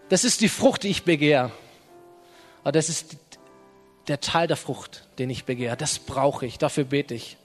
das 0.09 0.25
ist 0.25 0.41
die 0.41 0.49
Frucht, 0.49 0.83
die 0.83 0.89
ich 0.89 1.05
begehre. 1.05 1.53
Aber 2.63 2.73
das 2.73 2.89
ist 2.89 3.17
der 4.09 4.19
Teil 4.19 4.49
der 4.49 4.57
Frucht, 4.57 5.07
den 5.21 5.31
ich 5.31 5.45
begehre. 5.45 5.77
Das 5.77 6.01
brauche 6.01 6.45
ich, 6.45 6.59
dafür 6.59 6.83
bete 6.83 7.15
ich. 7.15 7.37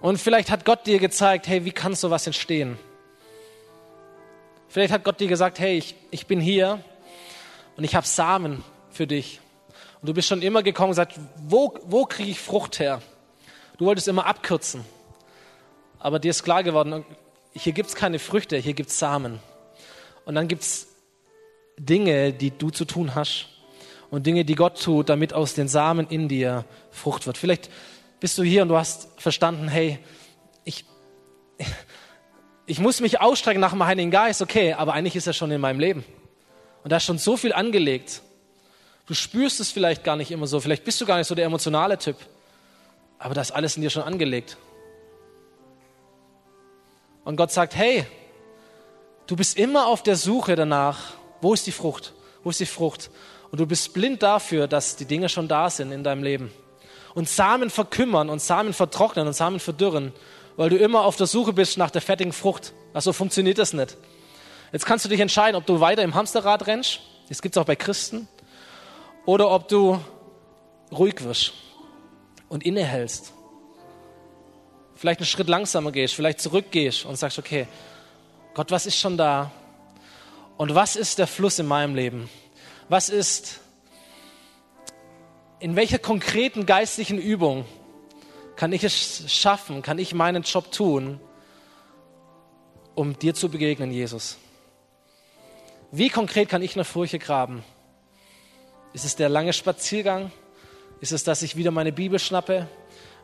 Und 0.00 0.16
vielleicht 0.16 0.50
hat 0.50 0.64
Gott 0.64 0.86
dir 0.86 0.98
gezeigt, 0.98 1.46
hey, 1.46 1.66
wie 1.66 1.72
kann 1.72 1.94
sowas 1.94 2.26
entstehen? 2.26 2.78
Vielleicht 4.66 4.94
hat 4.94 5.04
Gott 5.04 5.20
dir 5.20 5.28
gesagt, 5.28 5.58
hey, 5.58 5.76
ich, 5.76 5.94
ich 6.10 6.26
bin 6.26 6.40
hier 6.40 6.82
und 7.76 7.84
ich 7.84 7.94
habe 7.94 8.06
Samen 8.06 8.64
für 8.88 9.06
dich. 9.06 9.42
Und 10.04 10.08
du 10.08 10.12
bist 10.12 10.28
schon 10.28 10.42
immer 10.42 10.62
gekommen 10.62 10.88
und 10.88 10.96
gesagt, 10.96 11.18
wo, 11.48 11.78
wo 11.86 12.04
kriege 12.04 12.30
ich 12.30 12.38
Frucht 12.38 12.78
her? 12.78 13.00
Du 13.78 13.86
wolltest 13.86 14.06
immer 14.06 14.26
abkürzen. 14.26 14.84
Aber 15.98 16.18
dir 16.18 16.28
ist 16.28 16.42
klar 16.42 16.62
geworden, 16.62 17.06
hier 17.54 17.72
gibt 17.72 17.88
es 17.88 17.94
keine 17.94 18.18
Früchte, 18.18 18.58
hier 18.58 18.74
gibt 18.74 18.90
es 18.90 18.98
Samen. 18.98 19.38
Und 20.26 20.34
dann 20.34 20.46
gibt 20.46 20.60
es 20.60 20.88
Dinge, 21.78 22.34
die 22.34 22.50
du 22.50 22.68
zu 22.68 22.84
tun 22.84 23.14
hast 23.14 23.46
und 24.10 24.26
Dinge, 24.26 24.44
die 24.44 24.56
Gott 24.56 24.78
tut, 24.78 25.08
damit 25.08 25.32
aus 25.32 25.54
den 25.54 25.68
Samen 25.68 26.06
in 26.08 26.28
dir 26.28 26.66
Frucht 26.90 27.26
wird. 27.26 27.38
Vielleicht 27.38 27.70
bist 28.20 28.36
du 28.36 28.42
hier 28.42 28.60
und 28.60 28.68
du 28.68 28.76
hast 28.76 29.08
verstanden, 29.16 29.68
hey, 29.68 29.98
ich, 30.64 30.84
ich 32.66 32.78
muss 32.78 33.00
mich 33.00 33.22
ausstrecken 33.22 33.62
nach 33.62 33.72
dem 33.72 33.86
Heiligen 33.86 34.10
Geist, 34.10 34.42
okay, 34.42 34.74
aber 34.74 34.92
eigentlich 34.92 35.16
ist 35.16 35.26
er 35.26 35.32
schon 35.32 35.50
in 35.50 35.62
meinem 35.62 35.80
Leben. 35.80 36.04
Und 36.82 36.92
da 36.92 36.98
ist 36.98 37.04
schon 37.04 37.16
so 37.16 37.38
viel 37.38 37.54
angelegt. 37.54 38.20
Du 39.06 39.14
spürst 39.14 39.60
es 39.60 39.70
vielleicht 39.70 40.04
gar 40.04 40.16
nicht 40.16 40.30
immer 40.30 40.46
so, 40.46 40.60
vielleicht 40.60 40.84
bist 40.84 41.00
du 41.00 41.06
gar 41.06 41.18
nicht 41.18 41.26
so 41.26 41.34
der 41.34 41.44
emotionale 41.44 41.98
Typ, 41.98 42.16
aber 43.18 43.34
da 43.34 43.40
ist 43.40 43.50
alles 43.50 43.76
in 43.76 43.82
dir 43.82 43.90
schon 43.90 44.02
angelegt. 44.02 44.56
Und 47.24 47.36
Gott 47.36 47.52
sagt, 47.52 47.74
hey, 47.74 48.06
Du 49.26 49.36
bist 49.36 49.56
immer 49.56 49.86
auf 49.86 50.02
der 50.02 50.16
Suche 50.16 50.54
danach, 50.54 51.14
wo 51.40 51.54
ist 51.54 51.66
die 51.66 51.72
Frucht? 51.72 52.12
Wo 52.42 52.50
ist 52.50 52.60
die 52.60 52.66
Frucht? 52.66 53.10
Und 53.50 53.58
du 53.58 53.66
bist 53.66 53.94
blind 53.94 54.22
dafür, 54.22 54.68
dass 54.68 54.96
die 54.96 55.06
Dinge 55.06 55.30
schon 55.30 55.48
da 55.48 55.70
sind 55.70 55.92
in 55.92 56.04
deinem 56.04 56.22
Leben. 56.22 56.52
Und 57.14 57.28
Samen 57.28 57.70
verkümmern 57.70 58.28
und 58.28 58.42
Samen 58.42 58.74
vertrocknen 58.74 59.26
und 59.26 59.32
Samen 59.32 59.60
verdürren, 59.60 60.12
weil 60.56 60.68
du 60.68 60.76
immer 60.76 61.04
auf 61.04 61.16
der 61.16 61.26
Suche 61.26 61.54
bist 61.54 61.78
nach 61.78 61.90
der 61.90 62.02
fettigen 62.02 62.34
Frucht. 62.34 62.74
Also 62.92 63.14
funktioniert 63.14 63.56
das 63.56 63.72
nicht. 63.72 63.96
Jetzt 64.72 64.84
kannst 64.84 65.06
du 65.06 65.08
dich 65.08 65.20
entscheiden, 65.20 65.56
ob 65.56 65.64
du 65.64 65.80
weiter 65.80 66.02
im 66.02 66.14
Hamsterrad 66.14 66.66
rennst, 66.66 67.00
das 67.30 67.40
gibt 67.40 67.56
es 67.56 67.62
auch 67.62 67.66
bei 67.66 67.76
Christen, 67.76 68.28
oder 69.26 69.50
ob 69.50 69.68
du 69.68 69.98
ruhig 70.92 71.22
wirst 71.24 71.52
und 72.48 72.64
innehältst. 72.64 73.32
Vielleicht 74.96 75.20
einen 75.20 75.26
Schritt 75.26 75.48
langsamer 75.48 75.92
gehst, 75.92 76.14
vielleicht 76.14 76.40
zurückgehst 76.40 77.04
und 77.04 77.16
sagst, 77.16 77.38
okay, 77.38 77.66
Gott, 78.54 78.70
was 78.70 78.86
ist 78.86 78.98
schon 78.98 79.16
da? 79.16 79.50
Und 80.56 80.74
was 80.74 80.94
ist 80.94 81.18
der 81.18 81.26
Fluss 81.26 81.58
in 81.58 81.66
meinem 81.66 81.94
Leben? 81.94 82.30
Was 82.88 83.08
ist, 83.08 83.60
in 85.58 85.74
welcher 85.74 85.98
konkreten 85.98 86.64
geistlichen 86.64 87.18
Übung 87.18 87.64
kann 88.56 88.72
ich 88.72 88.84
es 88.84 89.24
schaffen, 89.32 89.82
kann 89.82 89.98
ich 89.98 90.14
meinen 90.14 90.44
Job 90.44 90.70
tun, 90.70 91.18
um 92.94 93.18
dir 93.18 93.34
zu 93.34 93.48
begegnen, 93.48 93.90
Jesus? 93.90 94.38
Wie 95.90 96.08
konkret 96.08 96.48
kann 96.48 96.62
ich 96.62 96.76
eine 96.76 96.84
Furche 96.84 97.18
graben? 97.18 97.64
Ist 98.94 99.04
es 99.04 99.16
der 99.16 99.28
lange 99.28 99.52
Spaziergang? 99.52 100.30
Ist 101.00 101.10
es, 101.10 101.24
dass 101.24 101.42
ich 101.42 101.56
wieder 101.56 101.72
meine 101.72 101.90
Bibel 101.90 102.20
schnappe? 102.20 102.68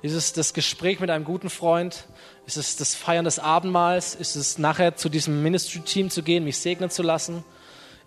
Ist 0.03 0.15
es 0.15 0.33
das 0.33 0.53
Gespräch 0.53 0.99
mit 0.99 1.11
einem 1.11 1.25
guten 1.25 1.49
Freund? 1.49 2.07
Ist 2.45 2.57
es 2.57 2.75
das 2.75 2.97
Feiern 2.97 3.25
des 3.25 3.39
Abendmahls? 3.39 4.17
Ist 4.17 4.35
es 4.35 4.59
nachher 4.59 4.97
zu 4.97 5.09
diesem 5.09 5.45
Ministry-Team 5.45 6.11
zu 6.11 6.25
gehen, 6.25 6.43
mich 6.43 6.59
segnen 6.59 6.91
zu 6.91 7.05
lassen? 7.05 7.45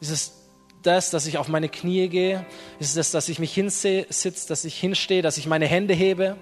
Ist 0.01 0.09
es 0.09 0.33
das, 0.81 1.09
dass 1.09 1.25
ich 1.25 1.37
auf 1.37 1.47
meine 1.47 1.69
Knie 1.69 2.09
gehe? 2.09 2.45
Ist 2.79 2.89
es 2.89 2.95
das, 2.95 3.11
dass 3.11 3.29
ich 3.29 3.39
mich 3.39 3.53
hinsitze, 3.53 4.05
dass 4.49 4.65
ich 4.65 4.77
hinstehe, 4.77 5.21
dass 5.21 5.37
ich 5.37 5.47
meine 5.47 5.65
Hände 5.65 5.93
hebe? 5.93 6.35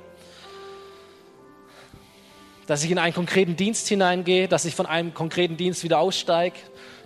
Dass 2.65 2.83
ich 2.83 2.89
in 2.89 2.97
einen 2.97 3.13
konkreten 3.13 3.55
Dienst 3.55 3.87
hineingehe, 3.87 4.47
dass 4.47 4.65
ich 4.65 4.73
von 4.73 4.87
einem 4.87 5.13
konkreten 5.13 5.55
Dienst 5.55 5.83
wieder 5.83 5.99
aussteige, 5.99 6.57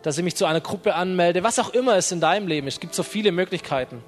dass 0.06 0.20
ich 0.20 0.24
mich 0.24 0.36
zu 0.36 0.46
einer 0.46 0.62
Gruppe 0.62 0.94
anmelde, 0.94 1.44
was 1.44 1.58
auch 1.58 1.70
immer 1.70 1.96
es 1.96 2.12
in 2.12 2.22
deinem 2.22 2.48
Leben 2.48 2.68
ist. 2.68 2.76
Es 2.76 2.80
gibt 2.80 2.94
so 2.94 3.02
viele 3.02 3.32
Möglichkeiten. 3.32 4.04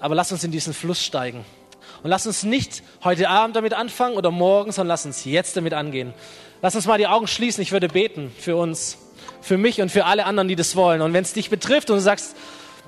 Aber 0.00 0.14
lass 0.14 0.32
uns 0.32 0.44
in 0.44 0.50
diesen 0.50 0.74
Fluss 0.74 1.02
steigen. 1.02 1.46
Und 2.02 2.10
lass 2.10 2.26
uns 2.26 2.42
nicht 2.42 2.82
heute 3.02 3.30
Abend 3.30 3.56
damit 3.56 3.72
anfangen 3.72 4.18
oder 4.18 4.30
morgen, 4.30 4.72
sondern 4.72 4.88
lass 4.88 5.06
uns 5.06 5.24
jetzt 5.24 5.56
damit 5.56 5.72
angehen. 5.72 6.12
Lass 6.60 6.74
uns 6.74 6.86
mal 6.86 6.98
die 6.98 7.06
Augen 7.06 7.26
schließen. 7.26 7.62
Ich 7.62 7.72
würde 7.72 7.88
beten 7.88 8.30
für 8.38 8.56
uns, 8.56 8.98
für 9.40 9.56
mich 9.56 9.80
und 9.80 9.90
für 9.90 10.04
alle 10.04 10.26
anderen, 10.26 10.46
die 10.46 10.56
das 10.56 10.76
wollen. 10.76 11.00
Und 11.00 11.14
wenn 11.14 11.24
es 11.24 11.32
dich 11.32 11.48
betrifft 11.48 11.88
und 11.88 11.96
du 11.96 12.02
sagst, 12.02 12.36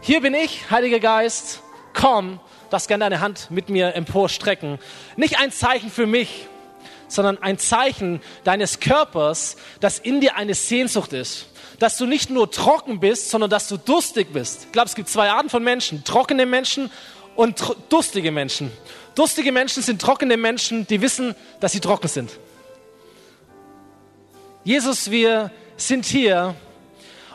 hier 0.03 0.21
bin 0.21 0.35
ich, 0.35 0.71
Heiliger 0.71 1.01
Geist, 1.01 1.63
komm, 1.95 2.39
darfst 2.69 2.89
gerne 2.89 3.05
deine 3.05 3.21
Hand 3.21 3.51
mit 3.51 3.71
mir 3.71 3.95
emporstrecken. 3.95 4.79
Nicht 5.17 5.41
ein 5.41 5.51
Zeichen 5.53 5.89
für 5.89 6.07
mich, 6.07 6.49
sondern 7.09 7.43
ein 7.43 7.59
Zeichen 7.59 8.21
deines 8.45 8.81
Körpers, 8.81 9.57
dass 9.81 9.99
in 9.99 10.21
dir 10.21 10.37
eine 10.37 10.55
Sehnsucht 10.55 11.13
ist. 11.13 11.47
Dass 11.79 11.97
du 11.97 12.07
nicht 12.07 12.31
nur 12.31 12.51
trocken 12.51 13.01
bist, 13.01 13.31
sondern 13.31 13.51
dass 13.51 13.69
du 13.69 13.77
durstig 13.77 14.33
bist. 14.33 14.65
Ich 14.67 14.73
glaube, 14.73 14.89
es 14.89 14.95
gibt 14.95 15.09
zwei 15.09 15.31
Arten 15.31 15.49
von 15.49 15.63
Menschen. 15.63 16.05
Trockene 16.05 16.45
Menschen 16.45 16.91
und 17.37 17.77
durstige 17.89 18.33
Menschen. 18.33 18.73
Durstige 19.15 19.53
Menschen 19.53 19.83
sind 19.83 20.01
trockene 20.01 20.37
Menschen, 20.37 20.87
die 20.87 21.01
wissen, 21.01 21.35
dass 21.61 21.73
sie 21.73 21.81
trocken 21.81 22.09
sind. 22.09 22.31
Jesus, 24.65 25.11
wir 25.11 25.51
sind 25.77 26.05
hier 26.05 26.55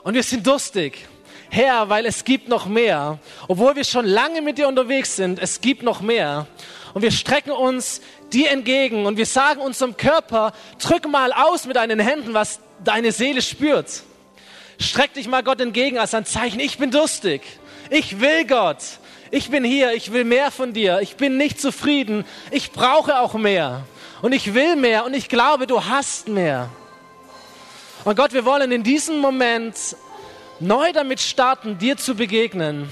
und 0.04 0.14
wir 0.14 0.24
sind 0.24 0.46
durstig. 0.46 1.08
Herr, 1.50 1.88
weil 1.88 2.06
es 2.06 2.24
gibt 2.24 2.48
noch 2.48 2.66
mehr. 2.66 3.20
Obwohl 3.48 3.76
wir 3.76 3.84
schon 3.84 4.06
lange 4.06 4.42
mit 4.42 4.58
dir 4.58 4.68
unterwegs 4.68 5.16
sind, 5.16 5.40
es 5.40 5.62
gibt 5.62 5.84
noch 5.84 6.02
mehr. 6.02 6.48
Und 6.94 7.02
wir 7.02 7.12
strecken 7.12 7.52
uns 7.52 8.02
dir 8.32 8.52
entgegen 8.52 9.06
und 9.06 9.18
wir 9.18 9.26
sagen 9.26 9.62
unserem 9.62 9.98
Körper, 9.98 10.54
drück 10.80 11.08
mal 11.08 11.34
aus 11.34 11.66
mit 11.66 11.76
deinen 11.76 12.00
Händen, 12.00 12.34
was 12.34 12.60
deine 12.84 13.12
Seele 13.12 13.42
spürt. 13.42 14.04
Streck 14.80 15.14
dich 15.14 15.28
mal 15.28 15.44
Gott 15.44 15.62
entgegen 15.62 15.98
als 15.98 16.14
ein 16.14 16.26
Zeichen, 16.26 16.60
ich 16.60 16.78
bin 16.78 16.92
durstig. 16.92 17.42
Ich 17.90 18.20
will 18.20 18.46
Gott 18.46 18.78
ich 19.34 19.50
bin 19.50 19.64
hier, 19.64 19.94
ich 19.94 20.14
will 20.14 20.26
mehr 20.26 20.52
von 20.52 20.74
dir, 20.74 21.00
ich 21.02 21.16
bin 21.16 21.38
nicht 21.38 21.60
zufrieden, 21.60 22.24
ich 22.52 22.72
brauche 22.72 23.20
auch 23.20 23.34
mehr 23.34 23.84
und 24.22 24.32
ich 24.32 24.54
will 24.54 24.76
mehr 24.76 25.06
und 25.06 25.16
ich 25.16 25.28
glaube, 25.28 25.66
du 25.66 25.84
hast 25.84 26.28
mehr. 26.28 26.70
Und 28.04 28.16
Gott, 28.16 28.34
wir 28.34 28.46
wollen 28.46 28.72
in 28.72 28.84
diesem 28.84 29.18
Moment 29.18 29.76
neu 30.60 30.94
damit 30.94 31.20
starten, 31.20 31.80
dir 31.80 31.98
zu 31.98 32.14
begegnen. 32.14 32.90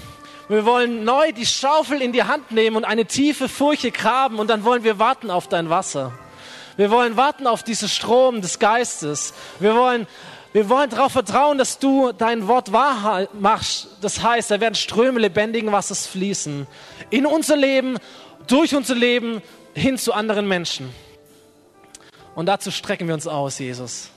Wir 0.51 0.65
wollen 0.65 1.05
neu 1.05 1.31
die 1.31 1.45
Schaufel 1.45 2.01
in 2.01 2.11
die 2.11 2.23
Hand 2.23 2.51
nehmen 2.51 2.75
und 2.75 2.83
eine 2.83 3.05
tiefe 3.05 3.47
Furche 3.47 3.89
graben 3.89 4.37
und 4.37 4.49
dann 4.49 4.65
wollen 4.65 4.83
wir 4.83 4.99
warten 4.99 5.31
auf 5.31 5.47
dein 5.47 5.69
Wasser. 5.69 6.11
Wir 6.75 6.91
wollen 6.91 7.15
warten 7.15 7.47
auf 7.47 7.63
diesen 7.63 7.87
Strom 7.87 8.41
des 8.41 8.59
Geistes. 8.59 9.33
Wir 9.61 9.75
wollen 9.75 10.07
wir 10.51 10.67
wollen 10.67 10.89
darauf 10.89 11.13
vertrauen, 11.13 11.57
dass 11.57 11.79
du 11.79 12.11
dein 12.11 12.49
Wort 12.49 12.73
wahr 12.73 13.29
machst. 13.31 13.87
Das 14.01 14.21
heißt, 14.21 14.51
da 14.51 14.59
werden 14.59 14.75
Ströme 14.75 15.21
lebendigen 15.21 15.71
Wassers 15.71 16.05
fließen. 16.07 16.67
In 17.09 17.25
unser 17.25 17.55
Leben, 17.55 17.97
durch 18.47 18.75
unser 18.75 18.95
Leben, 18.95 19.41
hin 19.73 19.97
zu 19.97 20.11
anderen 20.11 20.49
Menschen. 20.49 20.93
Und 22.35 22.47
dazu 22.47 22.71
strecken 22.71 23.07
wir 23.07 23.13
uns 23.13 23.25
aus, 23.25 23.57
Jesus. 23.57 24.09